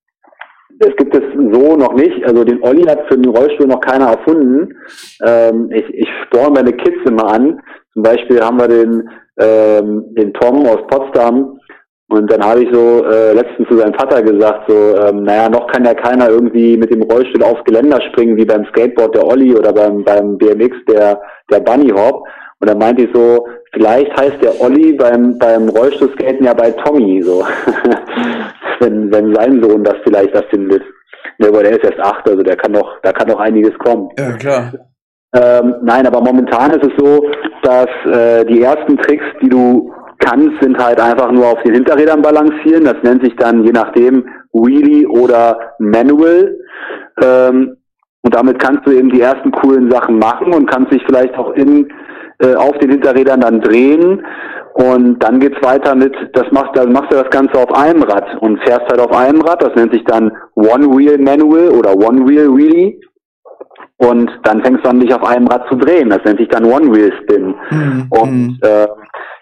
das 0.78 0.96
gibt 0.96 1.16
es 1.16 1.24
so 1.52 1.76
noch 1.76 1.94
nicht. 1.94 2.24
Also 2.24 2.44
den 2.44 2.62
Olli 2.62 2.84
hat 2.84 3.08
für 3.08 3.18
den 3.18 3.34
Rollstuhl 3.36 3.66
noch 3.66 3.82
keiner 3.82 4.12
erfunden. 4.12 4.76
Ähm, 5.26 5.72
ich, 5.72 5.86
ich 5.92 6.08
sporne 6.24 6.62
meine 6.62 6.74
Kids 6.74 6.98
immer 7.06 7.34
an. 7.34 7.60
Zum 7.94 8.04
Beispiel 8.04 8.42
haben 8.42 8.60
wir 8.60 8.68
den, 8.68 9.10
ähm, 9.40 10.06
den 10.16 10.32
Tom 10.36 10.68
aus 10.68 10.86
Potsdam. 10.88 11.60
Und 12.12 12.32
dann 12.32 12.44
habe 12.44 12.64
ich 12.64 12.70
so 12.72 13.06
äh, 13.06 13.34
letztens 13.34 13.68
zu 13.70 13.78
seinem 13.78 13.94
Vater 13.96 14.22
gesagt, 14.22 14.70
so, 14.70 14.96
ähm, 14.98 15.24
naja, 15.24 15.50
noch 15.50 15.66
kann 15.68 15.86
ja 15.86 15.96
keiner 15.96 16.30
irgendwie 16.30 16.78
mit 16.78 16.92
dem 16.92 17.02
Rollstuhl 17.02 17.44
aufs 17.44 17.64
Geländer 17.66 18.00
springen, 18.02 18.38
wie 18.38 18.46
beim 18.46 18.66
Skateboard 18.66 19.16
der 19.16 19.26
Olli 19.26 19.56
oder 19.56 19.74
beim, 19.74 20.04
beim 20.04 20.38
BMX 20.38 20.78
der, 20.88 21.20
der 21.52 21.60
Bunny 21.60 21.90
Hop. 21.90 22.24
Und 22.60 22.70
dann 22.70 22.78
meinte 22.78 23.04
ich 23.04 23.10
so, 23.14 23.48
vielleicht 23.74 24.12
heißt 24.20 24.42
der 24.42 24.60
Olli 24.62 24.94
beim, 24.94 25.38
beim 25.38 25.70
Rollstuhlskaten 25.70 26.46
ja 26.46 26.54
bei 26.54 26.72
Tommy, 26.72 27.22
so. 27.22 27.46
wenn, 28.80 29.12
wenn 29.12 29.34
sein 29.36 29.62
Sohn 29.62 29.84
das 29.84 29.96
vielleicht 30.04 30.36
das 30.36 30.46
findet. 30.50 30.84
Ne, 31.38 31.48
aber 31.48 31.64
der 31.64 31.72
ist 31.72 31.84
erst 31.84 32.00
acht, 32.00 32.28
also 32.28 32.44
der 32.44 32.58
kann 32.58 32.74
noch, 32.74 33.00
da 33.02 33.14
kann 33.14 33.30
noch 33.30 33.40
einiges 33.40 33.78
kommen. 33.80 34.10
Ja, 34.18 34.34
klar. 34.34 34.74
Ähm, 35.34 35.76
nein, 35.84 36.08
aber 36.08 36.22
momentan 36.22 36.72
ist 36.72 36.84
es 36.84 36.94
so, 36.98 37.30
dass 37.64 37.88
äh, 38.06 38.46
die 38.46 38.62
ersten 38.62 38.98
Tricks, 38.98 39.26
die 39.42 39.50
du 39.50 39.94
kannst, 40.20 40.62
sind 40.62 40.78
halt 40.78 41.00
einfach 41.00 41.32
nur 41.32 41.48
auf 41.48 41.62
den 41.64 41.76
Hinterrädern 41.76 42.22
balancieren. 42.22 42.86
Das 42.86 42.98
nennt 43.04 43.24
sich 43.24 43.36
dann 43.38 43.64
je 43.64 43.72
nachdem 43.72 44.28
Wheelie 44.54 45.08
oder 45.08 45.76
Manual. 45.80 46.58
Ähm, 47.22 47.78
und 48.22 48.36
damit 48.36 48.60
kannst 48.60 48.86
du 48.86 48.92
eben 48.92 49.10
die 49.10 49.22
ersten 49.22 49.52
coolen 49.52 49.90
Sachen 49.92 50.20
machen 50.20 50.54
und 50.54 50.70
kannst 50.70 50.92
dich 50.92 51.04
vielleicht 51.06 51.36
auch 51.36 51.52
in 51.54 51.88
äh, 52.42 52.56
auf 52.56 52.78
den 52.80 52.92
Hinterrädern 52.92 53.42
dann 53.42 53.62
drehen 53.62 54.26
und 54.74 55.20
dann 55.20 55.40
geht's 55.40 55.62
weiter 55.62 55.94
mit, 55.96 56.16
das 56.34 56.50
machst, 56.52 56.72
dann 56.76 56.94
machst 56.94 57.12
du 57.12 57.18
das 57.18 57.30
Ganze 57.32 57.58
auf 57.58 57.74
einem 57.74 58.04
Rad 58.04 58.38
und 58.42 58.64
fährst 58.64 58.90
halt 58.90 59.00
auf 59.00 59.12
einem 59.12 59.42
Rad, 59.42 59.62
das 59.62 59.76
nennt 59.76 59.94
sich 59.94 60.04
dann 60.06 60.32
One-Wheel 60.56 61.18
Manual 61.18 61.70
oder 61.70 61.94
One-Wheel 61.96 62.56
Wheelie. 62.56 63.00
Und 63.98 64.32
dann 64.44 64.64
fängst 64.64 64.86
du 64.86 64.90
an, 64.90 65.02
dich 65.02 65.14
auf 65.14 65.26
einem 65.26 65.48
Rad 65.48 65.68
zu 65.68 65.76
drehen. 65.76 66.10
Das 66.10 66.24
nennt 66.24 66.40
sich 66.40 66.48
dann 66.48 66.64
One-Wheel 66.64 67.12
Spin. 67.22 67.56
Mhm. 67.70 68.08
Und 68.10 68.48
mhm. 68.48 68.58
äh, 68.62 68.88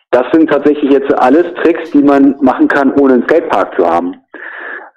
das 0.09 0.23
sind 0.31 0.49
tatsächlich 0.49 0.89
jetzt 0.89 1.13
alles 1.19 1.45
Tricks, 1.61 1.91
die 1.91 2.01
man 2.01 2.35
machen 2.41 2.67
kann, 2.67 2.91
ohne 2.93 3.15
einen 3.15 3.23
Skatepark 3.23 3.75
zu 3.77 3.87
haben. 3.87 4.15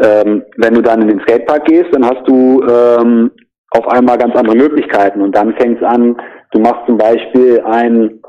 Ähm, 0.03 0.43
wenn 0.57 0.75
du 0.75 0.81
dann 0.81 1.03
in 1.03 1.09
den 1.09 1.21
Skatepark 1.21 1.67
gehst, 1.67 1.89
dann 1.93 2.07
hast 2.07 2.27
du 2.27 2.63
ähm, 2.63 3.31
auf 3.73 3.87
einmal 3.89 4.17
ganz 4.17 4.35
andere 4.35 4.57
Möglichkeiten 4.57 5.21
und 5.21 5.37
dann 5.37 5.55
fängt 5.57 5.83
es 5.83 5.87
an, 5.87 6.17
du 6.51 6.61
machst 6.61 6.87
zum 6.87 6.99
Beispiel 6.99 7.61
ein 7.65 8.21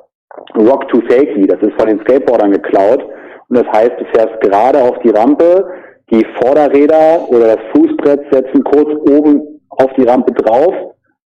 Rock 0.55 0.87
to 0.89 1.01
Fakie, 1.09 1.47
das 1.47 1.61
ist 1.61 1.79
von 1.79 1.89
den 1.89 1.99
Skateboardern 2.01 2.51
geklaut 2.51 3.03
und 3.49 3.57
das 3.57 3.67
heißt, 3.67 3.99
du 3.99 4.05
fährst 4.13 4.39
gerade 4.41 4.81
auf 4.81 4.97
die 4.99 5.09
Rampe, 5.09 5.69
die 6.09 6.25
Vorderräder 6.41 7.29
oder 7.29 7.55
das 7.55 7.65
Fußbrett 7.73 8.21
setzen 8.31 8.63
kurz 8.63 8.89
oben 9.09 9.61
auf 9.69 9.91
die 9.97 10.03
Rampe 10.03 10.33
drauf 10.33 10.73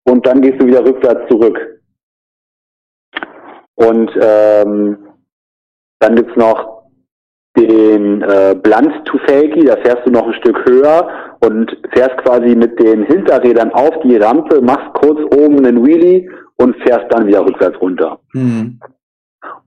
und 0.05 0.25
dann 0.25 0.41
gehst 0.41 0.61
du 0.61 0.67
wieder 0.67 0.85
rückwärts 0.85 1.27
zurück. 1.29 1.59
Und 3.75 4.09
ähm, 4.21 4.97
dann 5.99 6.15
gibt's 6.15 6.35
noch 6.35 6.75
den 7.57 8.21
äh, 8.21 8.55
Blunt 8.61 9.05
to 9.05 9.17
Fakie, 9.27 9.65
da 9.65 9.77
fährst 9.77 10.05
du 10.05 10.11
noch 10.11 10.27
ein 10.27 10.33
Stück 10.33 10.65
höher 10.67 11.07
und 11.39 11.75
fährst 11.93 12.17
quasi 12.17 12.55
mit 12.55 12.79
den 12.79 13.03
Hinterrädern 13.03 13.71
auf 13.71 13.99
die 14.03 14.17
Rampe, 14.17 14.61
machst 14.61 14.93
kurz 14.93 15.19
oben 15.33 15.65
einen 15.65 15.85
Wheelie 15.85 16.29
und 16.57 16.75
fährst 16.83 17.05
dann 17.09 17.27
wieder 17.27 17.45
rückwärts 17.45 17.79
runter. 17.79 18.19
Mhm. 18.33 18.79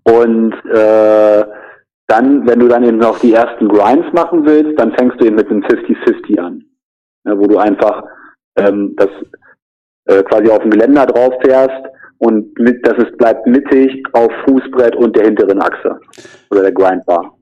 Und 0.05 0.55
äh, 0.73 1.45
dann, 2.07 2.47
wenn 2.47 2.61
du 2.61 2.69
dann 2.69 2.85
eben 2.85 2.99
noch 2.99 3.19
die 3.19 3.35
ersten 3.35 3.69
Grinds 3.69 4.11
machen 4.13 4.47
willst, 4.47 4.79
dann 4.81 4.93
fängst 4.95 5.21
du 5.21 5.27
eben 5.27 5.37
mit 5.37 5.51
einem 5.51 5.63
50-50 5.63 6.39
an, 6.41 6.65
ja, 7.25 7.39
wo 7.39 7.47
du 7.47 7.59
einfach 7.59 8.03
ähm, 8.57 8.95
das 8.97 9.11
äh, 10.07 10.23
quasi 10.23 10.51
auf 10.51 10.63
dem 10.63 10.71
Geländer 10.71 11.07
drauf 11.07 11.35
fährst 11.43 11.85
und 12.19 12.59
mit, 12.59 12.85
dass 12.87 12.97
es 12.99 13.17
bleibt 13.17 13.47
mittig 13.47 14.03
auf 14.13 14.33
Fußbrett 14.47 14.97
und 14.97 15.15
der 15.15 15.27
hinteren 15.27 15.61
Achse 15.61 16.01
oder 16.51 16.63
der 16.63 16.73
Grindbar. 16.73 17.35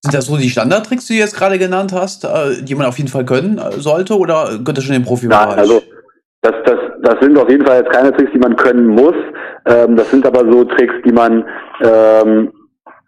Sind 0.00 0.14
das 0.14 0.26
so 0.26 0.36
die 0.36 0.50
Standardtricks, 0.50 1.06
die 1.06 1.14
du 1.14 1.20
jetzt 1.20 1.36
gerade 1.36 1.60
genannt 1.60 1.92
hast, 1.92 2.24
äh, 2.24 2.62
die 2.62 2.74
man 2.74 2.86
auf 2.86 2.98
jeden 2.98 3.08
Fall 3.08 3.24
können 3.24 3.60
sollte 3.78 4.18
oder 4.18 4.58
gehört 4.58 4.78
das 4.78 4.84
schon 4.84 4.94
den 4.94 5.04
Profibereich? 5.04 5.46
Nein, 5.46 5.58
also 5.60 5.82
das, 6.40 6.54
das, 6.64 6.78
das 7.02 7.16
sind 7.20 7.38
auf 7.38 7.50
jeden 7.50 7.66
Fall 7.66 7.78
jetzt 7.78 7.92
keine 7.92 8.12
Tricks, 8.12 8.32
die 8.32 8.38
man 8.38 8.56
können 8.56 8.86
muss. 8.86 9.14
Ähm, 9.66 9.96
das 9.96 10.10
sind 10.10 10.26
aber 10.26 10.50
so 10.50 10.64
Tricks, 10.64 10.94
die 11.04 11.12
man 11.12 11.44
ähm, 11.82 12.52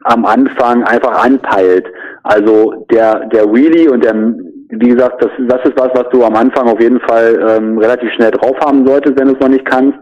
am 0.04 0.24
Anfang 0.24 0.84
einfach 0.84 1.24
anpeilt. 1.24 1.86
Also 2.24 2.86
der, 2.90 3.26
der 3.26 3.44
Wheelie 3.52 3.90
und 3.90 4.04
der, 4.04 4.14
wie 4.14 4.88
gesagt, 4.88 5.22
das, 5.22 5.30
das 5.48 5.64
ist 5.64 5.78
was, 5.78 5.90
was 5.94 6.08
du 6.10 6.24
am 6.24 6.34
Anfang 6.34 6.68
auf 6.68 6.80
jeden 6.80 7.00
Fall 7.00 7.38
ähm, 7.48 7.78
relativ 7.78 8.10
schnell 8.12 8.32
drauf 8.32 8.56
haben 8.64 8.86
solltest, 8.86 9.18
wenn 9.18 9.28
du 9.28 9.34
es 9.34 9.40
noch 9.40 9.48
nicht 9.48 9.64
kannst. 9.64 9.98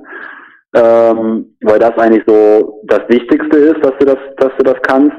Ähm, 0.75 1.55
weil 1.61 1.79
das 1.79 1.97
eigentlich 1.99 2.25
so 2.27 2.81
das 2.85 3.01
Wichtigste 3.09 3.57
ist, 3.59 3.85
dass 3.85 3.93
du 3.99 4.07
das, 4.07 4.19
dass 4.39 4.53
du 4.57 4.65
das 4.65 4.77
kannst. 4.83 5.17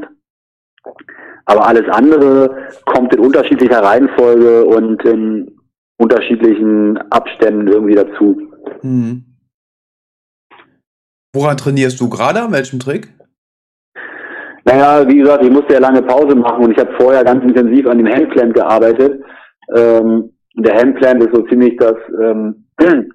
Aber 1.46 1.68
alles 1.68 1.88
andere 1.90 2.70
kommt 2.86 3.14
in 3.14 3.20
unterschiedlicher 3.20 3.84
Reihenfolge 3.84 4.66
und 4.66 5.04
in 5.06 5.60
unterschiedlichen 5.98 6.98
Abständen 7.12 7.68
irgendwie 7.68 7.96
dazu. 7.96 8.53
Hm. 8.84 9.24
Woran 11.34 11.58
trainierst 11.58 12.00
du 12.00 12.10
gerade? 12.10 12.42
An 12.42 12.52
welchem 12.52 12.80
Trick? 12.80 13.12
Naja, 14.66 15.08
wie 15.08 15.18
gesagt, 15.18 15.44
ich 15.44 15.52
musste 15.52 15.74
ja 15.74 15.80
lange 15.80 16.02
Pause 16.04 16.36
machen 16.36 16.64
und 16.64 16.72
ich 16.72 16.78
habe 16.78 16.94
vorher 16.98 17.24
ganz 17.24 17.44
intensiv 17.44 17.88
an 17.88 17.98
dem 17.98 18.08
Handplant 18.08 18.54
gearbeitet. 18.54 19.22
Ähm, 19.76 20.32
der 20.56 20.76
Handplant 20.76 21.24
ist 21.24 21.34
so 21.34 21.42
ziemlich 21.48 21.76
das 21.78 21.96
ähm, 22.22 22.66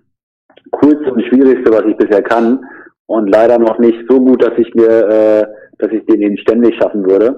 coolste 0.73 1.13
und 1.13 1.23
schwierigste, 1.27 1.73
was 1.73 1.85
ich 1.87 1.97
bisher 1.97 2.23
kann. 2.23 2.65
Und 3.07 3.29
leider 3.29 3.59
noch 3.59 3.79
nicht 3.79 3.99
so 4.09 4.21
gut, 4.21 4.43
dass 4.43 4.59
ich 4.59 4.75
mir, 4.75 4.89
äh, 4.89 5.47
dass 5.79 5.91
ich 5.93 6.05
den 6.07 6.21
eben 6.21 6.37
ständig 6.39 6.75
schaffen 6.77 7.07
würde. 7.07 7.37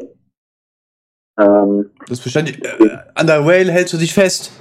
Ähm, 1.38 1.90
das 2.08 2.20
verständlich. 2.20 2.64
Äh, 2.64 2.96
an 3.14 3.26
der 3.26 3.46
Rail 3.46 3.70
hältst 3.70 3.94
du 3.94 3.98
dich 3.98 4.12
fest. 4.12 4.52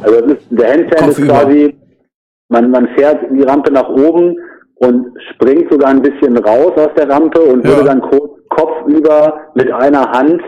Also 0.00 0.24
ist, 0.24 0.46
der 0.50 0.72
Handstand 0.72 1.08
ist 1.10 1.26
quasi, 1.26 1.76
man, 2.48 2.70
man 2.70 2.88
fährt 2.96 3.24
die 3.30 3.42
Rampe 3.42 3.72
nach 3.72 3.88
oben 3.88 4.36
und 4.76 5.06
springt 5.32 5.70
sogar 5.70 5.90
ein 5.90 6.02
bisschen 6.02 6.36
raus 6.38 6.72
aus 6.76 6.94
der 6.96 7.08
Rampe 7.08 7.40
und 7.40 7.64
ja. 7.64 7.70
würde 7.70 7.84
dann 7.84 8.02
kopfüber 8.48 9.40
mit 9.54 9.70
einer 9.72 10.10
Hand 10.12 10.42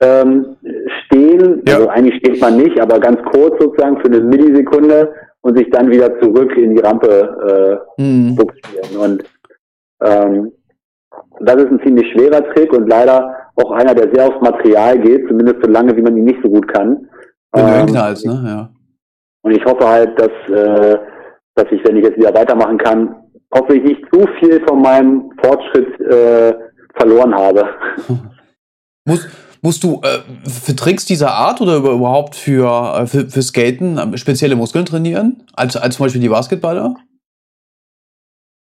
ähm, 0.00 0.56
stehen. 1.04 1.62
Ja. 1.66 1.76
Also 1.76 1.88
eigentlich 1.88 2.16
steht 2.16 2.40
man 2.40 2.56
nicht, 2.56 2.80
aber 2.80 2.98
ganz 2.98 3.20
kurz 3.32 3.60
sozusagen 3.60 3.98
für 4.00 4.06
eine 4.06 4.20
Millisekunde 4.20 5.12
und 5.42 5.56
sich 5.56 5.68
dann 5.70 5.90
wieder 5.90 6.18
zurück 6.20 6.56
in 6.56 6.74
die 6.74 6.80
Rampe 6.80 7.86
äh, 7.98 8.02
mhm. 8.02 8.36
buxieren. 8.36 8.96
Und 8.96 9.24
ähm, 10.02 10.52
das 11.40 11.56
ist 11.56 11.70
ein 11.70 11.80
ziemlich 11.84 12.10
schwerer 12.12 12.42
Trick 12.54 12.72
und 12.72 12.88
leider 12.88 13.34
auch 13.56 13.70
einer, 13.72 13.94
der 13.94 14.12
sehr 14.12 14.28
aufs 14.28 14.40
Material 14.40 14.98
geht, 14.98 15.26
zumindest 15.28 15.62
so 15.62 15.70
lange, 15.70 15.96
wie 15.96 16.02
man 16.02 16.16
ihn 16.16 16.24
nicht 16.24 16.40
so 16.42 16.48
gut 16.48 16.68
kann. 16.68 17.08
Wenn 17.52 17.66
ähm, 17.66 17.86
du 17.86 17.92
knallst, 17.92 18.26
ne? 18.26 18.44
Ja. 18.46 18.70
Und 19.42 19.52
ich 19.52 19.64
hoffe 19.64 19.88
halt, 19.88 20.18
dass, 20.18 20.30
äh, 20.48 20.98
dass 21.58 21.70
ich, 21.72 21.84
wenn 21.84 21.96
ich 21.96 22.04
jetzt 22.04 22.16
wieder 22.16 22.34
weitermachen 22.34 22.78
kann, 22.78 23.16
hoffe 23.52 23.76
ich 23.76 23.82
nicht 23.82 24.02
zu 24.12 24.26
viel 24.38 24.60
von 24.66 24.80
meinem 24.80 25.30
Fortschritt 25.42 26.00
äh, 26.00 26.54
verloren 26.94 27.34
habe. 27.34 27.68
Muss, 29.04 29.26
musst 29.62 29.82
du 29.84 30.02
äh, 30.04 30.18
für 30.46 30.76
Tricks 30.76 31.06
dieser 31.06 31.30
Art 31.30 31.62
oder 31.62 31.78
überhaupt 31.78 32.34
für, 32.34 32.66
äh, 32.94 33.06
für, 33.06 33.26
für 33.26 33.40
Skaten 33.40 33.98
ähm, 33.98 34.16
spezielle 34.18 34.54
Muskeln 34.54 34.84
trainieren? 34.84 35.44
Als, 35.54 35.78
als 35.78 35.96
zum 35.96 36.04
Beispiel 36.04 36.20
die 36.20 36.28
Basketballer? 36.28 36.94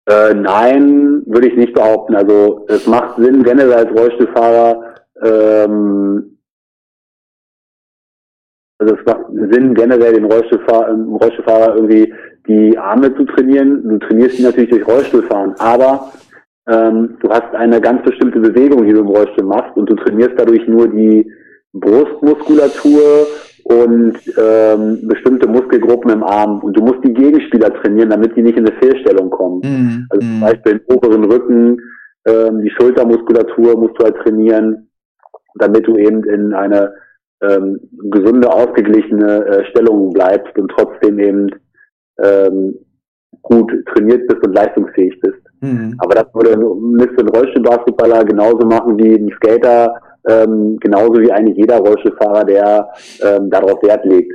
Äh, 0.09 0.33
nein, 0.33 1.23
würde 1.27 1.49
ich 1.49 1.57
nicht 1.57 1.75
behaupten. 1.75 2.17
Also 2.17 2.65
es 2.69 2.87
macht 2.87 3.17
Sinn, 3.19 3.43
generell 3.43 3.75
als 3.75 3.91
Rollstuhlfahrer, 3.91 4.83
ähm, 5.23 6.39
also 8.79 8.95
es 8.95 9.05
macht 9.05 9.27
Sinn, 9.53 9.75
generell 9.75 10.15
den 10.15 10.25
Rollstuhlfahrer, 10.25 10.95
Rollstuhlfahrer 10.95 11.75
irgendwie 11.77 12.15
die 12.47 12.77
Arme 12.79 13.15
zu 13.17 13.25
trainieren. 13.25 13.89
Du 13.89 13.99
trainierst 13.99 14.39
die 14.39 14.43
natürlich 14.43 14.71
durch 14.71 14.87
Rollstuhlfahren, 14.87 15.55
aber 15.59 16.13
ähm, 16.69 17.17
du 17.21 17.29
hast 17.31 17.55
eine 17.55 17.81
ganz 17.81 18.03
bestimmte 18.03 18.41
Bewegung, 18.41 18.85
die 18.85 18.93
du 18.93 19.01
im 19.01 19.09
Rollstuhl 19.09 19.45
machst 19.45 19.77
und 19.77 19.91
du 19.91 19.95
trainierst 19.97 20.35
dadurch 20.37 20.67
nur 20.69 20.89
die 20.89 21.31
Brustmuskulatur 21.73 23.27
und 23.65 24.15
ähm, 24.37 24.99
bestimmte 25.07 25.49
Muskelgruppen 25.49 26.11
im 26.11 26.23
Arm. 26.25 26.61
Und 26.61 26.77
du 26.77 26.83
musst 26.83 27.05
die 27.05 27.15
Gegenspieler 27.15 27.73
trainieren, 27.75 28.11
damit 28.11 28.37
die 28.37 28.43
nicht 28.43 28.59
in 28.59 28.67
eine 28.67 28.77
Fehlstellung 28.79 29.31
kommen. 29.31 29.61
Mhm. 29.63 30.07
Also 30.11 30.27
zum 30.27 30.37
mhm. 30.37 30.41
Beispiel 30.41 30.73
den 30.73 30.97
oberen 30.97 31.25
Rücken, 31.25 31.81
ähm, 32.27 32.63
die 32.63 32.71
Schultermuskulatur 32.71 33.79
musst 33.79 33.99
du 33.99 34.05
halt 34.05 34.17
trainieren, 34.17 34.89
damit 35.55 35.87
du 35.87 35.97
eben 35.97 36.25
in 36.25 36.53
eine 36.53 36.93
ähm, 37.43 37.81
gesunde, 38.11 38.53
ausgeglichene 38.53 39.47
äh, 39.47 39.65
Stellung 39.71 40.13
bleibst 40.13 40.57
und 40.59 40.71
trotzdem 40.77 41.19
eben 41.19 41.51
ähm, 42.23 42.79
gut 43.43 43.73
trainiert 43.87 44.27
bist 44.29 44.47
und 44.47 44.55
leistungsfähig 44.55 45.19
bist. 45.21 45.41
Mhm. 45.61 45.95
Aber 45.99 46.15
das 46.15 46.27
würde 46.35 46.57
müsste 46.57 47.19
ein 47.19 47.29
Rollstuhlbasketballer 47.29 48.25
genauso 48.25 48.67
machen 48.67 48.99
wie 48.99 49.15
ein 49.15 49.33
Skater, 49.37 50.01
ähm, 50.29 50.79
genauso 50.81 51.21
wie 51.21 51.33
eigentlich 51.33 51.57
jeder 51.57 51.79
Rollstuhlfahrer, 51.79 52.45
der 52.45 52.93
ähm, 53.23 53.51
darauf 53.51 53.83
Wert 53.83 54.05
legt. 54.05 54.33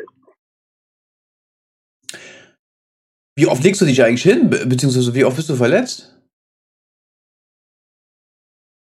Wie 3.37 3.47
oft 3.47 3.63
legst 3.63 3.81
du 3.81 3.85
dich 3.85 4.01
eigentlich 4.01 4.23
hin, 4.23 4.49
beziehungsweise 4.49 5.13
wie 5.13 5.25
oft 5.25 5.35
bist 5.35 5.49
du 5.49 5.55
verletzt? 5.55 6.11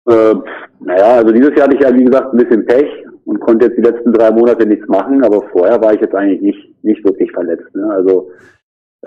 Äh, 0.06 0.34
naja, 0.80 1.14
also 1.16 1.32
dieses 1.32 1.50
Jahr 1.56 1.66
hatte 1.66 1.76
ich 1.76 1.82
ja, 1.82 1.94
wie 1.94 2.04
gesagt, 2.04 2.32
ein 2.32 2.36
bisschen 2.36 2.66
Pech 2.66 2.90
und 3.24 3.40
konnte 3.40 3.66
jetzt 3.66 3.78
die 3.78 3.82
letzten 3.82 4.12
drei 4.12 4.30
Monate 4.30 4.66
nichts 4.66 4.86
machen, 4.86 5.24
aber 5.24 5.42
vorher 5.50 5.80
war 5.80 5.94
ich 5.94 6.00
jetzt 6.00 6.14
eigentlich 6.14 6.42
nicht, 6.42 6.84
nicht 6.84 7.04
wirklich 7.04 7.32
verletzt. 7.32 7.74
Ne? 7.74 7.90
Also 7.90 8.30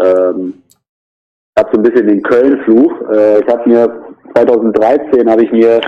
ähm, 0.01 0.53
ich 1.55 1.63
habe 1.63 1.69
so 1.73 1.79
ein 1.79 1.83
bisschen 1.83 2.07
den 2.07 2.21
Köln-Fluch. 2.21 3.09
Äh, 3.11 3.39
ich 3.41 3.47
habe 3.47 3.69
mir 3.69 4.05
2013 4.35 5.29
habe 5.29 5.43
ich 5.43 5.51
mir 5.51 5.81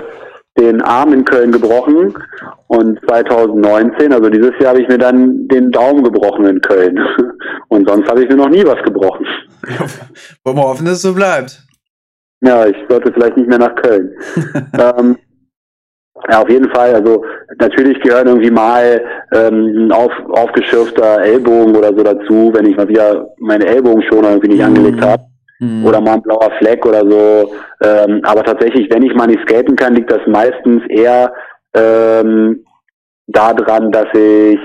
den 0.58 0.82
Arm 0.82 1.12
in 1.12 1.24
Köln 1.24 1.52
gebrochen 1.52 2.14
und 2.66 3.00
2019, 3.08 4.12
also 4.12 4.28
dieses 4.28 4.52
Jahr, 4.60 4.70
habe 4.70 4.82
ich 4.82 4.88
mir 4.88 4.98
dann 4.98 5.48
den 5.48 5.70
Daumen 5.70 6.02
gebrochen 6.02 6.46
in 6.46 6.60
Köln. 6.60 6.98
Und 7.68 7.88
sonst 7.88 8.08
habe 8.10 8.22
ich 8.22 8.28
mir 8.28 8.36
noch 8.36 8.48
nie 8.48 8.64
was 8.64 8.82
gebrochen. 8.84 9.24
Wollen 10.44 10.56
wir 10.56 10.62
hoffen, 10.62 10.84
dass 10.86 10.94
es 10.96 11.02
so 11.02 11.14
bleibt. 11.14 11.62
Ja, 12.42 12.66
ich 12.66 12.76
sollte 12.88 13.12
vielleicht 13.12 13.36
nicht 13.36 13.48
mehr 13.48 13.58
nach 13.58 13.74
Köln. 13.76 14.12
ähm, 14.78 15.16
ja, 16.28 16.42
auf 16.42 16.48
jeden 16.48 16.70
Fall. 16.70 16.94
Also 16.94 17.24
natürlich 17.58 18.00
gehören 18.00 18.28
irgendwie 18.28 18.50
mal 18.50 19.02
ähm, 19.32 19.86
ein 19.86 19.92
auf, 19.92 20.12
aufgeschürfter 20.30 21.22
Ellbogen 21.22 21.76
oder 21.76 21.88
so 21.88 22.02
dazu, 22.02 22.50
wenn 22.52 22.66
ich 22.66 22.76
mal 22.76 22.88
wieder 22.88 23.28
meine 23.38 23.66
Ellbogen 23.66 24.02
schon 24.02 24.24
irgendwie 24.24 24.48
nicht 24.48 24.58
mhm. 24.60 24.66
angelegt 24.66 25.00
habe 25.00 25.24
mhm. 25.60 25.86
oder 25.86 26.00
mal 26.00 26.14
ein 26.14 26.22
blauer 26.22 26.50
Fleck 26.58 26.84
oder 26.84 27.08
so. 27.08 27.54
Ähm, 27.82 28.20
aber 28.24 28.42
tatsächlich, 28.42 28.88
wenn 28.90 29.02
ich 29.02 29.14
mal 29.14 29.26
nicht 29.26 29.42
skaten 29.42 29.76
kann, 29.76 29.94
liegt 29.94 30.10
das 30.10 30.20
meistens 30.26 30.82
eher 30.88 31.32
ähm, 31.74 32.64
daran, 33.26 33.92
dass 33.92 34.06
ich 34.12 34.58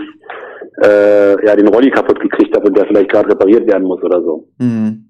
äh, 0.84 1.46
ja 1.46 1.56
den 1.56 1.68
Rolli 1.68 1.92
kaputt 1.92 2.20
gekriegt 2.20 2.56
habe 2.56 2.68
und 2.68 2.78
der 2.78 2.86
vielleicht 2.88 3.12
gerade 3.12 3.30
repariert 3.30 3.68
werden 3.68 3.88
muss 3.88 4.02
oder 4.04 4.22
so. 4.22 4.48
Mhm. 4.58 5.10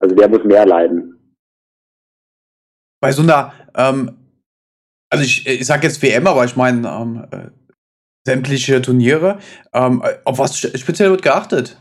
Also 0.00 0.14
der 0.14 0.28
muss 0.28 0.44
mehr 0.44 0.64
leiden. 0.64 1.14
bei 3.00 3.10
so 3.12 3.22
einer, 3.22 3.52
ähm, 3.76 4.17
also 5.10 5.24
ich, 5.24 5.46
ich 5.46 5.66
sag 5.66 5.82
jetzt 5.84 6.02
WM, 6.02 6.26
aber 6.26 6.44
ich 6.44 6.56
meine 6.56 6.88
ähm, 6.88 7.24
äh, 7.30 7.50
sämtliche 8.26 8.82
Turniere, 8.82 9.38
ähm, 9.72 10.02
auf 10.24 10.38
was 10.38 10.58
speziell 10.58 11.10
wird 11.10 11.22
geachtet? 11.22 11.78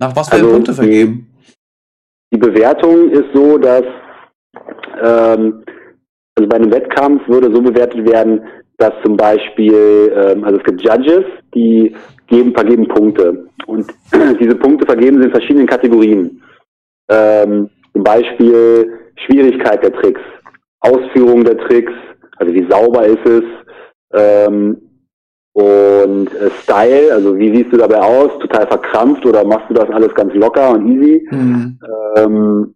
Nach 0.00 0.14
was 0.14 0.30
werden 0.30 0.44
also, 0.44 0.54
Punkte 0.54 0.74
vergeben? 0.74 1.30
Die 2.32 2.38
Bewertung 2.38 3.10
ist 3.10 3.32
so, 3.32 3.58
dass 3.58 3.84
ähm, 5.02 5.64
also 6.36 6.48
bei 6.48 6.56
einem 6.56 6.70
Wettkampf 6.70 7.26
würde 7.26 7.52
so 7.52 7.60
bewertet 7.60 8.08
werden, 8.08 8.42
dass 8.76 8.92
zum 9.04 9.16
Beispiel, 9.16 10.12
ähm, 10.14 10.44
also 10.44 10.58
es 10.58 10.64
gibt 10.64 10.82
Judges, 10.82 11.24
die 11.54 11.94
geben, 12.28 12.52
vergeben 12.54 12.86
Punkte. 12.86 13.48
Und 13.66 13.92
diese 14.40 14.54
Punkte 14.54 14.86
vergeben 14.86 15.18
sie 15.18 15.24
in 15.24 15.30
verschiedenen 15.32 15.66
Kategorien. 15.66 16.40
Ähm, 17.10 17.70
zum 17.92 18.04
Beispiel 18.04 18.92
Schwierigkeit 19.26 19.82
der 19.82 19.92
Tricks, 19.94 20.20
Ausführung 20.80 21.44
der 21.44 21.58
Tricks, 21.58 21.92
also 22.36 22.54
wie 22.54 22.68
sauber 22.70 23.06
ist 23.06 23.26
es, 23.26 23.44
ähm, 24.12 24.80
und 25.52 26.32
äh, 26.34 26.50
Style, 26.62 27.12
also 27.12 27.36
wie 27.36 27.52
siehst 27.52 27.72
du 27.72 27.78
dabei 27.78 28.00
aus? 28.00 28.30
Total 28.38 28.66
verkrampft 28.68 29.26
oder 29.26 29.44
machst 29.44 29.68
du 29.68 29.74
das 29.74 29.90
alles 29.90 30.14
ganz 30.14 30.32
locker 30.34 30.70
und 30.70 30.86
easy? 30.86 31.26
Mhm. 31.32 31.78
Ähm, 32.16 32.74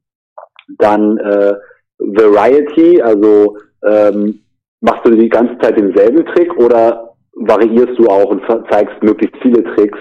dann 0.78 1.16
äh, 1.18 1.54
Variety, 1.98 3.00
also 3.00 3.56
ähm, 3.84 4.40
machst 4.80 5.06
du 5.06 5.10
die 5.14 5.28
ganze 5.28 5.56
Zeit 5.58 5.78
denselben 5.78 6.26
Trick 6.26 6.52
oder 6.56 7.14
variierst 7.34 7.96
du 7.98 8.08
auch 8.08 8.30
und 8.30 8.42
zeigst 8.68 9.00
möglichst 9.02 9.36
viele 9.42 9.62
Tricks? 9.74 9.98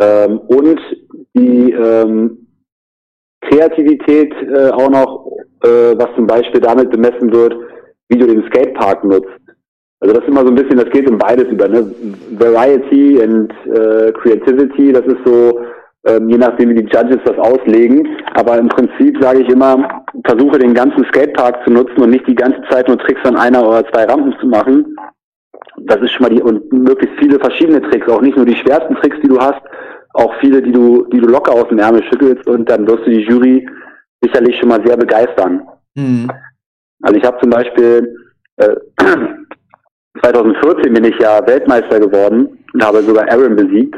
Ähm, 0.00 0.38
und 0.38 0.80
die 1.34 1.72
ähm, 1.72 2.46
Kreativität 3.42 4.32
äh, 4.50 4.70
auch 4.70 4.88
noch, 4.88 5.26
äh, 5.62 5.96
was 5.96 6.08
zum 6.16 6.26
Beispiel 6.26 6.60
damit 6.60 6.90
bemessen 6.90 7.32
wird, 7.32 7.56
wie 8.08 8.18
du 8.18 8.26
den 8.26 8.44
Skatepark 8.44 9.04
nutzt. 9.04 9.28
Also 10.00 10.14
das 10.14 10.22
ist 10.22 10.28
immer 10.28 10.42
so 10.42 10.48
ein 10.48 10.54
bisschen, 10.54 10.78
das 10.78 10.90
geht 10.90 11.08
in 11.08 11.18
beides 11.18 11.48
über, 11.48 11.68
ne? 11.68 11.90
Variety 12.38 13.20
and 13.20 13.52
äh, 13.66 14.12
Creativity, 14.12 14.92
das 14.92 15.04
ist 15.06 15.18
so, 15.24 15.60
ähm, 16.06 16.28
je 16.28 16.38
nachdem 16.38 16.70
wie 16.70 16.82
die 16.82 16.88
Judges 16.88 17.18
das 17.24 17.36
auslegen. 17.38 18.06
Aber 18.34 18.58
im 18.58 18.68
Prinzip 18.68 19.20
sage 19.20 19.40
ich 19.40 19.48
immer, 19.48 20.04
versuche 20.24 20.58
den 20.58 20.74
ganzen 20.74 21.04
Skatepark 21.06 21.64
zu 21.64 21.72
nutzen 21.72 22.00
und 22.00 22.10
nicht 22.10 22.28
die 22.28 22.36
ganze 22.36 22.60
Zeit 22.70 22.86
nur 22.86 22.98
Tricks 22.98 23.24
an 23.24 23.36
einer 23.36 23.66
oder 23.66 23.84
zwei 23.90 24.04
Rampen 24.04 24.34
zu 24.40 24.46
machen. 24.46 24.96
Das 25.78 26.00
ist 26.00 26.12
schon 26.12 26.22
mal 26.22 26.34
die, 26.34 26.42
und 26.42 26.72
möglichst 26.72 27.18
viele 27.18 27.38
verschiedene 27.40 27.82
Tricks, 27.82 28.08
auch 28.08 28.20
nicht 28.20 28.36
nur 28.36 28.46
die 28.46 28.56
schwersten 28.56 28.94
Tricks, 28.96 29.16
die 29.22 29.28
du 29.28 29.38
hast, 29.38 29.62
auch 30.14 30.32
viele, 30.40 30.62
die 30.62 30.72
du, 30.72 31.06
die 31.12 31.18
du 31.18 31.26
locker 31.26 31.52
aus 31.52 31.68
dem 31.68 31.78
Ärmel 31.78 32.02
schüttelst 32.04 32.46
und 32.46 32.68
dann 32.70 32.86
wirst 32.86 33.04
du 33.06 33.10
die 33.10 33.22
Jury 33.22 33.68
sicherlich 34.22 34.58
schon 34.58 34.68
mal 34.68 34.84
sehr 34.84 34.96
begeistern. 34.96 35.66
Mhm. 35.94 36.30
Also 37.02 37.16
ich 37.16 37.24
habe 37.24 37.38
zum 37.40 37.50
Beispiel 37.50 38.14
äh, 38.56 38.74
2014 40.22 40.92
bin 40.92 41.04
ich 41.04 41.18
ja 41.18 41.46
Weltmeister 41.46 42.00
geworden 42.00 42.58
und 42.74 42.84
habe 42.84 43.02
sogar 43.02 43.30
Aaron 43.30 43.56
besiegt. 43.56 43.94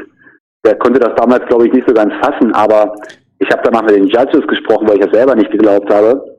Der 0.65 0.75
konnte 0.75 0.99
das 0.99 1.15
damals, 1.15 1.45
glaube 1.47 1.67
ich, 1.67 1.73
nicht 1.73 1.87
so 1.87 1.93
ganz 1.93 2.13
fassen, 2.21 2.53
aber 2.53 2.93
ich 3.39 3.49
habe 3.49 3.61
danach 3.63 3.81
mit 3.81 3.95
den 3.95 4.07
Judges 4.07 4.45
gesprochen, 4.47 4.87
weil 4.87 4.97
ich 4.97 5.05
das 5.05 5.13
selber 5.13 5.35
nicht 5.35 5.49
geglaubt 5.49 5.91
habe. 5.91 6.37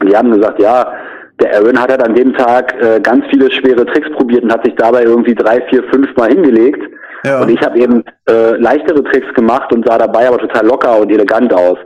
Und 0.00 0.10
die 0.10 0.16
haben 0.16 0.32
gesagt, 0.32 0.60
ja, 0.60 0.92
der 1.40 1.54
Aaron 1.54 1.78
hat 1.78 1.90
halt 1.90 2.02
an 2.02 2.14
dem 2.14 2.34
Tag 2.34 2.74
äh, 2.82 2.98
ganz 3.00 3.24
viele 3.30 3.50
schwere 3.52 3.84
Tricks 3.86 4.10
probiert 4.16 4.42
und 4.42 4.52
hat 4.52 4.64
sich 4.64 4.74
dabei 4.74 5.04
irgendwie 5.04 5.34
drei, 5.34 5.60
vier, 5.68 5.84
fünf 5.92 6.14
Mal 6.16 6.30
hingelegt. 6.30 6.82
Ja. 7.24 7.42
Und 7.42 7.50
ich 7.50 7.60
habe 7.60 7.78
eben 7.78 8.02
äh, 8.28 8.56
leichtere 8.56 9.04
Tricks 9.04 9.32
gemacht 9.34 9.72
und 9.72 9.86
sah 9.86 9.98
dabei 9.98 10.28
aber 10.28 10.38
total 10.38 10.66
locker 10.66 10.98
und 10.98 11.12
elegant 11.12 11.52
aus. 11.52 11.78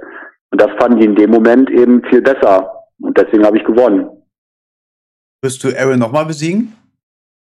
Und 0.52 0.60
das 0.60 0.70
fanden 0.78 0.98
die 0.98 1.06
in 1.06 1.14
dem 1.14 1.30
Moment 1.30 1.70
eben 1.70 2.02
viel 2.04 2.22
besser. 2.22 2.72
Und 3.00 3.16
deswegen 3.16 3.44
habe 3.44 3.58
ich 3.58 3.64
gewonnen. 3.64 4.08
Wirst 5.42 5.64
du 5.64 5.68
Aaron 5.68 5.98
nochmal 5.98 6.26
besiegen? 6.26 6.74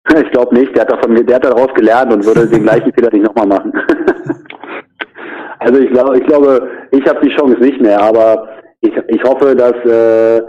Ich 0.16 0.30
glaube 0.32 0.54
nicht. 0.54 0.74
Der 0.74 0.82
hat 0.82 0.92
davon, 0.92 1.14
der 1.14 1.36
hat 1.36 1.44
daraus 1.44 1.72
gelernt 1.74 2.12
und 2.12 2.24
würde 2.24 2.48
den 2.48 2.62
gleichen 2.62 2.92
Fehler 2.94 3.12
nicht 3.12 3.22
nochmal 3.22 3.46
machen. 3.46 3.72
also 5.58 5.78
ich 5.78 5.90
glaube, 5.90 6.18
ich 6.18 6.26
glaube, 6.26 6.68
ich 6.90 7.06
habe 7.06 7.20
die 7.20 7.34
Chance 7.36 7.60
nicht 7.60 7.80
mehr, 7.80 8.00
aber 8.00 8.48
ich, 8.80 8.92
ich 9.08 9.22
hoffe, 9.22 9.54
dass 9.54 9.74
äh, 9.84 10.42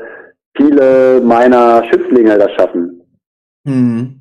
viele 0.55 1.21
meiner 1.21 1.83
Schützlinge 1.89 2.37
das 2.37 2.51
schaffen. 2.53 3.01
Hm. 3.67 4.19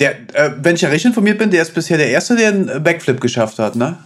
Der, 0.00 0.12
äh, 0.32 0.50
wenn 0.60 0.74
ich 0.74 0.80
ja 0.80 0.88
recht 0.88 1.04
informiert 1.04 1.38
bin, 1.38 1.50
der 1.50 1.62
ist 1.62 1.74
bisher 1.74 1.98
der 1.98 2.08
Erste, 2.08 2.34
der 2.34 2.48
einen 2.48 2.82
Backflip 2.82 3.20
geschafft 3.20 3.58
hat, 3.58 3.76
ne? 3.76 3.98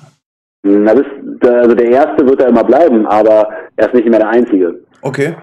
Na, 0.64 0.94
das, 0.94 1.06
also 1.44 1.74
der 1.74 1.90
Erste 1.90 2.26
wird 2.26 2.40
er 2.40 2.48
immer 2.48 2.64
bleiben, 2.64 3.06
aber 3.06 3.48
er 3.76 3.86
ist 3.86 3.94
nicht 3.94 4.08
mehr 4.08 4.20
der 4.20 4.30
Einzige. 4.30 4.80
Okay. 5.02 5.34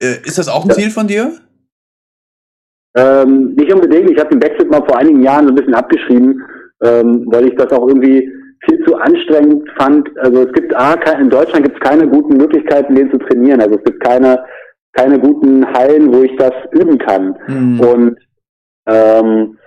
Äh, 0.00 0.16
ist 0.24 0.38
das 0.38 0.48
auch 0.48 0.64
ein 0.64 0.70
Ziel 0.72 0.90
von 0.90 1.06
dir? 1.06 1.32
Ähm, 2.94 3.54
nicht 3.54 3.72
unbedingt. 3.72 4.10
Ich 4.10 4.18
habe 4.18 4.30
den 4.30 4.40
Backflip 4.40 4.70
mal 4.70 4.84
vor 4.84 4.98
einigen 4.98 5.22
Jahren 5.22 5.46
so 5.46 5.52
ein 5.52 5.54
bisschen 5.54 5.74
abgeschrieben, 5.74 6.42
ähm, 6.82 7.24
weil 7.26 7.46
ich 7.46 7.54
das 7.56 7.72
auch 7.72 7.86
irgendwie 7.88 8.28
viel 8.64 8.84
zu 8.84 8.94
anstrengend 8.96 9.68
fand. 9.76 10.08
Also 10.18 10.42
es 10.42 10.52
gibt 10.52 10.74
A, 10.74 10.94
in 11.18 11.30
Deutschland 11.30 11.64
gibt 11.64 11.76
es 11.76 11.88
keine 11.88 12.06
guten 12.06 12.36
Möglichkeiten, 12.36 12.94
den 12.94 13.10
zu 13.10 13.18
trainieren. 13.18 13.60
Also 13.60 13.76
es 13.76 13.84
gibt 13.84 14.02
keine, 14.04 14.44
keine 14.92 15.18
guten 15.18 15.66
Hallen, 15.72 16.12
wo 16.12 16.22
ich 16.22 16.36
das 16.36 16.52
üben 16.72 16.98
kann. 16.98 17.36
Mhm. 17.46 17.80
Und 17.80 18.18
ähm, 18.86 19.58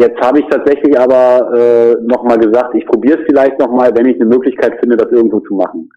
jetzt 0.00 0.20
habe 0.20 0.40
ich 0.40 0.46
tatsächlich 0.46 0.98
aber 0.98 1.52
äh, 1.54 1.94
nochmal 2.02 2.38
gesagt, 2.38 2.74
ich 2.74 2.86
probiere 2.86 3.20
es 3.20 3.26
vielleicht 3.26 3.58
nochmal, 3.58 3.90
wenn 3.94 4.06
ich 4.06 4.16
eine 4.16 4.30
Möglichkeit 4.30 4.78
finde, 4.80 4.96
das 4.96 5.12
irgendwo 5.12 5.40
zu 5.40 5.54
machen. 5.54 5.88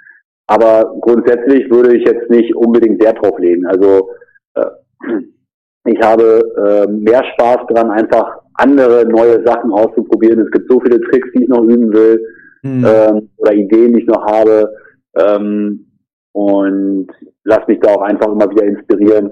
Aber 0.48 0.94
grundsätzlich 1.00 1.70
würde 1.72 1.96
ich 1.96 2.06
jetzt 2.06 2.30
nicht 2.30 2.54
unbedingt 2.56 3.02
Wert 3.02 3.18
drauf 3.24 3.40
legen. 3.40 3.66
Also 3.66 4.10
äh, 4.56 4.66
ich 5.86 6.00
habe 6.02 6.44
äh, 6.58 6.92
mehr 6.92 7.24
Spaß 7.34 7.68
dran, 7.70 7.92
einfach 7.92 8.40
andere 8.56 9.06
neue 9.06 9.44
Sachen 9.46 9.72
auszuprobieren. 9.72 10.42
Es 10.42 10.52
gibt 10.52 10.70
so 10.70 10.80
viele 10.82 11.00
Tricks, 11.02 11.30
die 11.34 11.44
ich 11.44 11.50
noch 11.50 11.64
üben 11.64 11.92
will 11.94 12.22
mhm. 12.62 12.86
ähm, 12.86 13.30
oder 13.38 13.54
Ideen, 13.54 13.94
die 13.94 14.02
ich 14.02 14.08
noch 14.08 14.26
habe. 14.26 14.70
Ähm, 15.18 15.88
und 16.34 17.08
lass 17.44 17.68
mich 17.68 17.80
da 17.80 17.92
auch 17.94 18.02
einfach 18.02 18.28
immer 18.28 18.50
wieder 18.50 18.66
inspirieren. 18.66 19.32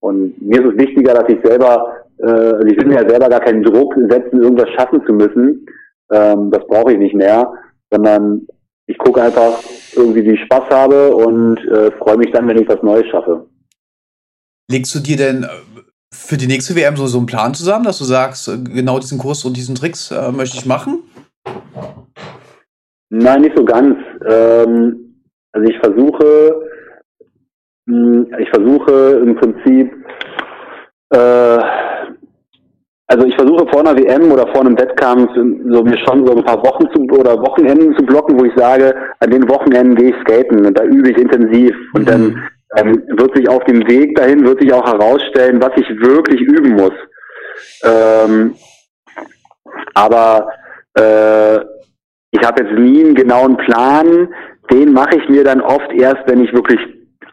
Und 0.00 0.40
mir 0.40 0.60
ist 0.60 0.72
es 0.72 0.78
wichtiger, 0.78 1.14
dass 1.14 1.28
ich 1.28 1.38
selber, 1.42 2.03
äh, 2.18 2.26
also 2.26 2.66
ich 2.66 2.76
will 2.76 2.86
mir 2.86 3.02
ja 3.02 3.08
selber 3.08 3.28
gar 3.28 3.40
keinen 3.40 3.62
Druck 3.62 3.94
setzen, 4.08 4.42
irgendwas 4.42 4.70
schaffen 4.70 5.04
zu 5.06 5.12
müssen. 5.12 5.66
Ähm, 6.10 6.50
das 6.50 6.66
brauche 6.66 6.92
ich 6.92 6.98
nicht 6.98 7.14
mehr, 7.14 7.52
sondern 7.90 8.46
ich 8.86 8.98
gucke 8.98 9.22
einfach 9.22 9.58
irgendwie, 9.96 10.24
wie 10.24 10.32
ich 10.32 10.40
Spaß 10.42 10.68
habe 10.70 11.14
und 11.14 11.58
äh, 11.68 11.90
freue 11.92 12.18
mich 12.18 12.30
dann, 12.32 12.46
wenn 12.48 12.58
ich 12.58 12.68
was 12.68 12.82
Neues 12.82 13.06
schaffe. 13.08 13.46
Legst 14.70 14.94
du 14.94 15.00
dir 15.00 15.16
denn 15.16 15.46
für 16.12 16.36
die 16.36 16.46
nächste 16.46 16.76
WM 16.76 16.96
so, 16.96 17.06
so 17.06 17.18
einen 17.18 17.26
Plan 17.26 17.54
zusammen, 17.54 17.84
dass 17.84 17.98
du 17.98 18.04
sagst, 18.04 18.48
äh, 18.48 18.58
genau 18.58 18.98
diesen 18.98 19.18
Kurs 19.18 19.44
und 19.44 19.56
diesen 19.56 19.74
Tricks 19.74 20.10
äh, 20.10 20.32
möchte 20.32 20.56
ich 20.56 20.66
machen? 20.66 21.02
Nein, 23.10 23.42
nicht 23.42 23.56
so 23.56 23.64
ganz. 23.64 23.96
Ähm, 24.26 25.22
also 25.52 25.68
ich 25.68 25.78
versuche, 25.78 26.68
hm, 27.88 28.26
ich 28.38 28.48
versuche 28.48 29.20
im 29.22 29.36
Prinzip, 29.36 29.92
äh, 31.10 31.58
also 33.06 33.26
ich 33.26 33.34
versuche 33.34 33.66
vor 33.68 33.80
einer 33.80 33.96
WM 33.96 34.32
oder 34.32 34.46
vor 34.48 34.62
einem 34.62 34.78
Wettkampf 34.78 35.30
so 35.34 35.82
mir 35.82 35.98
schon 35.98 36.26
so 36.26 36.34
ein 36.34 36.44
paar 36.44 36.62
Wochen 36.64 36.88
zu 36.92 37.02
oder 37.14 37.38
Wochenenden 37.38 37.94
zu 37.96 38.04
blocken, 38.04 38.38
wo 38.38 38.44
ich 38.44 38.54
sage, 38.56 38.94
an 39.20 39.30
den 39.30 39.48
Wochenenden 39.48 39.94
gehe 39.94 40.10
ich 40.10 40.16
skaten 40.22 40.64
und 40.64 40.78
da 40.78 40.84
übe 40.84 41.10
ich 41.10 41.18
intensiv 41.18 41.74
und 41.92 42.02
mhm. 42.02 42.06
dann 42.06 42.48
ähm, 42.76 43.02
wird 43.08 43.36
sich 43.36 43.48
auf 43.48 43.62
dem 43.64 43.86
Weg 43.88 44.16
dahin, 44.16 44.44
wird 44.44 44.60
sich 44.60 44.72
auch 44.72 44.86
herausstellen, 44.86 45.60
was 45.60 45.72
ich 45.76 45.88
wirklich 46.00 46.40
üben 46.40 46.72
muss. 46.72 46.92
Ähm, 47.84 48.54
aber 49.94 50.48
äh, 50.94 51.56
ich 52.30 52.42
habe 52.44 52.64
jetzt 52.64 52.78
nie 52.78 53.04
einen 53.04 53.14
genauen 53.14 53.56
Plan. 53.58 54.28
Den 54.70 54.92
mache 54.92 55.16
ich 55.16 55.28
mir 55.28 55.44
dann 55.44 55.60
oft 55.60 55.92
erst, 55.92 56.22
wenn 56.26 56.42
ich 56.42 56.52
wirklich 56.52 56.80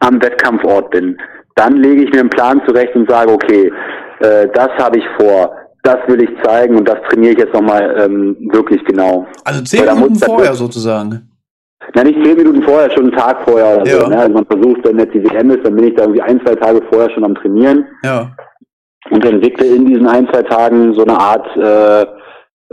am 0.00 0.22
Wettkampfort 0.22 0.90
bin. 0.90 1.18
Dann 1.56 1.76
lege 1.76 2.04
ich 2.04 2.12
mir 2.12 2.20
einen 2.20 2.30
Plan 2.30 2.62
zurecht 2.66 2.94
und 2.94 3.10
sage, 3.10 3.32
okay, 3.32 3.72
äh, 4.20 4.48
das 4.54 4.68
habe 4.78 4.98
ich 4.98 5.04
vor, 5.18 5.56
das 5.82 5.98
will 6.06 6.22
ich 6.22 6.30
zeigen 6.42 6.76
und 6.76 6.88
das 6.88 6.98
trainiere 7.08 7.32
ich 7.32 7.38
jetzt 7.38 7.54
nochmal 7.54 7.94
ähm, 7.98 8.36
wirklich 8.52 8.84
genau. 8.84 9.26
Also 9.44 9.62
zehn 9.62 9.84
Minuten 9.84 10.16
vorher 10.16 10.54
sozusagen. 10.54 11.28
Na, 11.94 12.04
nicht 12.04 12.22
zehn 12.22 12.36
Minuten 12.36 12.62
vorher, 12.62 12.90
schon 12.90 13.04
einen 13.04 13.18
Tag 13.18 13.42
vorher 13.44 13.80
oder 13.80 13.90
ja. 13.90 14.00
so. 14.00 14.06
Ne? 14.06 14.18
Also 14.18 14.32
man 14.32 14.46
versucht, 14.46 14.84
wenn 14.84 14.98
jetzt 14.98 15.14
die 15.14 15.24
WM 15.24 15.50
ist, 15.50 15.64
dann 15.64 15.74
bin 15.74 15.88
ich 15.88 15.94
da 15.94 16.02
irgendwie 16.02 16.22
ein, 16.22 16.40
zwei 16.44 16.54
Tage 16.54 16.80
vorher 16.88 17.10
schon 17.10 17.24
am 17.24 17.34
Trainieren. 17.34 17.84
Ja. 18.04 18.30
Und 19.10 19.24
entwickle 19.24 19.66
in 19.66 19.86
diesen 19.86 20.06
ein, 20.06 20.28
zwei 20.28 20.42
Tagen 20.42 20.94
so 20.94 21.02
eine 21.02 21.18
Art, 21.18 21.56
äh, 21.56 22.06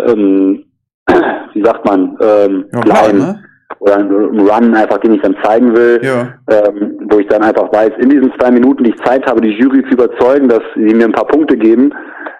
ähm, 0.04 0.66
wie 1.54 1.64
sagt 1.64 1.86
man, 1.86 2.16
ähm, 2.22 2.66
ja, 2.72 2.82
Plan, 2.82 3.18
ne? 3.18 3.44
Oder 3.80 3.98
ein 3.98 4.12
Run 4.12 4.76
einfach, 4.76 4.98
den 4.98 5.16
ich 5.16 5.22
dann 5.22 5.38
zeigen 5.44 5.76
will, 5.76 6.02
ja. 6.04 6.34
ähm, 6.50 6.98
wo 7.10 7.20
ich 7.20 7.28
dann 7.28 7.44
einfach 7.44 7.72
weiß, 7.72 7.92
in 8.00 8.10
diesen 8.10 8.34
zwei 8.40 8.52
Minuten, 8.52 8.84
die 8.84 8.92
ich 8.92 9.04
Zeit 9.04 9.26
habe, 9.26 9.42
die 9.42 9.54
Jury 9.54 9.84
zu 9.84 9.92
überzeugen, 9.92 10.50
dass 10.50 10.64
sie 10.76 10.94
mir 10.94 11.06
ein 11.06 11.12
paar 11.12 11.28
Punkte 11.28 11.56
geben, 11.56 11.94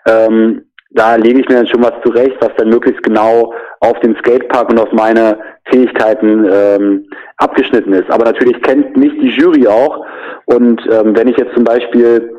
ähm, 0.06 0.64
da 0.92 1.16
lege 1.16 1.40
ich 1.40 1.48
mir 1.48 1.56
dann 1.56 1.68
schon 1.68 1.84
was 1.84 1.94
zurecht, 2.04 2.36
was 2.40 2.50
dann 2.58 2.70
möglichst 2.70 3.04
genau 3.04 3.54
auf 3.80 4.00
den 4.00 4.16
Skatepark 4.18 4.70
und 4.70 4.80
auf 4.80 4.92
meine 4.92 5.38
Fähigkeiten 5.66 6.48
ähm, 6.52 7.06
abgeschnitten 7.38 7.94
ist. 7.94 8.10
Aber 8.10 8.26
natürlich 8.26 8.60
kennt 8.64 8.98
mich 8.98 9.14
die 9.20 9.30
Jury 9.30 9.68
auch. 9.68 10.04
Und 10.46 10.82
ähm, 10.92 11.16
wenn 11.16 11.28
ich 11.28 11.38
jetzt 11.38 11.54
zum 11.54 11.64
Beispiel, 11.64 12.34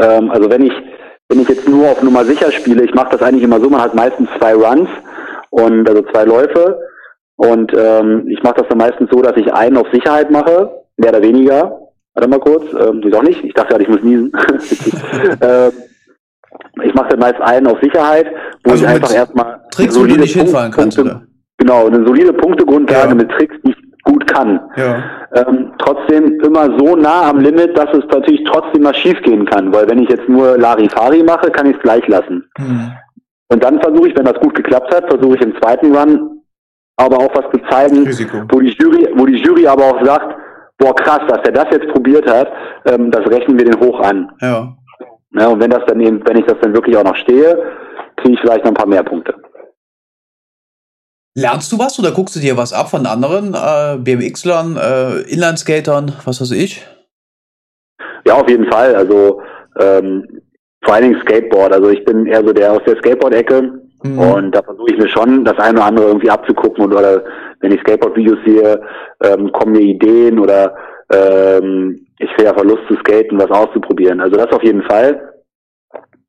ähm, 0.00 0.30
also 0.30 0.50
wenn 0.50 0.62
ich 0.62 0.72
wenn 1.28 1.42
ich 1.42 1.48
jetzt 1.48 1.68
nur 1.68 1.88
auf 1.88 2.02
Nummer 2.02 2.24
sicher 2.24 2.50
spiele, 2.50 2.82
ich 2.82 2.92
mache 2.92 3.12
das 3.12 3.22
eigentlich 3.22 3.44
immer 3.44 3.60
so, 3.60 3.70
man 3.70 3.80
hat 3.80 3.94
meistens 3.94 4.28
zwei 4.36 4.52
Runs 4.52 4.88
und 5.50 5.88
also 5.88 6.02
zwei 6.12 6.24
Läufe 6.24 6.76
und 7.40 7.72
ähm, 7.74 8.28
ich 8.28 8.42
mache 8.42 8.56
das 8.56 8.68
dann 8.68 8.76
meistens 8.76 9.08
so, 9.10 9.22
dass 9.22 9.34
ich 9.34 9.50
einen 9.50 9.78
auf 9.78 9.86
Sicherheit 9.90 10.30
mache, 10.30 10.70
mehr 10.98 11.08
oder 11.08 11.22
weniger. 11.22 11.88
Warte 12.12 12.28
mal 12.28 12.38
kurz, 12.38 12.64
ähm, 12.74 13.00
doch 13.00 13.22
nicht, 13.22 13.42
ich 13.42 13.54
dachte 13.54 13.70
gerade, 13.70 13.84
ich 13.84 13.88
muss 13.88 14.02
niesen. 14.02 14.30
äh, 15.40 15.68
ich 16.82 16.92
mache 16.92 17.08
dann 17.08 17.20
meist 17.20 17.40
einen 17.40 17.66
auf 17.66 17.78
Sicherheit, 17.80 18.26
wo 18.62 18.72
also 18.72 18.84
ich 18.84 18.90
einfach 18.90 19.14
erstmal 19.14 19.58
Tricks, 19.70 19.98
wo 19.98 20.04
du 20.04 20.16
nicht 20.16 20.36
hinfallen 20.36 20.70
kannst, 20.70 20.98
oder? 20.98 21.22
Genau, 21.56 21.86
eine 21.86 22.04
solide 22.06 22.34
Punktegrundlage 22.34 23.08
ja. 23.08 23.14
mit 23.14 23.30
Tricks, 23.30 23.56
die 23.64 23.70
ich 23.70 24.02
gut 24.04 24.26
kann. 24.26 24.60
Ja. 24.76 25.02
Ähm, 25.34 25.72
trotzdem 25.78 26.40
immer 26.40 26.78
so 26.78 26.94
nah 26.94 27.30
am 27.30 27.40
Limit, 27.40 27.74
dass 27.78 27.88
es 27.94 28.04
natürlich 28.12 28.44
trotzdem 28.52 28.82
mal 28.82 28.94
schief 28.94 29.18
gehen 29.22 29.46
kann, 29.46 29.72
weil 29.72 29.88
wenn 29.88 30.02
ich 30.02 30.10
jetzt 30.10 30.28
nur 30.28 30.58
Larifari 30.58 31.22
mache, 31.22 31.50
kann 31.50 31.70
ich 31.70 31.76
es 31.76 31.82
gleich 31.82 32.06
lassen. 32.06 32.44
Mhm. 32.58 32.92
Und 33.48 33.64
dann 33.64 33.80
versuche 33.80 34.08
ich, 34.08 34.16
wenn 34.18 34.26
das 34.26 34.38
gut 34.40 34.54
geklappt 34.54 34.94
hat, 34.94 35.08
versuche 35.08 35.36
ich 35.36 35.40
im 35.40 35.56
zweiten 35.58 35.96
Run 35.96 36.39
aber 37.00 37.16
auch 37.18 37.34
was 37.34 37.50
zu 37.50 37.58
zeigen, 37.70 38.06
wo 38.52 38.60
die 38.60 38.76
Jury, 38.78 39.08
wo 39.14 39.24
die 39.24 39.38
Jury 39.38 39.66
aber 39.66 39.84
auch 39.84 40.04
sagt, 40.04 40.36
boah 40.78 40.94
krass, 40.94 41.20
dass 41.28 41.40
er 41.44 41.52
das 41.52 41.66
jetzt 41.70 41.88
probiert 41.88 42.26
hat, 42.28 42.48
ähm, 42.84 43.10
das 43.10 43.26
rechnen 43.26 43.58
wir 43.58 43.64
den 43.64 43.80
hoch 43.80 44.00
an. 44.00 44.30
Ja. 44.40 44.76
ja. 45.32 45.48
Und 45.48 45.60
wenn 45.60 45.70
das 45.70 45.82
dann 45.86 46.00
eben, 46.00 46.20
wenn 46.26 46.38
ich 46.38 46.46
das 46.46 46.58
dann 46.60 46.74
wirklich 46.74 46.96
auch 46.96 47.04
noch 47.04 47.16
stehe, 47.16 47.58
kriege 48.16 48.34
ich 48.34 48.40
vielleicht 48.40 48.64
noch 48.64 48.72
ein 48.72 48.74
paar 48.74 48.86
mehr 48.86 49.02
Punkte. 49.02 49.34
Lernst 51.34 51.72
du 51.72 51.78
was 51.78 51.98
oder 51.98 52.10
guckst 52.10 52.36
du 52.36 52.40
dir 52.40 52.56
was 52.56 52.72
ab 52.72 52.90
von 52.90 53.06
anderen 53.06 53.54
äh, 53.54 53.96
BMX-Lern, 53.98 54.76
äh, 54.76 55.20
Inlineskatern, 55.32 56.12
was 56.24 56.40
weiß 56.40 56.50
ich? 56.50 56.86
Ja, 58.26 58.34
auf 58.34 58.48
jeden 58.48 58.70
Fall. 58.70 58.94
Also 58.94 59.40
ähm, 59.80 60.26
vor 60.84 60.94
allen 60.94 61.04
Dingen 61.04 61.20
Skateboard. 61.22 61.72
Also 61.72 61.88
ich 61.90 62.04
bin 62.04 62.26
eher 62.26 62.44
so 62.44 62.52
der 62.52 62.72
aus 62.72 62.82
der 62.84 62.96
Skateboard-Ecke 62.96 63.80
mhm. 64.02 64.18
und 64.18 64.54
da 64.54 64.62
versuche 64.62 64.92
ich 64.92 64.98
mir 64.98 65.08
schon 65.08 65.44
das 65.44 65.58
eine 65.58 65.78
oder 65.78 65.86
andere 65.86 66.06
irgendwie 66.06 66.30
abzugucken 66.30 66.84
und 66.84 66.94
oder 66.94 67.22
wenn 67.60 67.72
ich 67.72 67.80
Skateboard-Videos 67.80 68.38
sehe, 68.44 68.80
ähm, 69.22 69.52
kommen 69.52 69.72
mir 69.72 69.80
Ideen 69.80 70.38
oder 70.38 70.74
ähm, 71.12 72.06
ich 72.18 72.30
sehe 72.36 72.48
einfach 72.48 72.64
Lust 72.64 72.82
zu 72.88 72.94
skaten, 72.96 73.38
was 73.38 73.50
auszuprobieren. 73.50 74.20
Also 74.20 74.36
das 74.36 74.52
auf 74.52 74.62
jeden 74.62 74.82
Fall. 74.82 75.32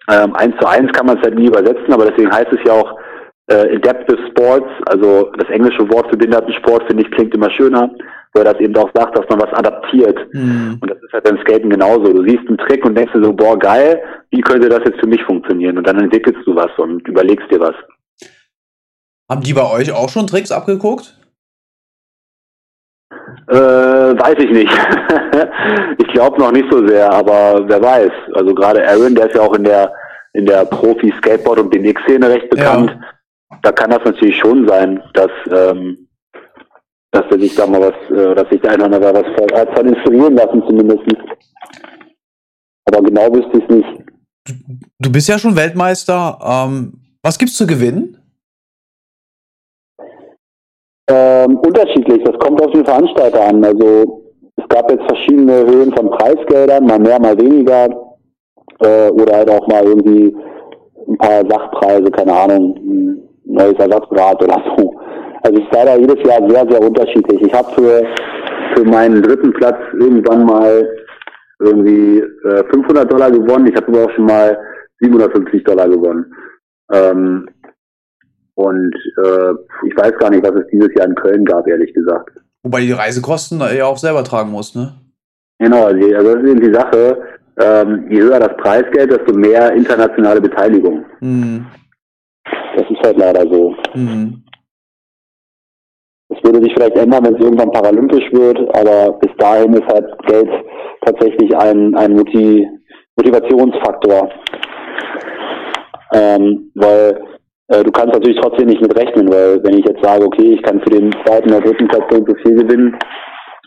Ähm, 0.10 0.34
eins 0.36 0.56
zu 0.60 0.68
eins 0.68 0.92
kann 0.94 1.06
man 1.06 1.18
es 1.18 1.24
halt 1.24 1.36
nie 1.36 1.48
übersetzen, 1.48 1.94
aber 1.94 2.06
deswegen 2.06 2.32
heißt 2.32 2.52
es 2.52 2.60
ja 2.66 2.74
auch 2.74 2.98
äh, 3.48 3.76
Adaptive 3.76 4.18
Sports, 4.30 4.70
also 4.88 5.32
das 5.38 5.50
englische 5.50 5.90
Wort 5.92 6.10
für 6.10 6.18
Behindertensport, 6.18 6.84
finde 6.88 7.04
ich, 7.04 7.12
klingt 7.12 7.34
immer 7.36 7.50
schöner, 7.52 7.92
weil 8.34 8.44
das 8.44 8.60
eben 8.60 8.76
auch 8.78 8.90
sagt, 8.94 9.18
dass 9.18 9.28
man 9.30 9.42
was 9.42 9.54
adaptiert. 9.54 10.18
Mhm. 10.34 10.78
Und 10.80 10.90
das 10.90 10.98
ist 11.02 11.14
halt 11.14 11.24
beim 11.24 11.38
Skaten 11.40 11.70
genauso. 11.70 12.14
Du 12.14 12.24
siehst 12.24 12.48
einen 12.48 12.58
Trick 12.58 12.86
und 12.86 12.96
denkst 12.96 13.14
dir 13.14 13.24
so, 13.24 13.34
boah, 13.34 13.58
geil, 13.58 14.02
wie 14.30 14.42
könnte 14.42 14.70
das 14.70 14.82
jetzt 14.86 15.00
für 15.00 15.08
mich 15.08 15.22
funktionieren? 15.24 15.78
Und 15.78 15.88
dann 15.88 16.00
entwickelst 16.00 16.46
du 16.46 16.56
was 16.56 16.72
und 16.78 17.08
überlegst 17.08 17.52
dir 17.52 17.60
was. 17.60 17.76
Haben 19.30 19.42
die 19.42 19.54
bei 19.54 19.70
euch 19.70 19.92
auch 19.92 20.10
schon 20.10 20.28
Tricks 20.28 20.52
abgeguckt? 20.52 21.18
Äh, 23.48 23.54
weiß 23.56 24.36
ich 24.40 24.52
nicht. 24.52 24.72
ich 25.98 26.08
glaube 26.14 26.40
noch 26.40 26.52
nicht 26.52 26.72
so 26.72 26.86
sehr, 26.88 27.12
aber 27.12 27.64
wer 27.68 27.82
weiß. 27.82 28.12
Also 28.34 28.54
gerade 28.54 28.88
Aaron, 28.88 29.16
der 29.16 29.28
ist 29.28 29.36
ja 29.36 29.42
auch 29.42 29.54
in 29.56 29.64
der 29.64 29.94
in 30.34 30.46
der 30.46 30.64
Profi-Skateboard- 30.64 31.60
und 31.60 31.70
BMX-Szene 31.70 32.30
recht 32.30 32.50
bekannt. 32.50 32.92
Ja 32.92 33.08
da 33.62 33.72
kann 33.72 33.92
das 33.92 34.04
natürlich 34.04 34.38
schon 34.38 34.68
sein, 34.68 35.02
dass, 35.14 35.32
ähm, 35.52 36.08
dass 37.12 37.26
er 37.30 37.40
sich 37.40 37.54
da 37.56 37.68
mal 37.68 37.82
was, 37.82 38.18
äh, 38.18 38.36
dass 38.36 38.50
sich 38.50 38.62
der 38.62 38.72
eine 38.72 38.86
oder 38.86 38.96
andere 38.96 39.24
was 39.24 39.60
hat 39.60 39.78
von 39.78 39.88
inspirieren 39.88 40.36
lassen 40.36 40.64
zumindest. 40.68 41.04
Aber 42.86 43.02
genau 43.02 43.34
wüsste 43.34 43.58
ich 43.58 43.64
es 43.64 43.76
nicht. 43.76 44.04
Du 45.00 45.12
bist 45.12 45.28
ja 45.28 45.38
schon 45.38 45.56
Weltmeister. 45.56 46.40
Ähm, 46.42 46.94
was 47.22 47.38
gibt's 47.38 47.56
zu 47.56 47.68
gewinnen? 47.68 48.18
Ähm, 51.10 51.58
unterschiedlich, 51.58 52.24
das 52.24 52.38
kommt 52.40 52.62
auf 52.62 52.72
den 52.72 52.86
Veranstalter 52.86 53.42
an. 53.42 53.64
Also 53.64 54.24
es 54.56 54.68
gab 54.70 54.90
jetzt 54.90 55.04
verschiedene 55.06 55.66
Höhen 55.66 55.94
von 55.94 56.10
Preisgeldern, 56.12 56.86
mal 56.86 57.00
mehr, 57.00 57.20
mal 57.20 57.38
weniger. 57.38 57.90
Äh, 58.80 59.10
oder 59.10 59.38
halt 59.38 59.50
auch 59.50 59.68
mal 59.68 59.84
irgendwie 59.84 60.36
ein 61.08 61.18
paar 61.18 61.46
Sachpreise, 61.48 62.10
keine 62.12 62.34
Ahnung, 62.34 63.20
neues 63.44 63.78
Ersatzrad 63.78 64.42
oder 64.42 64.64
so. 64.78 65.01
Also 65.44 65.58
es 65.58 65.66
ist 65.66 65.74
leider 65.74 66.00
jedes 66.00 66.28
Jahr 66.28 66.50
sehr, 66.50 66.68
sehr 66.70 66.82
unterschiedlich. 66.82 67.42
Ich 67.42 67.54
habe 67.54 67.72
für, 67.74 68.04
für 68.76 68.84
meinen 68.86 69.22
dritten 69.22 69.54
Platz 69.54 69.78
irgendwann 69.94 70.46
mal 70.46 70.88
irgendwie 71.60 72.20
äh, 72.20 72.64
500 72.72 73.12
Dollar 73.12 73.32
gewonnen. 73.32 73.68
Ich 73.68 73.76
habe 73.76 73.88
aber 73.88 74.06
auch 74.06 74.12
schon 74.12 74.26
mal 74.26 74.58
750 75.00 75.64
Dollar 75.64 75.88
gewonnen. 75.88 76.26
Ähm, 76.92 77.48
und 78.56 78.96
äh, 79.24 79.54
ich 79.88 79.96
weiß 79.98 80.18
gar 80.20 80.30
nicht, 80.30 80.44
was 80.44 80.56
es 80.56 80.68
dieses 80.72 80.94
Jahr 80.96 81.08
in 81.08 81.16
Köln 81.16 81.46
gab, 81.46 81.68
ehrlich 81.68 81.94
gesagt. 81.94 82.40
Wobei 82.64 82.82
die 82.82 82.92
Reisekosten 82.92 83.60
ja 83.60 83.86
auch 83.86 83.98
selber 83.98 84.24
tragen 84.24 84.52
muss, 84.52 84.76
ne? 84.76 84.94
Genau, 85.58 85.86
also 85.86 86.00
das 86.00 86.44
ist 86.44 86.50
eben 86.50 86.62
die 86.62 86.74
Sache. 86.74 87.22
Ähm, 87.60 88.06
je 88.10 88.22
höher 88.22 88.40
das 88.40 88.56
Preisgeld, 88.58 89.12
desto 89.12 89.34
mehr 89.34 89.74
internationale 89.74 90.42
Beteiligung. 90.42 91.06
Mhm. 91.20 91.66
Das 92.76 92.90
ist 92.90 93.00
halt 93.04 93.18
leider 93.18 93.42
so. 93.42 93.76
Mhm. 93.94 94.44
Es 96.32 96.44
würde 96.44 96.64
sich 96.64 96.74
vielleicht 96.74 96.96
ändern, 96.96 97.26
wenn 97.26 97.36
es 97.36 97.42
irgendwann 97.42 97.72
paralympisch 97.72 98.32
wird, 98.32 98.60
aber 98.76 99.14
bis 99.20 99.32
dahin 99.38 99.74
ist 99.74 99.88
halt 99.88 100.06
Geld 100.28 100.50
tatsächlich 101.06 101.56
ein, 101.58 101.96
ein 101.96 102.14
Motiv 102.14 102.66
Motivationsfaktor. 103.18 104.30
Ähm, 106.14 106.72
weil 106.76 107.22
äh, 107.68 107.84
du 107.84 107.92
kannst 107.92 108.14
natürlich 108.14 108.40
trotzdem 108.42 108.68
nicht 108.68 108.82
mit 108.82 108.96
rechnen, 108.98 109.30
weil 109.30 109.64
wenn 109.64 109.78
ich 109.78 109.86
jetzt 109.86 110.04
sage, 110.04 110.26
okay, 110.26 110.54
ich 110.54 110.64
kann 110.64 110.82
für 110.82 110.90
den 110.90 111.12
zweiten 111.26 111.50
oder 111.50 111.62
dritten 111.62 111.88
Platz 111.88 112.04
so 112.10 112.24
viel 112.44 112.56
gewinnen, 112.56 112.98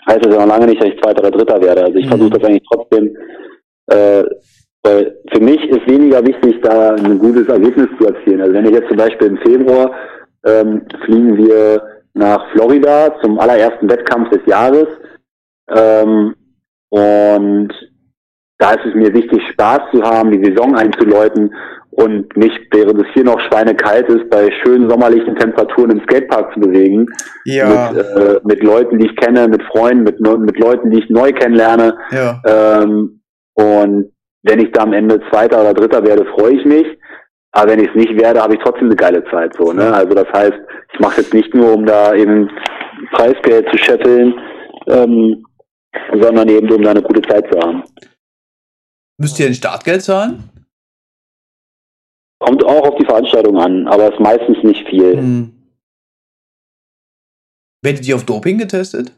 heißt 0.08 0.24
das 0.24 0.34
ja 0.34 0.40
noch 0.40 0.52
lange 0.52 0.66
nicht, 0.66 0.80
dass 0.80 0.88
ich 0.88 1.00
zweiter 1.00 1.20
oder 1.20 1.30
dritter 1.30 1.62
werde. 1.62 1.84
Also 1.84 1.98
ich 1.98 2.06
mhm. 2.06 2.10
versuche 2.10 2.30
das 2.30 2.44
eigentlich 2.44 2.68
trotzdem 2.70 3.16
äh, 3.86 4.24
weil 4.82 5.16
für 5.32 5.40
mich 5.40 5.62
ist 5.64 5.88
weniger 5.88 6.24
wichtig, 6.24 6.60
da 6.62 6.94
ein 6.94 7.18
gutes 7.18 7.48
Ergebnis 7.48 7.88
zu 7.98 8.06
erzielen. 8.06 8.42
Also 8.42 8.52
wenn 8.52 8.66
ich 8.66 8.72
jetzt 8.72 8.88
zum 8.88 8.98
Beispiel 8.98 9.28
im 9.28 9.38
Februar 9.38 9.90
ähm, 10.44 10.82
fliegen 11.04 11.36
wir 11.38 11.82
nach 12.14 12.50
Florida 12.52 13.14
zum 13.20 13.38
allerersten 13.38 13.88
Wettkampf 13.90 14.30
des 14.30 14.46
Jahres. 14.46 14.86
Ähm, 15.68 16.34
und 16.88 17.72
da 18.58 18.70
ist 18.72 18.86
es 18.86 18.94
mir 18.94 19.12
wichtig, 19.12 19.42
Spaß 19.52 19.80
zu 19.92 20.02
haben, 20.02 20.30
die 20.30 20.44
Saison 20.44 20.76
einzuläuten 20.76 21.52
und 21.90 22.36
nicht, 22.36 22.60
während 22.72 23.00
es 23.00 23.12
hier 23.14 23.24
noch 23.24 23.40
schweinekalt 23.40 24.08
ist, 24.08 24.28
bei 24.30 24.50
schönen 24.62 24.88
sommerlichen 24.88 25.36
Temperaturen 25.36 25.92
im 25.92 26.02
Skatepark 26.02 26.52
zu 26.54 26.60
bewegen. 26.60 27.06
Ja. 27.44 27.92
Mit, 27.92 28.04
äh, 28.04 28.40
mit 28.44 28.62
Leuten, 28.62 28.98
die 28.98 29.06
ich 29.06 29.16
kenne, 29.16 29.46
mit 29.48 29.62
Freunden, 29.64 30.02
mit, 30.02 30.20
mit 30.20 30.58
Leuten, 30.58 30.90
die 30.90 31.00
ich 31.00 31.10
neu 31.10 31.32
kennenlerne. 31.32 31.96
Ja. 32.10 32.42
Ähm, 32.46 33.20
und 33.54 34.12
wenn 34.42 34.60
ich 34.60 34.72
da 34.72 34.82
am 34.82 34.92
Ende 34.92 35.20
Zweiter 35.30 35.60
oder 35.60 35.74
Dritter 35.74 36.04
werde, 36.04 36.24
freue 36.26 36.54
ich 36.54 36.64
mich. 36.64 36.86
Aber 37.54 37.70
wenn 37.70 37.80
ich 37.80 37.88
es 37.88 37.94
nicht 37.94 38.20
werde, 38.20 38.42
habe 38.42 38.54
ich 38.54 38.60
trotzdem 38.64 38.86
eine 38.86 38.96
geile 38.96 39.24
Zeit. 39.26 39.54
So, 39.56 39.72
ne? 39.72 39.94
Also 39.94 40.12
das 40.12 40.26
heißt, 40.32 40.58
ich 40.92 40.98
mache 40.98 41.20
jetzt 41.20 41.32
nicht 41.32 41.54
nur, 41.54 41.72
um 41.72 41.86
da 41.86 42.12
eben 42.12 42.50
Preisgeld 43.12 43.68
zu 43.70 43.78
scheffeln, 43.78 44.34
ähm, 44.88 45.46
sondern 46.20 46.48
eben, 46.48 46.70
um 46.72 46.82
da 46.82 46.90
eine 46.90 47.02
gute 47.02 47.22
Zeit 47.22 47.46
zu 47.52 47.60
haben. 47.60 47.84
Müsst 49.18 49.38
ihr 49.38 49.46
ein 49.46 49.54
Startgeld 49.54 50.02
zahlen? 50.02 50.50
Kommt 52.40 52.64
auch 52.64 52.88
auf 52.88 52.96
die 52.98 53.06
Veranstaltung 53.06 53.56
an, 53.58 53.86
aber 53.86 54.12
ist 54.12 54.20
meistens 54.20 54.58
nicht 54.64 54.88
viel. 54.88 55.16
Hm. 55.16 55.52
Werdet 57.82 58.08
ihr 58.08 58.16
auf 58.16 58.26
Doping 58.26 58.58
getestet? 58.58 59.12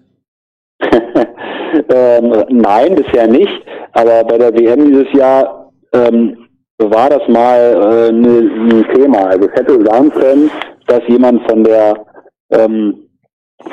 ähm, 0.82 2.44
nein, 2.50 2.96
bisher 2.96 3.26
nicht. 3.28 3.64
Aber 3.92 4.24
bei 4.24 4.36
der 4.36 4.52
WM 4.52 4.84
dieses 4.84 5.10
Jahr 5.14 5.72
ähm, 5.94 6.45
war 6.78 7.10
das 7.10 7.26
mal 7.28 8.08
äh, 8.08 8.12
ne, 8.12 8.50
ein 8.70 8.86
Thema. 8.94 9.26
Also 9.26 9.48
es 9.48 9.54
hätte 9.54 9.84
sein 9.84 10.10
können, 10.10 10.50
dass 10.86 11.00
jemand 11.08 11.42
von 11.48 11.64
der 11.64 12.06
ähm, 12.50 13.06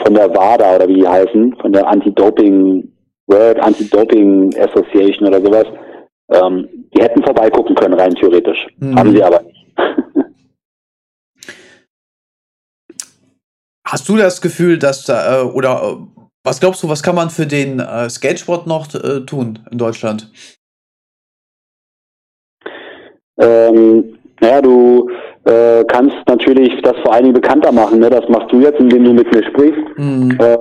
von 0.04 0.14
der 0.14 0.34
WADA 0.34 0.76
oder 0.76 0.88
wie 0.88 0.96
die 0.96 1.08
heißen, 1.08 1.56
von 1.62 1.74
der 1.74 1.88
Anti-Doping 1.88 2.90
World 3.28 3.60
Anti-Doping 3.60 4.56
Association 4.58 5.28
oder 5.28 5.42
sowas, 5.42 5.66
ähm, 6.30 6.68
die 6.94 7.02
hätten 7.02 7.24
vorbeigucken 7.24 7.76
können, 7.76 7.94
rein 7.94 8.16
theoretisch. 8.16 8.68
Mhm. 8.78 8.98
Haben 8.98 9.12
sie 9.12 9.24
aber 9.24 9.42
nicht. 9.44 9.66
Hast 13.86 14.10
du 14.10 14.18
das 14.18 14.42
Gefühl, 14.42 14.80
dass 14.80 15.06
da, 15.06 15.42
äh, 15.42 15.44
oder 15.44 15.84
äh, 15.84 15.98
was 16.44 16.60
glaubst 16.60 16.84
du, 16.84 16.90
was 16.90 17.04
kann 17.04 17.16
man 17.16 17.30
für 17.30 17.46
den 17.46 17.80
äh, 17.80 18.10
Skatesport 18.10 18.68
noch 18.68 18.94
äh, 18.96 19.22
tun 19.26 19.60
in 19.72 19.78
Deutschland? 19.78 20.32
Ähm, 23.44 24.18
naja, 24.42 24.62
du, 24.62 25.10
äh, 25.46 25.84
kannst 25.86 26.18
natürlich 26.28 26.82
das 26.82 26.96
vor 27.04 27.14
allen 27.14 27.24
Dingen 27.24 27.36
bekannter 27.36 27.72
machen. 27.72 28.00
Ne? 28.00 28.10
Das 28.10 28.28
machst 28.30 28.52
du 28.52 28.60
jetzt, 28.60 28.80
indem 28.80 29.04
du 29.04 29.14
mit 29.14 29.34
mir 29.34 29.44
sprichst. 29.44 29.98
Mhm. 29.98 30.38
Äh, 30.40 30.58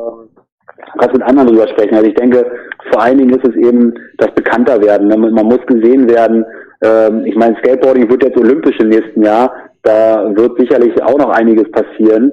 kannst 0.98 1.14
mit 1.14 1.22
anderen 1.22 1.48
drüber 1.48 1.68
sprechen. 1.68 1.94
Also 1.94 2.08
ich 2.08 2.14
denke, 2.14 2.44
vor 2.90 3.02
allen 3.02 3.18
Dingen 3.18 3.38
ist 3.38 3.46
es 3.46 3.54
eben 3.56 3.94
das 4.18 4.30
bekannter 4.34 4.80
werden. 4.82 5.08
Ne? 5.08 5.16
Man 5.16 5.46
muss 5.46 5.64
gesehen 5.66 6.08
werden. 6.08 6.44
Ähm, 6.82 7.24
ich 7.26 7.36
meine, 7.36 7.56
Skateboarding 7.58 8.10
wird 8.10 8.24
jetzt 8.24 8.38
olympisch 8.38 8.78
im 8.80 8.88
nächsten 8.88 9.22
Jahr. 9.22 9.52
Da 9.82 10.30
wird 10.34 10.58
sicherlich 10.58 11.00
auch 11.02 11.18
noch 11.18 11.30
einiges 11.30 11.70
passieren. 11.70 12.30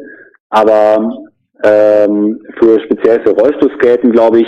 Aber 0.49 1.11
ähm, 1.63 2.39
für 2.57 2.79
speziell 2.81 3.21
für 3.21 3.31
Rollstuhlskaten, 3.31 4.11
glaube 4.11 4.41
ich, 4.41 4.47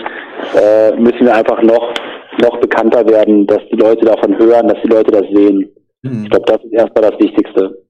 äh, 0.55 0.95
müssen 0.99 1.25
wir 1.25 1.35
einfach 1.35 1.61
noch 1.61 1.93
noch 2.41 2.57
bekannter 2.61 3.07
werden, 3.09 3.45
dass 3.45 3.59
die 3.71 3.75
Leute 3.75 4.05
davon 4.05 4.37
hören, 4.39 4.69
dass 4.69 4.81
die 4.81 4.87
Leute 4.87 5.11
das 5.11 5.25
sehen. 5.33 5.69
Mhm. 6.03 6.23
Ich 6.23 6.29
glaube, 6.29 6.45
das 6.45 6.63
ist 6.63 6.73
erstmal 6.73 7.11
das 7.11 7.19
Wichtigste. 7.19 7.83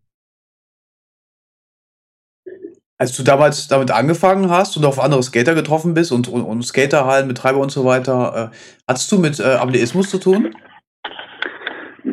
Als 2.97 3.17
du 3.17 3.23
damals 3.23 3.67
damit 3.67 3.89
angefangen 3.89 4.49
hast 4.51 4.77
und 4.77 4.85
auf 4.85 4.99
andere 4.99 5.23
Skater 5.23 5.55
getroffen 5.55 5.95
bist 5.95 6.11
und, 6.11 6.27
und, 6.27 6.43
und 6.43 6.63
Skaterhallen, 6.63 7.27
Betreiber 7.27 7.59
und 7.59 7.71
so 7.71 7.83
weiter, 7.83 8.51
äh, 8.51 8.55
hattest 8.87 9.11
du 9.11 9.17
mit 9.17 9.39
äh, 9.39 9.43
Ableismus 9.43 10.09
zu 10.11 10.19
tun? 10.19 10.55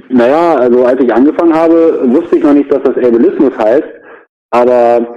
Naja, 0.09 0.55
also 0.55 0.87
als 0.87 1.03
ich 1.03 1.13
angefangen 1.13 1.53
habe, 1.53 2.03
wusste 2.11 2.37
ich 2.37 2.43
noch 2.43 2.55
nicht, 2.55 2.73
dass 2.73 2.83
das 2.83 2.97
Ableismus 2.97 3.53
heißt, 3.59 3.89
aber 4.51 5.15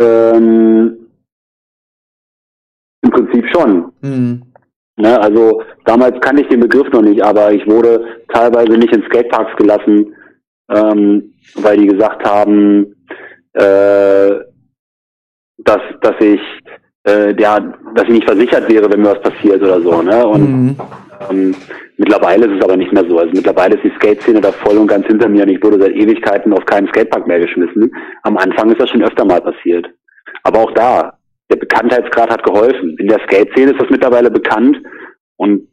ähm, 0.00 1.08
im 3.02 3.10
Prinzip 3.10 3.46
schon. 3.54 3.92
Mhm. 4.00 4.42
Ne, 4.96 5.20
also 5.20 5.62
damals 5.84 6.20
kannte 6.20 6.42
ich 6.42 6.48
den 6.48 6.60
Begriff 6.60 6.90
noch 6.92 7.02
nicht, 7.02 7.22
aber 7.22 7.52
ich 7.52 7.66
wurde 7.66 8.22
teilweise 8.28 8.72
nicht 8.72 8.92
in 8.92 9.02
Skateparks 9.04 9.56
gelassen, 9.56 10.14
ähm, 10.70 11.34
weil 11.56 11.76
die 11.78 11.86
gesagt 11.86 12.24
haben, 12.24 12.94
äh, 13.54 14.30
dass, 15.58 15.80
dass 16.00 16.14
ich, 16.20 16.40
äh, 17.06 17.34
ja, 17.40 17.60
dass 17.94 18.04
ich 18.04 18.14
nicht 18.14 18.24
versichert 18.24 18.68
wäre, 18.68 18.90
wenn 18.90 19.02
mir 19.02 19.10
was 19.10 19.22
passiert 19.22 19.62
oder 19.62 19.80
so, 19.80 20.02
ne? 20.02 20.26
Und 20.26 20.42
mhm. 20.42 20.76
ähm, 21.30 21.54
mittlerweile 21.96 22.46
ist 22.46 22.58
es 22.58 22.64
aber 22.64 22.76
nicht 22.76 22.92
mehr 22.92 23.04
so. 23.08 23.18
Also 23.18 23.32
mittlerweile 23.32 23.76
ist 23.76 23.84
die 23.84 23.96
Skate-Szene 23.96 24.40
da 24.40 24.52
voll 24.52 24.78
und 24.78 24.86
ganz 24.86 25.06
hinter 25.06 25.28
mir 25.28 25.42
und 25.42 25.50
ich 25.50 25.62
wurde 25.62 25.80
seit 25.80 25.92
Ewigkeiten 25.92 26.52
auf 26.52 26.64
keinen 26.64 26.88
Skatepark 26.88 27.26
mehr 27.26 27.40
geschmissen. 27.40 27.94
Am 28.22 28.36
Anfang 28.36 28.70
ist 28.70 28.80
das 28.80 28.90
schon 28.90 29.02
öfter 29.02 29.24
mal 29.24 29.40
passiert. 29.40 29.88
Aber 30.44 30.60
auch 30.60 30.72
da, 30.72 31.18
der 31.50 31.56
Bekanntheitsgrad 31.56 32.30
hat 32.30 32.44
geholfen. 32.44 32.96
In 32.98 33.08
der 33.08 33.20
Skate-Szene 33.20 33.72
ist 33.72 33.80
das 33.80 33.90
mittlerweile 33.90 34.30
bekannt 34.30 34.78
und 35.36 35.68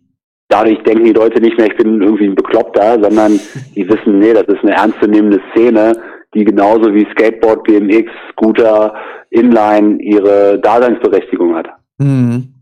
dadurch 0.49 0.81
denken 0.83 1.05
die 1.05 1.13
Leute 1.13 1.39
nicht 1.39 1.57
mehr, 1.57 1.67
ich 1.67 1.77
bin 1.77 2.01
irgendwie 2.01 2.25
ein 2.25 2.35
Bekloppter, 2.35 3.01
sondern 3.01 3.39
die 3.75 3.87
wissen, 3.87 4.19
nee, 4.19 4.33
das 4.33 4.47
ist 4.47 4.61
eine 4.63 4.73
ernstzunehmende 4.73 5.39
Szene, 5.51 5.93
die 6.33 6.43
genauso 6.43 6.93
wie 6.93 7.07
Skateboard, 7.11 7.63
BMX, 7.63 8.11
Scooter, 8.31 8.93
Inline 9.29 10.01
ihre 10.01 10.59
Daseinsberechtigung 10.59 11.55
hat. 11.55 11.69
Mhm. 11.99 12.55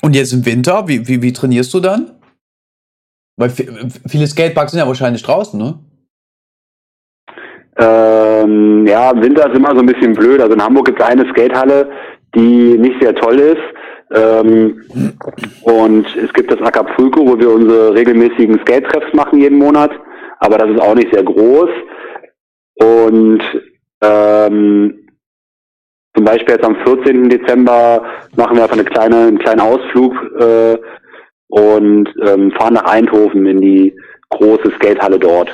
Und 0.00 0.16
jetzt 0.16 0.32
im 0.32 0.46
Winter, 0.46 0.88
wie, 0.88 1.06
wie, 1.06 1.22
wie 1.22 1.32
trainierst 1.32 1.72
du 1.74 1.80
dann? 1.80 2.12
Weil 3.36 3.50
viele 3.50 4.26
Skateparks 4.26 4.72
sind 4.72 4.80
ja 4.80 4.86
wahrscheinlich 4.86 5.22
draußen, 5.22 5.58
ne? 5.58 5.78
Ähm, 7.76 8.86
ja, 8.86 9.10
im 9.10 9.22
Winter 9.22 9.48
ist 9.48 9.56
immer 9.56 9.72
so 9.72 9.80
ein 9.80 9.86
bisschen 9.86 10.14
blöd. 10.14 10.40
Also 10.40 10.54
in 10.54 10.62
Hamburg 10.62 10.86
gibt 10.86 11.00
es 11.00 11.06
eine 11.06 11.28
Skatehalle, 11.30 11.90
die 12.34 12.76
nicht 12.78 13.00
sehr 13.00 13.14
toll 13.14 13.38
ist. 13.38 13.77
Ähm, 14.10 14.82
und 15.62 16.06
es 16.16 16.32
gibt 16.32 16.50
das 16.50 16.60
Acapulco, 16.60 17.26
wo 17.26 17.38
wir 17.38 17.50
unsere 17.50 17.94
regelmäßigen 17.94 18.60
Skate-Treffs 18.60 19.12
machen 19.12 19.40
jeden 19.40 19.58
Monat 19.58 19.90
aber 20.38 20.58
das 20.58 20.70
ist 20.70 20.80
auch 20.80 20.94
nicht 20.94 21.12
sehr 21.12 21.22
groß. 21.22 21.70
Und 22.74 23.42
ähm, 24.02 25.08
zum 26.14 26.24
Beispiel 26.24 26.54
jetzt 26.54 26.64
am 26.64 26.76
14. 26.84 27.28
Dezember 27.28 28.04
machen 28.36 28.56
wir 28.56 28.62
einfach 28.62 28.76
eine 28.76 28.84
kleine, 28.84 29.26
einen 29.26 29.38
kleinen 29.38 29.60
Ausflug 29.60 30.14
äh, 30.38 30.78
und 31.48 32.08
ähm, 32.24 32.52
fahren 32.52 32.74
nach 32.74 32.84
Eindhoven 32.84 33.46
in 33.46 33.60
die 33.60 33.96
große 34.30 34.70
Skatehalle 34.76 35.18
dort. 35.18 35.52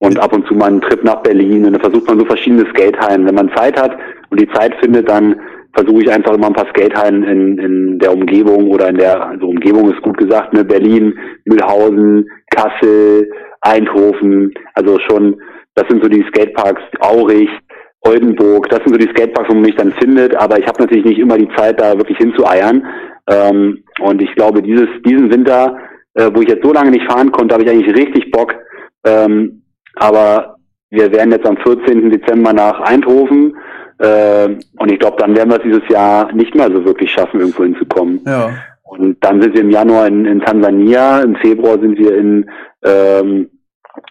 Und 0.00 0.18
ab 0.20 0.32
und 0.32 0.46
zu 0.46 0.54
mal 0.54 0.66
einen 0.66 0.80
Trip 0.80 1.02
nach 1.02 1.22
Berlin 1.22 1.64
und 1.64 1.72
dann 1.72 1.80
versucht 1.80 2.06
man 2.06 2.20
so 2.20 2.24
verschiedene 2.24 2.68
Skatehallen. 2.70 3.26
Wenn 3.26 3.34
man 3.34 3.52
Zeit 3.56 3.80
hat 3.80 3.98
und 4.30 4.38
die 4.40 4.50
Zeit 4.52 4.74
findet, 4.76 5.08
dann 5.08 5.40
versuche 5.78 6.02
ich 6.02 6.10
einfach 6.10 6.34
immer 6.34 6.48
ein 6.48 6.54
paar 6.54 6.68
Skatehallen 6.70 7.22
in, 7.22 7.58
in 7.58 7.98
der 8.00 8.12
Umgebung 8.12 8.68
oder 8.68 8.88
in 8.88 8.96
der, 8.96 9.28
also 9.28 9.48
Umgebung 9.48 9.92
ist 9.92 10.02
gut 10.02 10.18
gesagt, 10.18 10.52
ne, 10.52 10.64
Berlin, 10.64 11.16
Mühlhausen, 11.44 12.28
Kassel, 12.50 13.30
Eindhoven, 13.60 14.52
also 14.74 14.98
schon, 15.08 15.40
das 15.74 15.86
sind 15.88 16.02
so 16.02 16.08
die 16.08 16.24
Skateparks, 16.28 16.82
Aurich, 17.00 17.50
Oldenburg, 18.00 18.68
das 18.70 18.80
sind 18.80 18.92
so 18.92 18.98
die 18.98 19.10
Skateparks, 19.10 19.50
wo 19.50 19.54
man 19.54 19.66
mich 19.66 19.76
dann 19.76 19.92
findet, 19.92 20.34
aber 20.36 20.58
ich 20.58 20.66
habe 20.66 20.82
natürlich 20.82 21.04
nicht 21.04 21.18
immer 21.18 21.38
die 21.38 21.50
Zeit, 21.56 21.80
da 21.80 21.96
wirklich 21.96 22.18
hinzueiern. 22.18 22.84
Ähm, 23.30 23.84
und 24.00 24.22
ich 24.22 24.34
glaube, 24.34 24.62
dieses, 24.62 24.88
diesen 25.06 25.30
Winter, 25.30 25.76
äh, 26.14 26.30
wo 26.34 26.40
ich 26.40 26.48
jetzt 26.48 26.64
so 26.64 26.72
lange 26.72 26.90
nicht 26.90 27.10
fahren 27.10 27.30
konnte, 27.30 27.54
habe 27.54 27.64
ich 27.64 27.70
eigentlich 27.70 27.96
richtig 27.96 28.30
Bock. 28.32 28.54
Ähm, 29.04 29.62
aber 29.94 30.56
wir 30.90 31.12
werden 31.12 31.32
jetzt 31.32 31.46
am 31.46 31.56
14. 31.58 32.10
Dezember 32.10 32.52
nach 32.52 32.80
Eindhoven 32.80 33.54
und 34.00 34.92
ich 34.92 34.98
glaube, 34.98 35.16
dann 35.18 35.36
werden 35.36 35.50
wir 35.50 35.56
es 35.56 35.64
dieses 35.64 35.88
Jahr 35.88 36.32
nicht 36.32 36.54
mehr 36.54 36.66
so 36.66 36.84
wirklich 36.84 37.10
schaffen, 37.10 37.40
irgendwo 37.40 37.64
hinzukommen. 37.64 38.20
Ja. 38.26 38.50
Und 38.84 39.22
dann 39.22 39.42
sind 39.42 39.54
wir 39.54 39.62
im 39.62 39.70
Januar 39.70 40.06
in, 40.06 40.24
in 40.24 40.40
Tansania, 40.40 41.20
im 41.20 41.36
Februar 41.36 41.78
sind 41.78 41.98
wir 41.98 42.16
in, 42.16 42.48
ähm, 42.84 43.50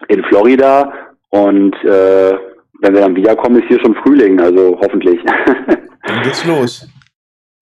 in 0.08 0.24
Florida 0.26 0.94
und 1.30 1.76
äh, 1.84 2.34
wenn 2.80 2.94
wir 2.94 3.02
dann 3.02 3.16
wiederkommen, 3.16 3.62
ist 3.62 3.68
hier 3.68 3.80
schon 3.80 3.96
Frühling, 3.96 4.40
also 4.40 4.78
hoffentlich. 4.82 5.20
Dann 5.26 6.22
geht's 6.24 6.46
los. 6.46 6.88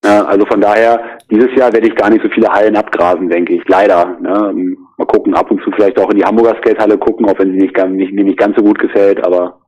Ja, 0.04 0.24
also 0.26 0.46
von 0.46 0.62
daher, 0.62 1.18
dieses 1.32 1.50
Jahr 1.56 1.74
werde 1.74 1.88
ich 1.88 1.96
gar 1.96 2.10
nicht 2.10 2.22
so 2.22 2.30
viele 2.30 2.50
Hallen 2.50 2.76
abgrasen, 2.76 3.30
denke 3.30 3.56
ich. 3.56 3.68
Leider. 3.68 4.18
Ne? 4.20 4.76
Mal 4.98 5.08
gucken, 5.08 5.34
ab 5.34 5.50
und 5.50 5.64
zu 5.64 5.72
vielleicht 5.72 6.00
auch 6.00 6.12
in 6.12 6.18
die 6.18 6.24
Hamburger 6.24 6.58
Skatehalle 6.58 6.98
gucken, 6.98 7.28
auch 7.28 7.40
wenn 7.40 7.52
sie 7.52 7.58
nicht, 7.58 7.76
nicht, 7.88 8.14
nicht 8.14 8.38
ganz 8.38 8.56
so 8.56 8.64
gut 8.64 8.78
gefällt, 8.78 9.26
aber 9.26 9.62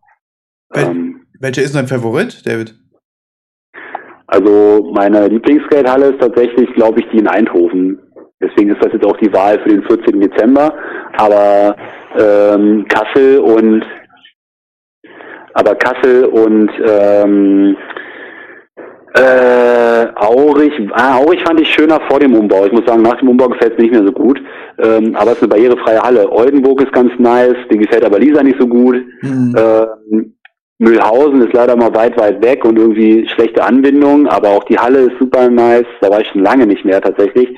ähm, 0.76 1.17
welcher 1.40 1.64
ist 1.64 1.76
dein 1.76 1.88
Favorit, 1.88 2.46
David? 2.46 2.76
Also 4.28 4.92
meine 4.94 5.28
Lieblingsskatehalle 5.28 6.08
ist 6.08 6.20
tatsächlich, 6.20 6.70
glaube 6.76 7.00
ich, 7.00 7.06
die 7.12 7.20
in 7.20 7.28
Eindhoven. 7.28 8.00
Deswegen 8.42 8.72
ist 8.72 8.84
das 8.84 8.94
jetzt 8.94 9.06
auch 9.06 9.18
die 9.18 9.32
Wahl 9.34 9.60
für 9.62 9.70
den 9.70 9.84
14. 9.84 10.20
Dezember. 10.20 10.74
Aber 11.18 11.76
ähm, 12.18 12.86
Kassel 12.90 13.40
und 13.40 13.86
aber 15.54 15.74
Kassel 15.76 16.26
und 16.26 16.70
ähm, 16.86 17.76
äh, 19.16 20.06
Aurich, 20.16 20.74
ah, 20.92 21.18
Aurich 21.18 21.42
fand 21.44 21.60
ich 21.60 21.74
schöner 21.74 22.00
vor 22.08 22.20
dem 22.20 22.36
Umbau. 22.36 22.66
Ich 22.68 22.72
muss 22.72 22.86
sagen, 22.86 23.02
nach 23.02 23.18
dem 23.18 23.30
Umbau 23.30 23.48
gefällt 23.48 23.74
es 23.74 23.80
nicht 23.80 23.92
mehr 23.92 24.04
so 24.04 24.12
gut. 24.12 24.40
Ähm, 24.78 25.16
aber 25.16 25.32
es 25.32 25.38
ist 25.38 25.44
eine 25.44 25.50
barrierefreie 25.50 26.00
Halle. 26.00 26.32
Oldenburg 26.32 26.82
ist 26.82 26.94
ganz 26.94 27.12
nice, 27.18 27.56
die 27.72 27.80
gefällt 27.80 28.06
aber 28.06 28.20
Lisa 28.20 28.44
nicht 28.44 28.60
so 28.60 28.68
gut. 28.68 28.98
Mhm. 29.22 29.56
Ähm, 29.58 30.37
Mühlhausen 30.80 31.42
ist 31.42 31.54
leider 31.54 31.76
mal 31.76 31.94
weit, 31.96 32.18
weit 32.18 32.44
weg 32.44 32.64
und 32.64 32.78
irgendwie 32.78 33.28
schlechte 33.30 33.64
Anbindung, 33.64 34.28
aber 34.28 34.50
auch 34.50 34.64
die 34.66 34.78
Halle 34.78 35.00
ist 35.00 35.20
super 35.20 35.50
nice. 35.50 35.88
Da 36.02 36.10
war 36.10 36.22
ich 36.22 36.28
schon 36.28 36.44
lange 36.44 36.68
nicht 36.68 36.86
mehr 36.86 37.02
tatsächlich. 37.02 37.50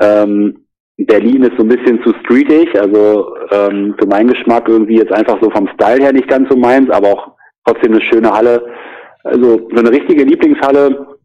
Ähm, 0.00 0.64
Berlin 0.96 1.44
ist 1.44 1.56
so 1.56 1.62
ein 1.62 1.68
bisschen 1.68 2.02
zu 2.02 2.12
streetig, 2.24 2.78
also 2.78 3.36
ähm, 3.52 3.94
für 3.98 4.06
meinen 4.06 4.32
Geschmack 4.32 4.68
irgendwie 4.68 4.96
jetzt 4.96 5.12
einfach 5.12 5.40
so 5.40 5.48
vom 5.50 5.68
Style 5.74 6.02
her 6.02 6.12
nicht 6.12 6.28
ganz 6.28 6.48
so 6.48 6.56
meins, 6.56 6.90
aber 6.90 7.08
auch 7.08 7.36
trotzdem 7.64 7.92
eine 7.92 8.02
schöne 8.02 8.32
Halle. 8.32 8.66
Also 9.22 9.68
so 9.70 9.76
eine 9.76 9.92
richtige 9.92 10.24
Lieblingshalle, 10.24 11.18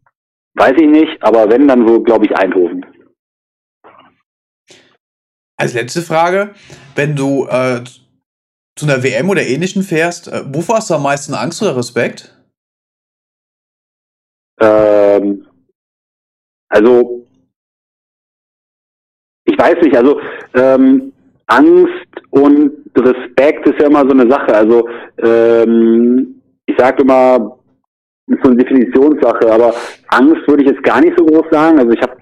weiß 0.54 0.74
ich 0.76 0.86
nicht, 0.86 1.20
aber 1.20 1.50
wenn, 1.50 1.66
dann 1.66 1.86
so, 1.88 2.00
glaube 2.00 2.26
ich, 2.26 2.36
Eindhoven. 2.36 2.86
Als 5.56 5.74
letzte 5.74 6.02
Frage, 6.02 6.54
wenn 6.94 7.16
du 7.16 7.46
äh, 7.46 7.80
zu 8.76 8.86
einer 8.86 9.02
WM 9.02 9.30
oder 9.30 9.42
ähnlichen 9.42 9.82
fährst, 9.82 10.28
äh, 10.28 10.42
wovor 10.46 10.76
hast 10.76 10.90
du 10.90 10.94
am 10.94 11.02
meisten 11.02 11.34
Angst 11.34 11.62
oder 11.62 11.76
Respekt? 11.76 12.36
Ähm, 14.60 15.46
also, 16.68 17.26
ich 19.44 19.58
weiß 19.58 19.76
nicht, 19.82 19.96
also 19.96 20.20
ähm, 20.54 21.12
Angst 21.46 22.08
und 22.30 22.72
Respekt 22.96 23.68
ist 23.68 23.80
ja 23.80 23.86
immer 23.86 24.02
so 24.02 24.10
eine 24.10 24.28
Sache. 24.28 24.54
Also, 24.54 24.88
ähm, 25.18 26.42
ich 26.66 26.76
sage 26.78 27.02
immer, 27.02 27.58
ist 28.26 28.42
so 28.42 28.50
eine 28.50 28.56
Definitionssache, 28.56 29.52
aber 29.52 29.74
Angst 30.08 30.48
würde 30.48 30.64
ich 30.64 30.70
jetzt 30.70 30.82
gar 30.82 31.00
nicht 31.00 31.16
so 31.18 31.24
groß 31.26 31.46
sagen. 31.50 31.78
Also 31.78 31.92
ich 31.92 32.00
habe 32.00 32.16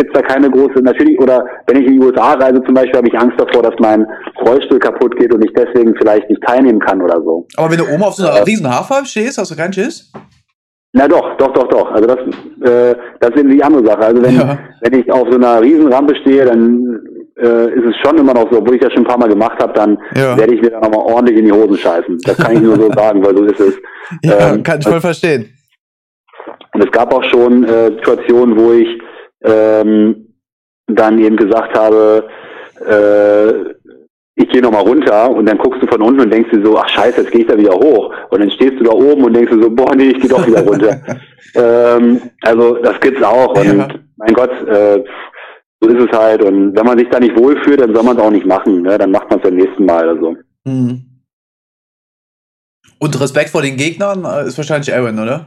gibt 0.00 0.16
es 0.16 0.22
da 0.22 0.26
keine 0.26 0.50
große, 0.50 0.80
natürlich, 0.82 1.18
oder 1.20 1.44
wenn 1.66 1.82
ich 1.82 1.86
in 1.86 2.00
die 2.00 2.06
USA 2.06 2.32
reise 2.32 2.62
zum 2.64 2.74
Beispiel, 2.74 2.96
habe 2.96 3.08
ich 3.08 3.18
Angst 3.18 3.38
davor, 3.38 3.62
dass 3.62 3.74
mein 3.78 4.06
Rollstuhl 4.46 4.78
kaputt 4.78 5.14
geht 5.18 5.32
und 5.34 5.44
ich 5.44 5.52
deswegen 5.54 5.94
vielleicht 5.96 6.28
nicht 6.30 6.42
teilnehmen 6.42 6.80
kann 6.80 7.02
oder 7.02 7.20
so. 7.22 7.46
Aber 7.56 7.70
wenn 7.70 7.78
du 7.78 7.84
oben 7.92 8.02
auf 8.02 8.14
so 8.14 8.26
einer 8.26 8.38
äh, 8.38 8.42
riesen 8.42 8.68
Haarfarbe 8.68 9.06
stehst, 9.06 9.36
hast 9.38 9.50
du 9.50 9.56
keinen 9.56 9.72
Schiss? 9.72 10.10
Na 10.92 11.06
doch, 11.06 11.36
doch, 11.36 11.52
doch, 11.52 11.68
doch. 11.68 11.90
Also 11.92 12.06
das, 12.06 12.18
äh, 12.68 12.96
das 13.20 13.30
ist 13.30 13.38
eben 13.38 13.50
die 13.50 13.62
andere 13.62 13.84
Sache. 13.86 14.00
Also 14.06 14.22
wenn, 14.22 14.36
ja. 14.36 14.58
wenn 14.80 14.98
ich 14.98 15.10
auf 15.12 15.28
so 15.30 15.36
einer 15.36 15.60
Riesenrampe 15.60 16.16
stehe, 16.16 16.44
dann 16.46 17.00
äh, 17.36 17.70
ist 17.78 17.84
es 17.90 17.96
schon 18.04 18.18
immer 18.18 18.34
noch 18.34 18.50
so, 18.50 18.58
obwohl 18.58 18.74
ich 18.74 18.80
das 18.80 18.92
schon 18.92 19.02
ein 19.04 19.06
paar 19.06 19.18
Mal 19.18 19.28
gemacht 19.28 19.62
habe, 19.62 19.72
dann 19.74 19.98
Ja. 20.16 20.36
werde 20.36 20.54
ich 20.54 20.62
mir 20.62 20.70
dann 20.70 20.80
nochmal 20.80 21.14
ordentlich 21.14 21.38
in 21.38 21.44
die 21.44 21.52
Hosen 21.52 21.76
scheißen. 21.76 22.18
Das 22.24 22.36
kann 22.38 22.54
ich 22.54 22.60
nur 22.60 22.76
so 22.76 22.90
sagen, 22.96 23.24
weil 23.24 23.36
so 23.36 23.44
ist 23.44 23.60
es. 23.60 23.74
Ja, 24.22 24.52
Ähm, 24.54 24.62
kann 24.62 24.80
ich 24.80 24.88
voll 24.88 25.00
verstehen. 25.00 25.54
Und 26.74 26.84
es 26.84 26.90
gab 26.90 27.12
auch 27.14 27.22
schon 27.24 27.64
äh, 27.64 27.90
Situationen, 27.92 28.58
wo 28.58 28.72
ich 28.72 28.88
ähm, 29.42 30.34
dann 30.86 31.18
eben 31.18 31.36
gesagt 31.36 31.76
habe, 31.78 32.28
äh, 32.86 33.74
ich 34.36 34.48
gehe 34.48 34.62
nochmal 34.62 34.82
runter 34.82 35.30
und 35.30 35.46
dann 35.46 35.58
guckst 35.58 35.82
du 35.82 35.86
von 35.86 36.00
unten 36.00 36.20
und 36.20 36.30
denkst 36.32 36.50
dir 36.50 36.64
so, 36.64 36.78
ach 36.78 36.88
scheiße, 36.88 37.20
jetzt 37.20 37.30
gehe 37.30 37.42
ich 37.42 37.46
da 37.46 37.58
wieder 37.58 37.74
hoch. 37.74 38.12
Und 38.30 38.40
dann 38.40 38.50
stehst 38.50 38.78
du 38.80 38.84
da 38.84 38.92
oben 38.92 39.24
und 39.24 39.34
denkst 39.34 39.52
dir 39.52 39.62
so, 39.62 39.70
boah, 39.70 39.94
nee, 39.94 40.10
ich 40.10 40.20
gehe 40.20 40.30
doch 40.30 40.46
wieder 40.46 40.62
runter. 40.62 41.00
ähm, 41.54 42.22
also 42.42 42.76
das 42.76 42.98
gibt's 43.00 43.22
auch. 43.22 43.54
Und 43.54 43.64
Ja. 43.78 43.88
mein 44.16 44.32
Gott, 44.34 44.50
äh, 44.66 45.04
so 45.80 45.88
ist 45.90 46.10
es 46.10 46.18
halt. 46.18 46.42
Und 46.42 46.74
wenn 46.74 46.86
man 46.86 46.98
sich 46.98 47.08
da 47.10 47.20
nicht 47.20 47.36
wohlfühlt, 47.36 47.80
dann 47.80 47.94
soll 47.94 48.02
man 48.02 48.16
es 48.16 48.22
auch 48.22 48.30
nicht 48.30 48.46
machen. 48.46 48.82
Ne? 48.82 48.96
Dann 48.96 49.10
macht 49.10 49.28
man 49.30 49.40
es 49.40 49.42
beim 49.44 49.56
nächsten 49.56 49.84
Mal 49.84 50.08
oder 50.08 50.20
so. 50.20 50.36
Mhm. 50.64 51.04
Und 52.98 53.20
Respekt 53.20 53.50
vor 53.50 53.62
den 53.62 53.76
Gegnern 53.76 54.24
äh, 54.24 54.46
ist 54.46 54.56
wahrscheinlich 54.58 54.92
Aaron, 54.94 55.18
oder? 55.18 55.46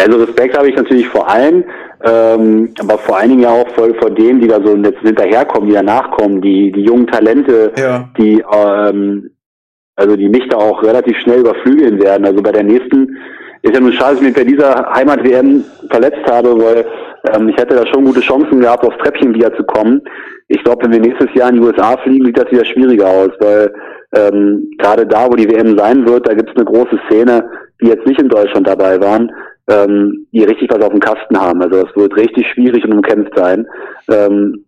Ja, 0.00 0.06
also 0.06 0.24
Respekt 0.24 0.56
habe 0.56 0.68
ich 0.68 0.76
natürlich 0.76 1.08
vor 1.08 1.28
allen, 1.28 1.64
ähm, 2.04 2.70
aber 2.80 2.98
vor 2.98 3.18
allen 3.18 3.30
Dingen 3.30 3.42
ja 3.42 3.50
auch 3.50 3.68
vor, 3.70 3.92
vor 3.94 4.10
denen, 4.10 4.40
die 4.40 4.48
da 4.48 4.60
so 4.62 4.74
jetzt 4.76 5.00
hinterherkommen, 5.00 5.68
die 5.68 5.74
danach 5.74 6.10
kommen, 6.12 6.40
die, 6.40 6.72
die 6.72 6.82
jungen 6.82 7.06
Talente, 7.06 7.72
Ja. 7.76 8.08
die 8.18 8.42
ähm, 8.52 9.30
also 9.96 10.16
die 10.16 10.30
mich 10.30 10.48
da 10.48 10.56
auch 10.56 10.82
relativ 10.82 11.16
schnell 11.18 11.40
überflügeln 11.40 12.00
werden. 12.00 12.24
Also 12.24 12.42
bei 12.42 12.52
der 12.52 12.62
nächsten 12.62 13.18
ist 13.62 13.74
ja 13.74 13.80
nun 13.80 13.92
schade, 13.92 14.12
dass 14.14 14.20
ich 14.22 14.28
mich 14.28 14.34
bei 14.36 14.44
dieser 14.44 14.90
Heimat-WM 14.94 15.62
verletzt 15.90 16.24
habe, 16.30 16.56
weil 16.58 16.86
ähm, 17.34 17.50
ich 17.50 17.56
hätte 17.58 17.74
da 17.74 17.86
schon 17.86 18.06
gute 18.06 18.20
Chancen 18.20 18.60
gehabt, 18.60 18.82
aufs 18.84 18.96
Treppchen 18.98 19.34
wieder 19.34 19.54
zu 19.56 19.62
kommen. 19.64 20.00
Ich 20.48 20.64
glaube, 20.64 20.84
wenn 20.84 20.92
wir 20.92 21.00
nächstes 21.00 21.28
Jahr 21.34 21.50
in 21.50 21.56
die 21.56 21.60
USA 21.60 21.98
fliegen, 21.98 22.24
sieht 22.24 22.38
das 22.38 22.50
wieder 22.50 22.64
schwieriger 22.64 23.06
aus, 23.08 23.30
weil 23.40 23.72
ähm, 24.16 24.70
gerade 24.78 25.06
da, 25.06 25.26
wo 25.26 25.36
die 25.36 25.50
WM 25.50 25.76
sein 25.76 26.08
wird, 26.08 26.26
da 26.26 26.32
gibt 26.32 26.48
es 26.48 26.56
eine 26.56 26.64
große 26.64 26.98
Szene, 27.08 27.44
die 27.82 27.88
jetzt 27.88 28.06
nicht 28.06 28.20
in 28.20 28.28
Deutschland 28.28 28.66
dabei 28.66 28.98
waren, 29.00 29.30
ähm, 29.70 30.26
die 30.32 30.44
richtig 30.44 30.70
was 30.70 30.82
auf 30.82 30.90
dem 30.90 31.00
Kasten 31.00 31.40
haben. 31.40 31.62
Also 31.62 31.82
das 31.84 31.96
wird 31.96 32.16
richtig 32.16 32.46
schwierig 32.52 32.84
und 32.84 32.92
umkämpft 32.92 33.32
sein. 33.36 33.66
Ähm, 34.08 34.66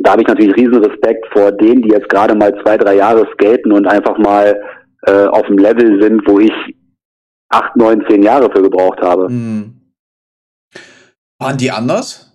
da 0.00 0.12
habe 0.12 0.22
ich 0.22 0.28
natürlich 0.28 0.56
riesen 0.56 0.84
Respekt 0.84 1.26
vor 1.32 1.52
denen, 1.52 1.82
die 1.82 1.90
jetzt 1.90 2.08
gerade 2.08 2.34
mal 2.34 2.52
zwei, 2.62 2.76
drei 2.76 2.96
Jahre 2.96 3.26
skaten 3.32 3.72
und 3.72 3.86
einfach 3.86 4.18
mal 4.18 4.60
äh, 5.06 5.26
auf 5.26 5.46
dem 5.46 5.58
Level 5.58 6.02
sind, 6.02 6.22
wo 6.26 6.40
ich 6.40 6.52
acht, 7.50 7.76
neun, 7.76 8.04
zehn 8.08 8.22
Jahre 8.22 8.50
für 8.50 8.62
gebraucht 8.62 9.00
habe. 9.00 9.28
Mhm. 9.30 9.80
Waren 11.38 11.56
die 11.56 11.70
anders? 11.70 12.32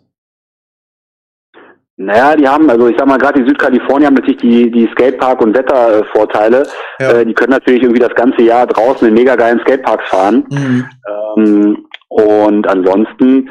Naja, 2.02 2.34
die 2.34 2.48
haben, 2.48 2.70
also 2.70 2.88
ich 2.88 2.96
sag 2.98 3.08
mal, 3.08 3.18
gerade 3.18 3.42
die 3.42 3.50
Südkalifornier 3.50 4.08
haben 4.08 4.14
natürlich 4.14 4.40
die, 4.40 4.72
die 4.72 4.88
Skatepark- 4.88 5.42
und 5.42 5.54
Wettervorteile. 5.54 6.66
Ja. 6.98 7.12
Äh, 7.12 7.26
die 7.26 7.34
können 7.34 7.52
natürlich 7.52 7.84
irgendwie 7.84 8.00
das 8.00 8.16
ganze 8.16 8.42
Jahr 8.42 8.66
draußen 8.68 9.06
in 9.06 9.14
mega 9.14 9.36
geilen 9.36 9.60
Skateparks 9.60 10.08
fahren. 10.08 10.46
Mhm. 10.50 10.86
Ähm, 11.38 11.89
und 12.10 12.68
ansonsten 12.68 13.50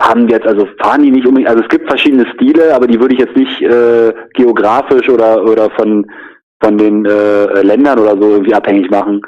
haben 0.00 0.28
jetzt, 0.28 0.46
also 0.46 0.66
fahren 0.80 1.02
die 1.02 1.10
nicht 1.10 1.26
unbedingt, 1.26 1.50
also 1.50 1.62
es 1.62 1.68
gibt 1.68 1.88
verschiedene 1.88 2.26
Stile, 2.34 2.74
aber 2.74 2.86
die 2.86 2.98
würde 2.98 3.14
ich 3.14 3.20
jetzt 3.20 3.36
nicht 3.36 3.60
äh, 3.60 4.12
geografisch 4.34 5.08
oder 5.10 5.44
oder 5.44 5.70
von 5.70 6.10
von 6.62 6.78
den 6.78 7.04
äh, 7.04 7.62
Ländern 7.62 7.98
oder 7.98 8.16
so 8.16 8.30
irgendwie 8.30 8.54
abhängig 8.54 8.90
machen, 8.90 9.20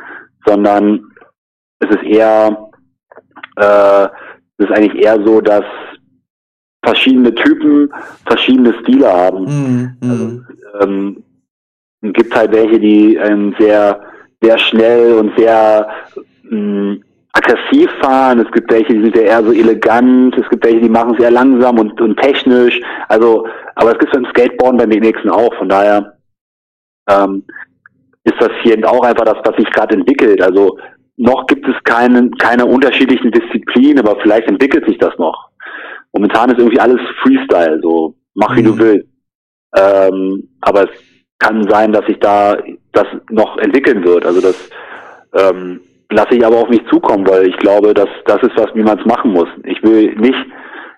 sondern 0.46 1.12
es 1.80 1.90
ist 1.90 2.02
eher 2.04 2.70
äh, 3.56 4.04
es 4.58 4.68
ist 4.68 4.72
eigentlich 4.72 5.02
eher 5.04 5.22
so, 5.24 5.40
dass 5.40 5.64
verschiedene 6.84 7.34
Typen 7.34 7.92
verschiedene 8.26 8.74
Stile 8.80 9.12
haben. 9.12 9.44
Mhm. 9.44 9.96
Also, 10.02 10.24
Mhm. 10.24 10.46
ähm, 10.80 11.24
es 12.02 12.12
gibt 12.14 12.34
halt 12.34 12.52
welche, 12.52 12.80
die 12.80 13.16
ähm, 13.16 13.54
sehr, 13.58 14.00
sehr 14.40 14.58
schnell 14.58 15.14
und 15.14 15.36
sehr 15.38 15.88
mh, 16.42 16.96
aggressiv 17.32 17.90
fahren. 18.00 18.40
Es 18.40 18.52
gibt 18.52 18.70
welche, 18.70 18.92
die 18.92 19.02
sind 19.02 19.16
ja 19.16 19.22
eher 19.22 19.44
so 19.44 19.52
elegant. 19.52 20.36
Es 20.36 20.48
gibt 20.50 20.64
welche, 20.64 20.80
die 20.80 20.88
machen 20.88 21.14
es 21.14 21.22
eher 21.22 21.30
langsam 21.30 21.78
und, 21.78 22.00
und 22.00 22.16
technisch. 22.18 22.80
Also, 23.08 23.46
aber 23.74 23.92
es 23.92 23.98
gibt 23.98 24.12
beim 24.12 24.26
Skateboarden 24.26 24.78
beim 24.78 24.88
nächsten 24.88 25.30
auch. 25.30 25.54
Von 25.54 25.68
daher 25.68 26.16
ähm, 27.08 27.44
ist 28.24 28.40
das 28.40 28.50
hier 28.62 28.78
auch 28.88 29.02
einfach 29.02 29.24
das, 29.24 29.38
was 29.44 29.56
sich 29.56 29.70
gerade 29.70 29.94
entwickelt. 29.94 30.42
Also 30.42 30.78
noch 31.16 31.46
gibt 31.46 31.66
es 31.66 31.74
keine, 31.84 32.30
keine 32.38 32.66
unterschiedlichen 32.66 33.30
Disziplinen, 33.30 34.06
aber 34.06 34.20
vielleicht 34.20 34.48
entwickelt 34.48 34.86
sich 34.86 34.98
das 34.98 35.16
noch. 35.18 35.48
Momentan 36.12 36.50
ist 36.50 36.58
irgendwie 36.58 36.80
alles 36.80 37.00
Freestyle, 37.22 37.80
so 37.82 38.14
mach 38.34 38.54
wie 38.56 38.62
du 38.62 38.74
Mhm. 38.74 38.78
willst. 38.78 39.08
Ähm, 39.76 40.48
aber 40.60 40.84
es 40.84 40.90
kann 41.38 41.66
sein, 41.68 41.92
dass 41.92 42.04
sich 42.06 42.18
da 42.20 42.58
das 42.92 43.06
noch 43.30 43.56
entwickeln 43.58 44.04
wird. 44.04 44.26
Also 44.26 44.40
das 44.40 44.70
ähm, 45.34 45.80
lasse 46.12 46.34
ich 46.34 46.44
aber 46.44 46.58
auf 46.58 46.68
mich 46.68 46.82
zukommen, 46.90 47.26
weil 47.26 47.48
ich 47.48 47.56
glaube, 47.58 47.94
dass 47.94 48.08
das 48.26 48.42
ist 48.42 48.56
was, 48.56 48.74
wie 48.74 48.82
man 48.82 48.98
es 48.98 49.06
machen 49.06 49.32
muss. 49.32 49.48
Ich 49.64 49.82
will 49.82 50.14
nicht 50.16 50.38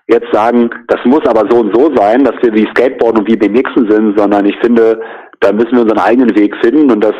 jetzt 0.07 0.31
sagen, 0.31 0.69
das 0.87 0.99
muss 1.05 1.25
aber 1.25 1.49
so 1.49 1.59
und 1.61 1.75
so 1.75 1.95
sein, 1.95 2.23
dass 2.23 2.35
wir 2.41 2.53
wie 2.53 2.67
Skateboarden 2.71 3.21
und 3.21 3.27
wie 3.27 3.35
BMXen 3.35 3.89
sind, 3.89 4.17
sondern 4.17 4.45
ich 4.45 4.55
finde, 4.61 5.01
da 5.39 5.51
müssen 5.51 5.73
wir 5.73 5.81
unseren 5.81 5.99
eigenen 5.99 6.35
Weg 6.35 6.55
finden 6.61 6.91
und 6.91 7.01
das 7.03 7.15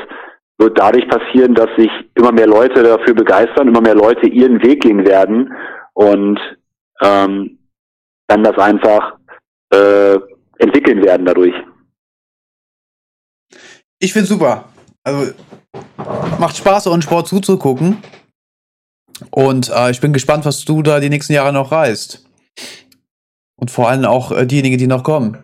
wird 0.58 0.78
dadurch 0.78 1.08
passieren, 1.10 1.54
dass 1.54 1.70
sich 1.78 1.90
immer 2.16 2.32
mehr 2.32 2.48
Leute 2.48 2.84
dafür 2.84 3.14
begeistern, 3.14 3.68
immer 3.68 3.82
mehr 3.82 3.96
Leute 3.96 4.28
ihren 4.28 4.62
Weg 4.64 4.84
gehen 4.84 5.06
werden 5.06 5.52
und 5.94 6.40
ähm, 7.02 7.60
dann 8.28 8.44
das 8.44 8.58
einfach 8.58 9.18
äh, 9.72 10.18
entwickeln 10.60 11.04
werden 11.04 11.26
dadurch. 11.26 11.54
Ich 14.00 14.14
finde 14.14 14.28
super. 14.28 14.66
Also 15.04 15.34
macht 16.40 16.58
Spaß, 16.58 16.88
euren 16.88 17.02
Sport 17.02 17.28
zuzugucken. 17.28 17.98
Und 19.32 19.72
äh, 19.76 19.92
ich 19.92 20.02
bin 20.02 20.14
gespannt, 20.14 20.46
was 20.46 20.66
du 20.66 20.82
da 20.82 21.00
die 21.00 21.10
nächsten 21.10 21.34
Jahre 21.34 21.54
noch 21.54 21.72
reißt. 21.72 22.26
Und 23.58 23.72
vor 23.72 23.90
allem 23.90 24.06
auch 24.06 24.32
äh, 24.32 24.46
diejenigen, 24.46 24.78
die 24.78 24.88
noch 24.88 25.04
kommen. 25.04 25.38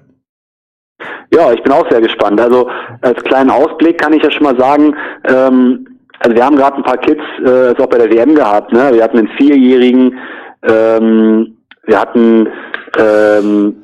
Ja, 1.33 1.53
ich 1.53 1.63
bin 1.63 1.71
auch 1.71 1.89
sehr 1.89 2.01
gespannt. 2.01 2.41
Also 2.41 2.69
als 3.01 3.21
kleinen 3.23 3.49
Ausblick 3.49 3.99
kann 3.99 4.13
ich 4.13 4.21
ja 4.21 4.31
schon 4.31 4.43
mal 4.43 4.57
sagen, 4.57 4.95
ähm, 5.29 5.87
also 6.19 6.35
wir 6.35 6.45
haben 6.45 6.57
gerade 6.57 6.77
ein 6.77 6.83
paar 6.83 6.97
Kids 6.97 7.21
äh, 7.45 7.73
auch 7.81 7.87
bei 7.87 7.97
der 7.97 8.11
WM 8.11 8.35
gehabt. 8.35 8.73
Ne? 8.73 8.91
Wir 8.93 9.03
hatten 9.03 9.17
einen 9.17 9.29
Vierjährigen, 9.37 10.17
ähm, 10.63 11.57
wir 11.85 11.99
hatten 11.99 12.47
ähm, 12.99 13.83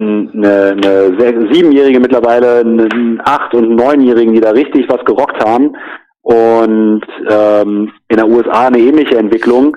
eine, 0.00 0.72
eine 0.72 1.16
sech- 1.18 1.52
Siebenjährige 1.52 2.00
mittlerweile, 2.00 2.60
einen 2.60 3.20
Acht- 3.24 3.54
und 3.54 3.74
Neunjährigen, 3.76 4.34
die 4.34 4.40
da 4.40 4.50
richtig 4.50 4.88
was 4.88 5.04
gerockt 5.04 5.44
haben. 5.44 5.76
Und 6.22 7.02
ähm, 7.28 7.92
in 8.08 8.16
der 8.16 8.28
USA 8.28 8.66
eine 8.68 8.78
ähnliche 8.78 9.16
Entwicklung. 9.16 9.76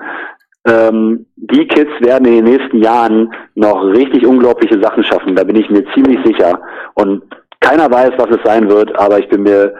Ähm, 0.66 1.26
die 1.36 1.66
Kids 1.66 1.90
werden 2.00 2.26
in 2.26 2.44
den 2.44 2.56
nächsten 2.56 2.78
Jahren 2.82 3.32
noch 3.54 3.84
richtig 3.84 4.26
unglaubliche 4.26 4.80
Sachen 4.80 5.04
schaffen. 5.04 5.36
Da 5.36 5.44
bin 5.44 5.56
ich 5.56 5.68
mir 5.70 5.84
ziemlich 5.92 6.18
sicher. 6.24 6.58
Und 6.94 7.22
keiner 7.60 7.90
weiß, 7.90 8.12
was 8.16 8.30
es 8.30 8.42
sein 8.44 8.68
wird, 8.68 8.94
aber 8.98 9.18
ich 9.18 9.28
bin 9.28 9.42
mir 9.42 9.74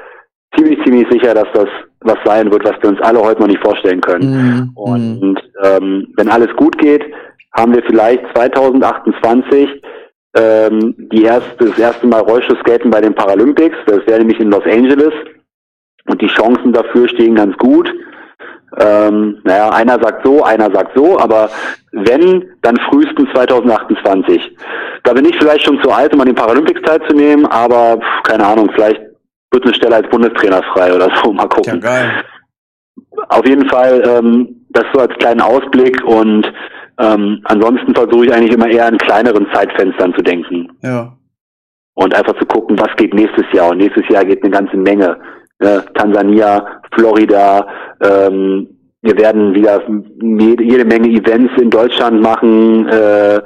ziemlich, 0.57 0.79
ziemlich 0.85 1.07
sicher, 1.11 1.35
dass 1.35 1.49
das 1.55 1.69
was 2.01 2.19
sein 2.25 2.51
wird, 2.53 2.65
was 2.65 2.75
wir 2.83 2.91
uns 2.91 3.01
alle 3.01 3.21
heute 3.21 3.41
noch 3.41 3.49
nicht 3.49 3.63
vorstellen 3.65 4.01
können. 4.01 4.31
Mhm. 4.31 4.71
Und 4.75 5.43
ähm, 5.63 6.09
wenn 6.17 6.29
alles 6.29 6.55
gut 6.57 6.77
geht, 6.79 7.03
haben 7.57 7.75
wir 7.75 7.83
vielleicht 7.87 8.23
2028 8.35 9.69
ähm, 10.35 10.95
die 11.13 11.25
erste, 11.25 11.67
das 11.67 11.79
erste 11.79 12.07
Mal 12.07 12.21
Rollstuhlskaten 12.21 12.91
bei 12.91 13.01
den 13.01 13.15
Paralympics. 13.15 13.77
Das 13.87 14.07
wäre 14.07 14.19
nämlich 14.19 14.41
in 14.41 14.51
Los 14.51 14.65
Angeles. 14.65 15.13
Und 16.07 16.21
die 16.21 16.27
Chancen 16.29 16.73
dafür 16.73 17.09
stehen 17.09 17.35
ganz 17.37 17.57
gut. 17.57 17.91
Ähm, 18.79 19.39
naja, 19.45 19.71
einer 19.71 20.01
sagt 20.03 20.27
so, 20.27 20.43
einer 20.43 20.71
sagt 20.73 20.97
so, 20.97 21.19
aber 21.19 21.49
wenn, 21.93 22.45
dann 22.63 22.77
frühestens 22.91 23.31
2028. 23.33 24.57
Da 25.05 25.13
bin 25.13 25.25
ich 25.27 25.37
vielleicht 25.39 25.65
schon 25.65 25.81
zu 25.83 25.91
alt, 25.93 26.13
um 26.13 26.21
an 26.21 26.27
den 26.27 26.35
Paralympics 26.35 26.83
teilzunehmen, 26.83 27.47
aber 27.47 28.01
keine 28.25 28.45
Ahnung, 28.45 28.69
vielleicht 28.75 29.01
wird 29.53 29.65
eine 29.65 29.75
Stelle 29.75 29.95
als 29.97 30.09
Bundestrainer 30.11 30.63
frei 30.75 30.93
oder 30.93 31.09
so, 31.23 31.33
mal 31.33 31.43
Ja, 31.43 31.49
gucken. 31.49 31.81
geil. 31.81 32.11
Auf 33.29 33.47
jeden 33.47 33.69
Fall 33.69 34.03
ähm, 34.05 34.67
das 34.71 34.85
so 34.93 35.01
als 35.01 35.15
kleinen 35.19 35.41
Ausblick 35.41 36.03
und 36.05 36.53
ähm, 36.99 37.41
ansonsten 37.45 37.95
versuche 37.95 38.27
ich 38.27 38.33
eigentlich 38.33 38.53
immer 38.53 38.69
eher 38.69 38.89
in 38.89 38.99
kleineren 38.99 39.47
Zeitfenstern 39.53 40.15
zu 40.15 40.23
denken 40.23 40.71
Ja. 40.83 41.13
und 41.95 42.15
einfach 42.15 42.39
zu 42.39 42.47
gucken, 42.47 42.79
was 42.79 42.95
geht 42.97 43.15
nächstes 43.15 43.45
Jahr. 43.53 43.71
Und 43.71 43.79
nächstes 43.79 44.09
Jahr 44.09 44.25
geht 44.25 44.43
eine 44.43 44.53
ganze 44.53 44.77
Menge. 44.77 45.17
Ne? 45.61 45.85
Tansania, 45.95 46.81
Florida, 46.93 47.67
ähm, 48.01 48.69
wir 49.03 49.19
werden 49.19 49.55
wieder 49.55 49.83
jede, 50.23 50.63
jede 50.65 50.85
Menge 50.85 51.09
Events 51.09 51.53
in 51.61 51.69
Deutschland 51.71 52.23
machen, 52.23 52.89
äh, 52.89 53.41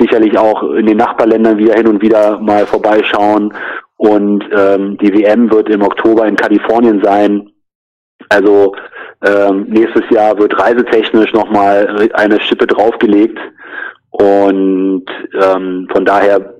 sicherlich 0.00 0.36
auch 0.36 0.62
in 0.72 0.86
den 0.86 0.96
Nachbarländern 0.96 1.58
wieder 1.58 1.74
hin 1.74 1.86
und 1.86 2.02
wieder 2.02 2.40
mal 2.40 2.66
vorbeischauen. 2.66 3.54
Und 3.96 4.44
ähm, 4.52 4.98
die 4.98 5.12
WM 5.14 5.50
wird 5.50 5.68
im 5.70 5.82
Oktober 5.82 6.26
in 6.26 6.36
Kalifornien 6.36 7.00
sein. 7.02 7.50
Also 8.28 8.74
ähm, 9.24 9.66
nächstes 9.68 10.04
Jahr 10.10 10.38
wird 10.38 10.58
reisetechnisch 10.58 11.32
nochmal 11.32 12.10
eine 12.14 12.40
Schippe 12.40 12.66
draufgelegt. 12.66 13.38
Und 14.10 15.04
ähm, 15.42 15.88
von 15.92 16.04
daher 16.04 16.54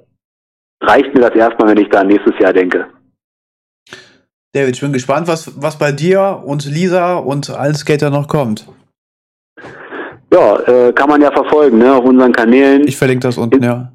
reicht 0.82 1.14
mir 1.14 1.22
das 1.22 1.34
erstmal, 1.34 1.68
wenn 1.68 1.82
ich 1.82 1.88
da 1.88 2.04
nächstes 2.04 2.38
Jahr 2.38 2.52
denke. 2.52 2.86
David, 4.52 4.74
ich 4.74 4.80
bin 4.80 4.92
gespannt, 4.92 5.28
was, 5.28 5.60
was 5.60 5.78
bei 5.78 5.92
dir 5.92 6.42
und 6.44 6.64
Lisa 6.64 7.16
und 7.16 7.50
allen 7.50 7.74
Skater 7.74 8.10
noch 8.10 8.26
kommt. 8.26 8.66
Ja, 10.32 10.58
äh, 10.60 10.92
kann 10.92 11.08
man 11.08 11.20
ja 11.20 11.30
verfolgen, 11.30 11.78
ne, 11.78 11.94
auf 11.94 12.04
unseren 12.04 12.32
Kanälen. 12.32 12.86
Ich 12.86 12.96
verlinke 12.96 13.26
das 13.26 13.38
unten, 13.38 13.62
ja. 13.62 13.92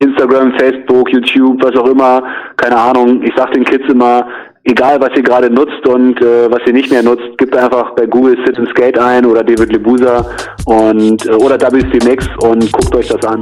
Instagram, 0.00 0.52
Facebook, 0.58 1.10
YouTube, 1.10 1.62
was 1.62 1.74
auch 1.76 1.88
immer, 1.88 2.22
keine 2.56 2.76
Ahnung. 2.76 3.22
Ich 3.22 3.32
sag 3.36 3.52
den 3.52 3.64
Kids 3.64 3.84
immer, 3.88 4.28
egal 4.64 5.00
was 5.00 5.10
ihr 5.14 5.22
gerade 5.22 5.50
nutzt 5.50 5.86
und 5.86 6.20
äh, 6.20 6.50
was 6.50 6.60
ihr 6.66 6.72
nicht 6.72 6.90
mehr 6.90 7.02
nutzt, 7.02 7.36
gebt 7.38 7.56
einfach 7.56 7.94
bei 7.94 8.06
Google 8.06 8.36
Sit 8.44 8.58
and 8.58 8.68
Skate 8.70 8.98
ein 8.98 9.24
oder 9.26 9.42
David 9.42 9.72
Lebusa 9.72 10.26
und 10.64 11.24
äh, 11.26 11.30
oder 11.32 11.56
WC 11.60 12.04
Mix 12.04 12.26
und 12.40 12.72
guckt 12.72 12.94
euch 12.96 13.08
das 13.08 13.24
an. 13.24 13.40